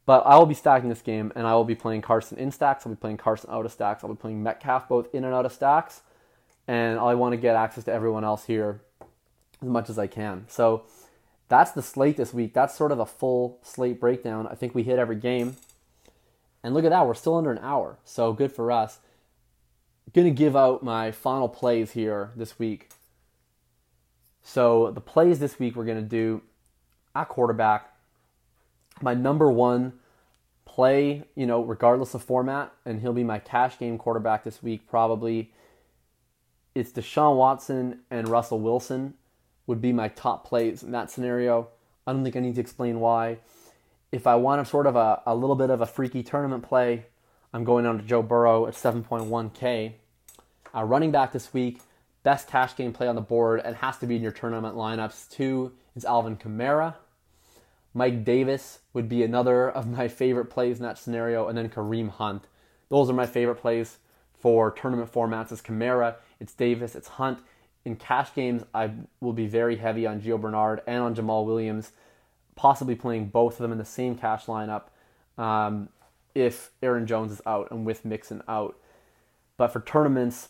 But 0.06 0.26
I 0.26 0.38
will 0.38 0.46
be 0.46 0.56
stacking 0.56 0.90
this 0.90 1.02
game, 1.02 1.32
and 1.36 1.48
I 1.48 1.54
will 1.56 1.64
be 1.64 1.76
playing 1.76 2.02
Carson 2.02 2.38
in 2.38 2.52
stacks. 2.52 2.86
I'll 2.86 2.94
be 2.94 3.00
playing 3.00 3.18
Carson 3.18 3.50
out 3.52 3.66
of 3.66 3.72
stacks. 3.72 4.04
I'll 4.04 4.10
be 4.10 4.16
playing 4.16 4.44
Metcalf 4.44 4.88
both 4.88 5.14
in 5.14 5.24
and 5.24 5.34
out 5.34 5.46
of 5.46 5.54
stacks 5.54 6.02
and 6.68 7.00
I 7.00 7.16
want 7.16 7.34
to 7.34 7.38
get 7.38 7.56
access 7.56 7.84
to 7.86 7.92
everyone 7.92 8.24
else 8.24 8.46
here 8.46 8.82
as 9.62 9.68
much 9.68 9.90
as 9.90 9.98
I 10.00 10.08
can. 10.08 10.46
So 10.48 10.84
that's 11.50 11.72
the 11.72 11.82
slate 11.82 12.18
this 12.18 12.34
week. 12.34 12.54
That's 12.54 12.76
sort 12.76 12.92
of 12.92 13.00
a 13.00 13.06
full 13.06 13.60
slate 13.62 14.00
breakdown. 14.00 14.48
I 14.48 14.56
think 14.56 14.74
we 14.74 14.84
hit 14.84 15.00
every 15.00 15.18
game. 15.18 15.58
And 16.64 16.74
look 16.74 16.86
at 16.86 16.90
that, 16.90 17.08
we're 17.08 17.14
still 17.14 17.36
under 17.36 17.52
an 17.52 17.60
hour. 17.60 17.98
So 18.04 18.34
good 18.34 18.52
for 18.52 18.72
us. 18.72 19.00
Going 20.14 20.28
to 20.28 20.32
give 20.32 20.56
out 20.56 20.84
my 20.84 21.12
final 21.12 21.48
plays 21.48 21.92
here 21.92 22.32
this 22.36 22.60
week. 22.60 22.90
So 24.44 24.92
the 24.92 25.02
plays 25.02 25.40
this 25.40 25.58
week 25.60 25.76
we're 25.76 25.86
going 25.86 26.02
to 26.02 26.04
do 26.04 26.42
at 27.16 27.30
quarterback. 27.30 27.94
My 29.02 29.14
number 29.14 29.50
one 29.50 29.94
play, 30.66 31.24
you 31.36 31.46
know, 31.46 31.64
regardless 31.64 32.14
of 32.14 32.24
format, 32.24 32.74
and 32.86 33.02
he'll 33.02 33.14
be 33.14 33.24
my 33.24 33.40
cash 33.40 33.80
game 33.80 33.98
quarterback 33.98 34.44
this 34.44 34.62
week, 34.62 34.88
probably 34.90 35.52
it's 36.76 36.92
Deshaun 36.92 37.38
Watson 37.38 38.00
and 38.10 38.28
Russell 38.28 38.60
Wilson 38.60 39.14
would 39.68 39.82
be 39.82 39.94
my 39.94 40.08
top 40.10 40.46
plays 40.48 40.84
in 40.84 40.92
that 40.92 41.12
scenario. 41.12 41.68
I 42.06 42.14
don't 42.14 42.24
think 42.24 42.36
I 42.36 42.40
need 42.40 42.56
to 42.56 42.62
explain 42.62 43.00
why. 43.00 43.38
If 44.12 44.28
I 44.28 44.36
want 44.36 44.62
a 44.62 44.66
sort 44.66 44.88
of 44.88 44.96
a, 44.96 45.22
a 45.26 45.36
little 45.36 45.56
bit 45.56 45.70
of 45.70 45.82
a 45.82 45.86
freaky 45.86 46.24
tournament 46.24 46.64
play, 46.64 47.06
I'm 47.54 47.64
going 47.64 47.86
on 47.86 47.98
to 47.98 48.04
Joe 48.04 48.22
Burrow 48.22 48.68
at 48.68 48.74
7.1K. 48.74 49.94
Uh, 50.74 50.84
running 50.84 51.12
back 51.12 51.32
this 51.32 51.54
week, 51.54 51.82
best 52.24 52.48
cash 52.48 52.76
game 52.76 52.94
play 52.94 53.08
on 53.08 53.16
the 53.16 53.22
board, 53.22 53.62
and 53.64 53.78
has 53.78 53.98
to 54.00 54.08
be 54.08 54.18
in 54.18 54.22
your 54.22 54.32
tournament 54.32 54.76
lineups. 54.76 55.30
Two 55.30 55.74
is 55.96 56.06
Alvin 56.06 56.36
Kamara. 56.36 56.96
Mike 57.94 58.24
Davis 58.24 58.80
would 58.94 59.10
be 59.10 59.24
another 59.24 59.70
of 59.70 59.90
my 59.90 60.08
favorite 60.08 60.46
plays 60.46 60.78
in 60.78 60.84
that 60.84 60.98
scenario, 60.98 61.48
and 61.48 61.58
then 61.58 61.70
Kareem 61.70 62.10
Hunt. 62.10 62.44
Those 62.90 63.10
are 63.10 63.14
my 63.14 63.26
favorite 63.26 63.56
plays 63.56 63.98
for 64.38 64.72
tournament 64.72 65.12
formats. 65.12 65.52
It's 65.52 65.62
Kamara 65.62 66.16
it's 66.42 66.54
Davis, 66.54 66.96
it's 66.96 67.08
Hunt. 67.08 67.40
In 67.86 67.96
cash 67.96 68.34
games, 68.34 68.64
I 68.74 68.92
will 69.22 69.32
be 69.32 69.46
very 69.46 69.76
heavy 69.78 70.08
on 70.08 70.20
Gio 70.20 70.42
Bernard 70.42 70.82
and 70.88 71.04
on 71.04 71.16
Jamaal 71.16 71.46
Williams, 71.46 71.92
possibly 72.62 72.94
playing 72.94 73.26
both 73.26 73.54
of 73.54 73.60
them 73.64 73.72
in 73.72 73.80
the 73.80 73.86
same 73.86 74.16
cash 74.16 74.46
lineup 74.46 74.84
um, 75.36 75.90
if 76.36 76.70
Aaron 76.84 77.08
Jones 77.08 77.32
is 77.32 77.42
out 77.44 77.72
and 77.72 77.88
with 77.88 78.06
Mixon 78.06 78.44
out. 78.48 78.78
But 79.58 79.70
for 79.70 79.80
tournaments, 79.80 80.50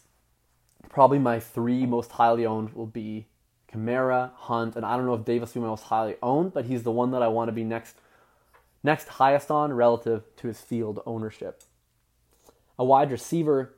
probably 0.89 1.19
my 1.19 1.39
three 1.39 1.85
most 1.85 2.11
highly 2.11 2.45
owned 2.45 2.73
will 2.73 2.85
be 2.85 3.27
Kamara, 3.71 4.31
Hunt, 4.33 4.75
and 4.75 4.85
I 4.85 4.97
don't 4.97 5.05
know 5.05 5.13
if 5.13 5.23
Davis 5.23 5.55
will 5.55 5.61
be 5.61 5.63
my 5.63 5.69
most 5.69 5.85
highly 5.85 6.17
owned, 6.21 6.53
but 6.53 6.65
he's 6.65 6.83
the 6.83 6.91
one 6.91 7.11
that 7.11 7.21
I 7.21 7.29
want 7.29 7.47
to 7.47 7.53
be 7.53 7.63
next 7.63 7.95
next 8.83 9.07
highest 9.07 9.49
on 9.49 9.71
relative 9.71 10.23
to 10.35 10.47
his 10.49 10.59
field 10.59 11.01
ownership. 11.05 11.63
A 12.77 12.83
wide 12.83 13.09
receiver 13.09 13.73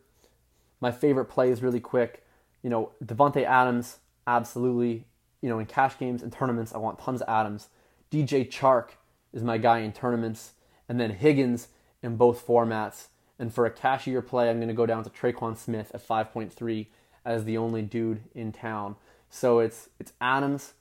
my 0.82 0.92
favorite 0.92 1.26
play 1.26 1.52
is 1.52 1.62
really 1.62 1.80
quick. 1.80 2.26
You 2.64 2.72
know, 2.72 2.92
Davante 3.06 3.46
Adams, 3.46 4.00
absolutely. 4.26 5.06
You 5.42 5.50
know, 5.50 5.60
in 5.60 5.68
cash 5.68 6.00
games 6.00 6.24
and 6.24 6.34
tournaments, 6.34 6.74
I 6.74 6.80
want 6.80 6.98
tons 6.98 7.22
of 7.22 7.30
Adams. 7.30 7.70
DJ 8.14 8.48
Chark 8.48 8.90
is 9.34 9.42
my 9.42 9.58
guy 9.58 9.80
in 9.80 9.92
tournaments, 9.92 10.52
and 10.88 11.00
then 11.00 11.10
Higgins 11.10 11.70
in 12.04 12.16
both 12.16 12.46
formats. 12.46 13.08
And 13.40 13.52
for 13.52 13.66
a 13.66 13.72
cashier 13.72 14.22
play, 14.22 14.52
I'm 14.52 14.58
going 14.58 14.68
to 14.68 14.76
go 14.76 14.86
down 14.86 15.04
to 15.04 15.10
Tre'Quan 15.10 15.58
Smith 15.58 15.90
at 15.96 16.08
5.3 16.08 16.86
as 17.26 17.44
the 17.44 17.58
only 17.58 17.82
dude 17.82 18.22
in 18.36 18.52
town. 18.52 18.98
So 19.32 19.58
it's 19.58 19.90
it's 20.00 20.14
Adams, 20.22 20.74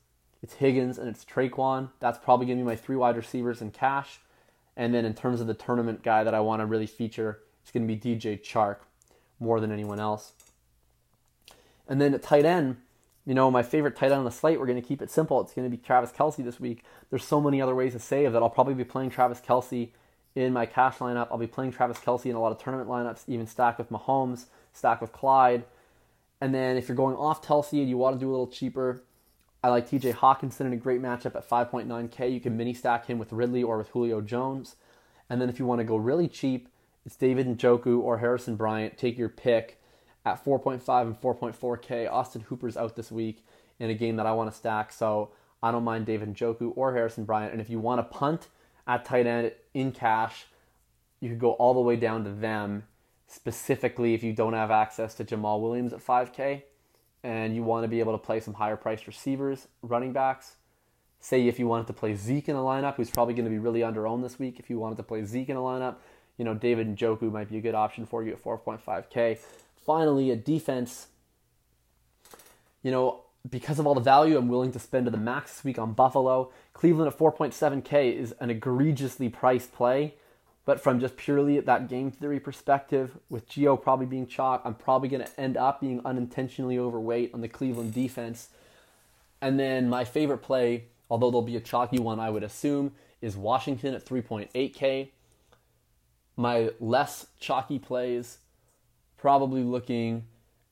it's 0.42 0.54
Higgins, 0.54 0.98
and 0.98 1.08
it's 1.08 1.24
Tre'Quan. 1.24 1.88
That's 2.00 2.18
probably 2.18 2.44
going 2.44 2.58
to 2.58 2.64
be 2.64 2.68
my 2.68 2.76
three 2.76 2.96
wide 2.96 3.16
receivers 3.16 3.62
in 3.62 3.70
cash. 3.70 4.20
And 4.76 4.92
then 4.92 5.06
in 5.06 5.14
terms 5.14 5.40
of 5.40 5.46
the 5.46 5.54
tournament 5.54 6.02
guy 6.02 6.24
that 6.24 6.34
I 6.34 6.40
want 6.40 6.60
to 6.60 6.66
really 6.66 6.86
feature, 6.86 7.40
it's 7.62 7.70
going 7.70 7.88
to 7.88 7.94
be 7.94 7.98
DJ 7.98 8.42
Chark 8.42 8.76
more 9.40 9.58
than 9.58 9.72
anyone 9.72 9.98
else. 9.98 10.34
And 11.88 11.98
then 11.98 12.12
at 12.12 12.22
tight 12.22 12.44
end, 12.44 12.76
you 13.24 13.34
know, 13.34 13.50
my 13.50 13.62
favorite 13.62 13.96
tight 13.96 14.06
end 14.06 14.14
on 14.14 14.24
the 14.24 14.30
slate, 14.30 14.58
we're 14.58 14.66
going 14.66 14.80
to 14.80 14.86
keep 14.86 15.00
it 15.00 15.10
simple. 15.10 15.40
It's 15.40 15.54
going 15.54 15.70
to 15.70 15.74
be 15.74 15.80
Travis 15.80 16.10
Kelce 16.10 16.44
this 16.44 16.58
week. 16.58 16.84
There's 17.10 17.24
so 17.24 17.40
many 17.40 17.62
other 17.62 17.74
ways 17.74 17.92
to 17.92 17.98
save 17.98 18.32
that 18.32 18.42
I'll 18.42 18.50
probably 18.50 18.74
be 18.74 18.84
playing 18.84 19.10
Travis 19.10 19.40
Kelce 19.40 19.90
in 20.34 20.52
my 20.52 20.66
cash 20.66 20.98
lineup. 20.98 21.28
I'll 21.30 21.38
be 21.38 21.46
playing 21.46 21.72
Travis 21.72 21.98
Kelce 21.98 22.26
in 22.26 22.34
a 22.34 22.40
lot 22.40 22.52
of 22.52 22.58
tournament 22.58 22.88
lineups, 22.88 23.24
even 23.28 23.46
stacked 23.46 23.78
with 23.78 23.90
Mahomes, 23.90 24.46
stacked 24.72 25.00
with 25.00 25.12
Clyde. 25.12 25.64
And 26.40 26.52
then 26.52 26.76
if 26.76 26.88
you're 26.88 26.96
going 26.96 27.16
off 27.16 27.44
Kelce 27.46 27.80
and 27.80 27.88
you 27.88 27.96
want 27.96 28.16
to 28.16 28.20
do 28.20 28.28
a 28.28 28.32
little 28.32 28.48
cheaper, 28.48 29.02
I 29.62 29.68
like 29.68 29.88
TJ 29.88 30.14
Hockenson 30.14 30.62
in 30.62 30.72
a 30.72 30.76
great 30.76 31.00
matchup 31.00 31.36
at 31.36 31.48
5.9K. 31.48 32.32
You 32.32 32.40
can 32.40 32.56
mini 32.56 32.74
stack 32.74 33.06
him 33.06 33.18
with 33.18 33.32
Ridley 33.32 33.62
or 33.62 33.78
with 33.78 33.90
Julio 33.90 34.20
Jones. 34.20 34.74
And 35.30 35.40
then 35.40 35.48
if 35.48 35.60
you 35.60 35.66
want 35.66 35.78
to 35.78 35.84
go 35.84 35.96
really 35.96 36.26
cheap, 36.26 36.68
it's 37.06 37.14
David 37.14 37.46
Njoku 37.46 38.00
or 38.00 38.18
Harrison 38.18 38.56
Bryant. 38.56 38.98
Take 38.98 39.16
your 39.16 39.28
pick 39.28 39.80
at 40.24 40.44
4.5 40.44 41.02
and 41.02 41.20
4.4K. 41.20 42.10
Austin 42.10 42.42
Hooper's 42.42 42.76
out 42.76 42.96
this 42.96 43.10
week 43.10 43.44
in 43.78 43.90
a 43.90 43.94
game 43.94 44.16
that 44.16 44.26
I 44.26 44.32
want 44.32 44.50
to 44.50 44.56
stack, 44.56 44.92
so 44.92 45.30
I 45.62 45.70
don't 45.70 45.84
mind 45.84 46.06
David 46.06 46.34
Njoku 46.34 46.72
or 46.76 46.92
Harrison 46.92 47.24
Bryant. 47.24 47.52
And 47.52 47.60
if 47.60 47.70
you 47.70 47.78
want 47.78 47.98
to 47.98 48.18
punt 48.18 48.48
at 48.86 49.04
tight 49.04 49.26
end 49.26 49.52
in 49.74 49.92
cash, 49.92 50.46
you 51.20 51.28
could 51.28 51.38
go 51.38 51.52
all 51.52 51.74
the 51.74 51.80
way 51.80 51.96
down 51.96 52.24
to 52.24 52.30
them. 52.30 52.84
Specifically, 53.26 54.12
if 54.12 54.22
you 54.22 54.32
don't 54.32 54.52
have 54.52 54.70
access 54.70 55.14
to 55.14 55.24
Jamaal 55.24 55.60
Williams 55.60 55.92
at 55.92 56.04
5K 56.04 56.62
and 57.22 57.54
you 57.54 57.62
want 57.62 57.84
to 57.84 57.88
be 57.88 58.00
able 58.00 58.12
to 58.12 58.18
play 58.18 58.40
some 58.40 58.54
higher 58.54 58.76
priced 58.76 59.06
receivers, 59.06 59.68
running 59.82 60.12
backs, 60.12 60.56
say 61.20 61.46
if 61.46 61.58
you 61.58 61.66
wanted 61.66 61.86
to 61.86 61.92
play 61.92 62.14
Zeke 62.14 62.48
in 62.48 62.56
a 62.56 62.60
lineup, 62.60 62.96
who's 62.96 63.10
probably 63.10 63.32
going 63.32 63.44
to 63.44 63.50
be 63.50 63.58
really 63.58 63.82
under 63.82 64.06
owned 64.06 64.24
this 64.24 64.38
week, 64.38 64.58
if 64.58 64.68
you 64.68 64.78
wanted 64.78 64.96
to 64.96 65.02
play 65.02 65.24
Zeke 65.24 65.48
in 65.48 65.56
a 65.56 65.60
lineup, 65.60 65.96
you 66.36 66.44
know, 66.44 66.54
David 66.54 66.94
Njoku 66.94 67.30
might 67.30 67.48
be 67.48 67.58
a 67.58 67.60
good 67.60 67.74
option 67.74 68.04
for 68.04 68.22
you 68.22 68.32
at 68.32 68.42
4.5K. 68.42 69.38
Finally, 69.84 70.30
a 70.30 70.36
defense, 70.36 71.08
you 72.82 72.90
know, 72.90 73.20
because 73.48 73.78
of 73.78 73.86
all 73.86 73.94
the 73.94 74.00
value 74.00 74.38
I'm 74.38 74.48
willing 74.48 74.72
to 74.72 74.78
spend 74.78 75.06
to 75.06 75.10
the 75.10 75.16
max 75.16 75.56
this 75.56 75.64
week 75.64 75.78
on 75.78 75.92
Buffalo, 75.92 76.52
Cleveland 76.72 77.12
at 77.12 77.18
4.7K 77.18 78.16
is 78.16 78.32
an 78.40 78.50
egregiously 78.50 79.28
priced 79.28 79.72
play. 79.72 80.14
But 80.64 80.80
from 80.80 81.00
just 81.00 81.16
purely 81.16 81.58
that 81.58 81.88
game 81.88 82.12
theory 82.12 82.38
perspective, 82.38 83.18
with 83.28 83.48
Gio 83.48 83.80
probably 83.80 84.06
being 84.06 84.28
chalk, 84.28 84.62
I'm 84.64 84.74
probably 84.74 85.08
going 85.08 85.24
to 85.24 85.40
end 85.40 85.56
up 85.56 85.80
being 85.80 86.00
unintentionally 86.04 86.78
overweight 86.78 87.34
on 87.34 87.40
the 87.40 87.48
Cleveland 87.48 87.92
defense. 87.92 88.48
And 89.40 89.58
then 89.58 89.88
my 89.88 90.04
favorite 90.04 90.38
play, 90.38 90.84
although 91.10 91.32
there'll 91.32 91.42
be 91.42 91.56
a 91.56 91.60
chalky 91.60 91.98
one, 91.98 92.20
I 92.20 92.30
would 92.30 92.44
assume, 92.44 92.92
is 93.20 93.36
Washington 93.36 93.92
at 93.94 94.06
3.8K. 94.06 95.08
My 96.36 96.70
less 96.78 97.26
chalky 97.40 97.80
plays, 97.80 98.38
probably 99.22 99.62
looking 99.62 100.24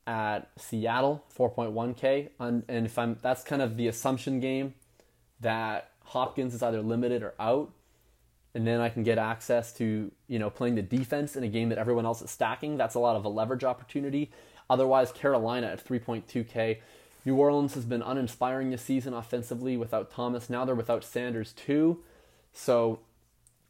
at 0.09 0.51
Seattle 0.57 1.25
4.1K, 1.39 2.31
and, 2.41 2.65
if 2.69 2.99
I'm 2.99 3.17
that's 3.23 3.45
kind 3.45 3.63
of 3.63 3.77
the 3.77 3.87
assumption 3.87 4.41
game 4.41 4.75
that 5.41 5.93
Hopkins 6.07 6.53
is 6.53 6.61
either 6.61 6.83
limited 6.83 7.23
or 7.23 7.35
out, 7.39 7.71
and 8.53 8.67
then 8.67 8.81
I 8.81 8.89
can 8.89 9.05
get 9.05 9.19
access 9.19 9.73
to 9.75 10.11
you 10.27 10.39
know 10.41 10.51
playing 10.51 10.75
the 10.75 10.83
defense 10.83 11.37
in 11.37 11.45
a 11.45 11.49
game 11.49 11.69
that 11.69 11.79
everyone 11.79 12.05
else 12.05 12.23
is 12.23 12.31
stacking. 12.33 12.77
That's 12.77 12.97
a 12.97 12.99
lot 12.99 13.15
of 13.15 13.25
a 13.25 13.29
leverage 13.29 13.63
opportunity. 13.63 14.33
Otherwise, 14.69 15.13
Carolina 15.13 15.69
at 15.69 15.85
3.2K. 15.85 16.79
New 17.25 17.37
Orleans 17.37 17.75
has 17.75 17.85
been 17.85 18.03
uninspiring 18.03 18.71
this 18.71 18.83
season 18.83 19.15
offensively 19.15 19.77
without 19.77 20.11
Thomas. 20.11 20.51
Now 20.51 20.65
they're 20.65 20.75
without 20.75 21.05
Sanders 21.05 21.53
too. 21.53 22.03
So, 22.53 22.99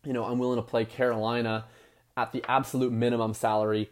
you 0.04 0.14
know, 0.14 0.24
I'm 0.24 0.38
willing 0.38 0.56
to 0.56 0.62
play 0.62 0.86
Carolina 0.86 1.66
at 2.16 2.32
the 2.32 2.42
absolute 2.48 2.92
minimum 2.92 3.34
salary 3.34 3.90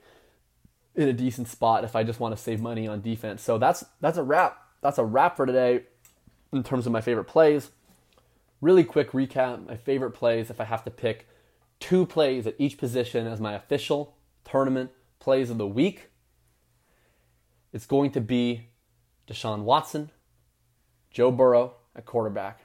in 0.99 1.09
a 1.09 1.13
decent 1.13 1.47
spot 1.47 1.85
if 1.85 1.95
I 1.95 2.03
just 2.03 2.19
want 2.19 2.37
to 2.37 2.43
save 2.43 2.61
money 2.61 2.89
on 2.89 3.01
defense. 3.01 3.41
So 3.41 3.57
that's 3.57 3.85
that's 4.01 4.19
a 4.19 4.23
wrap. 4.23 4.61
That's 4.81 4.99
a 4.99 5.05
wrap 5.05 5.37
for 5.37 5.47
today 5.47 5.85
in 6.53 6.65
terms 6.65 6.87
of 6.87 6.93
my 6.93 7.01
favorite 7.01 7.27
plays. 7.27 7.71
Really 8.61 8.83
quick 8.83 9.13
recap, 9.13 9.69
my 9.69 9.77
favorite 9.77 10.11
plays 10.11 10.51
if 10.51 10.61
I 10.61 10.65
have 10.65 10.83
to 10.85 10.91
pick 10.91 11.29
two 11.79 12.05
plays 12.05 12.49
at 12.49 12.57
each 12.59 12.79
position 12.79 13.29
as 13.29 13.41
my 13.41 13.55
official 13.55 14.17
tournament 14.45 14.91
plays 15.21 15.51
of 15.51 15.59
the 15.59 15.69
week. 15.69 16.11
It's 17.73 17.87
going 17.87 18.11
to 18.13 18.21
be 18.21 18.71
Deshaun 19.29 19.63
Watson, 19.63 20.11
Joe 21.13 21.31
Burrow 21.31 21.75
at 21.95 22.07
quarterback, 22.07 22.63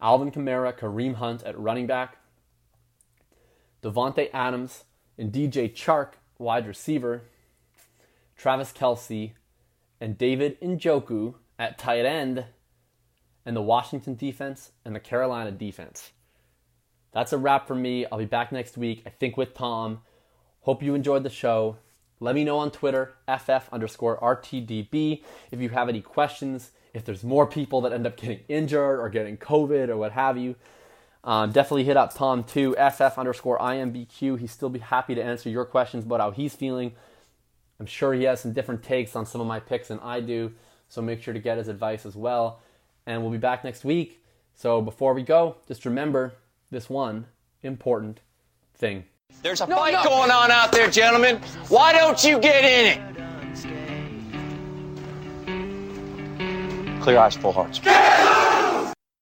Alvin 0.00 0.30
Kamara, 0.30 0.72
Kareem 0.72 1.16
Hunt 1.16 1.42
at 1.42 1.58
running 1.58 1.88
back, 1.88 2.18
Davante 3.82 4.28
Adams 4.32 4.84
and 5.18 5.32
DJ 5.32 5.72
Chark, 5.74 6.12
wide 6.38 6.66
receiver, 6.66 7.22
Travis 8.36 8.72
Kelce, 8.72 9.32
and 10.00 10.18
David 10.18 10.60
Njoku 10.60 11.34
at 11.58 11.78
tight 11.78 12.04
end, 12.04 12.44
and 13.44 13.56
the 13.56 13.62
Washington 13.62 14.14
defense 14.16 14.72
and 14.84 14.94
the 14.94 15.00
Carolina 15.00 15.52
defense. 15.52 16.10
That's 17.12 17.32
a 17.32 17.38
wrap 17.38 17.66
for 17.66 17.74
me. 17.74 18.04
I'll 18.06 18.18
be 18.18 18.26
back 18.26 18.52
next 18.52 18.76
week, 18.76 19.02
I 19.06 19.10
think, 19.10 19.36
with 19.36 19.54
Tom. 19.54 20.00
Hope 20.60 20.82
you 20.82 20.94
enjoyed 20.94 21.22
the 21.22 21.30
show. 21.30 21.78
Let 22.18 22.34
me 22.34 22.44
know 22.44 22.58
on 22.58 22.70
Twitter, 22.70 23.14
FF 23.26 23.68
underscore 23.72 24.18
RTDB, 24.20 25.22
if 25.50 25.60
you 25.60 25.68
have 25.70 25.88
any 25.88 26.00
questions, 26.00 26.72
if 26.92 27.04
there's 27.04 27.22
more 27.22 27.46
people 27.46 27.82
that 27.82 27.92
end 27.92 28.06
up 28.06 28.16
getting 28.16 28.40
injured 28.48 29.00
or 29.00 29.08
getting 29.08 29.36
COVID 29.36 29.88
or 29.88 29.96
what 29.96 30.12
have 30.12 30.36
you. 30.36 30.56
Um, 31.26 31.50
definitely 31.50 31.84
hit 31.84 31.96
up 31.96 32.14
Tom 32.14 32.44
too, 32.44 32.76
SF 32.78 33.18
underscore 33.18 33.58
IMBQ. 33.58 34.38
He's 34.38 34.52
still 34.52 34.68
be 34.68 34.78
happy 34.78 35.16
to 35.16 35.22
answer 35.22 35.50
your 35.50 35.64
questions 35.64 36.04
about 36.04 36.20
how 36.20 36.30
he's 36.30 36.54
feeling. 36.54 36.92
I'm 37.80 37.86
sure 37.86 38.14
he 38.14 38.22
has 38.22 38.40
some 38.40 38.52
different 38.52 38.84
takes 38.84 39.16
on 39.16 39.26
some 39.26 39.40
of 39.40 39.46
my 39.48 39.58
picks 39.58 39.88
than 39.88 39.98
I 39.98 40.20
do, 40.20 40.52
so 40.88 41.02
make 41.02 41.20
sure 41.20 41.34
to 41.34 41.40
get 41.40 41.58
his 41.58 41.66
advice 41.66 42.06
as 42.06 42.14
well. 42.14 42.60
And 43.06 43.22
we'll 43.22 43.32
be 43.32 43.38
back 43.38 43.64
next 43.64 43.84
week. 43.84 44.22
So 44.54 44.80
before 44.80 45.14
we 45.14 45.22
go, 45.22 45.56
just 45.66 45.84
remember 45.84 46.32
this 46.70 46.88
one 46.88 47.26
important 47.62 48.20
thing. 48.76 49.04
There's 49.42 49.60
a 49.60 49.66
no, 49.66 49.76
fight 49.76 49.94
no. 49.94 50.04
going 50.04 50.30
on 50.30 50.52
out 50.52 50.70
there, 50.70 50.88
gentlemen. 50.88 51.40
Why 51.68 51.92
don't 51.92 52.22
you 52.22 52.38
get 52.38 52.64
in 52.64 52.86
it? 52.86 53.16
Clear 57.02 57.18
eyes, 57.18 57.36
full 57.36 57.52
hearts. 57.52 57.80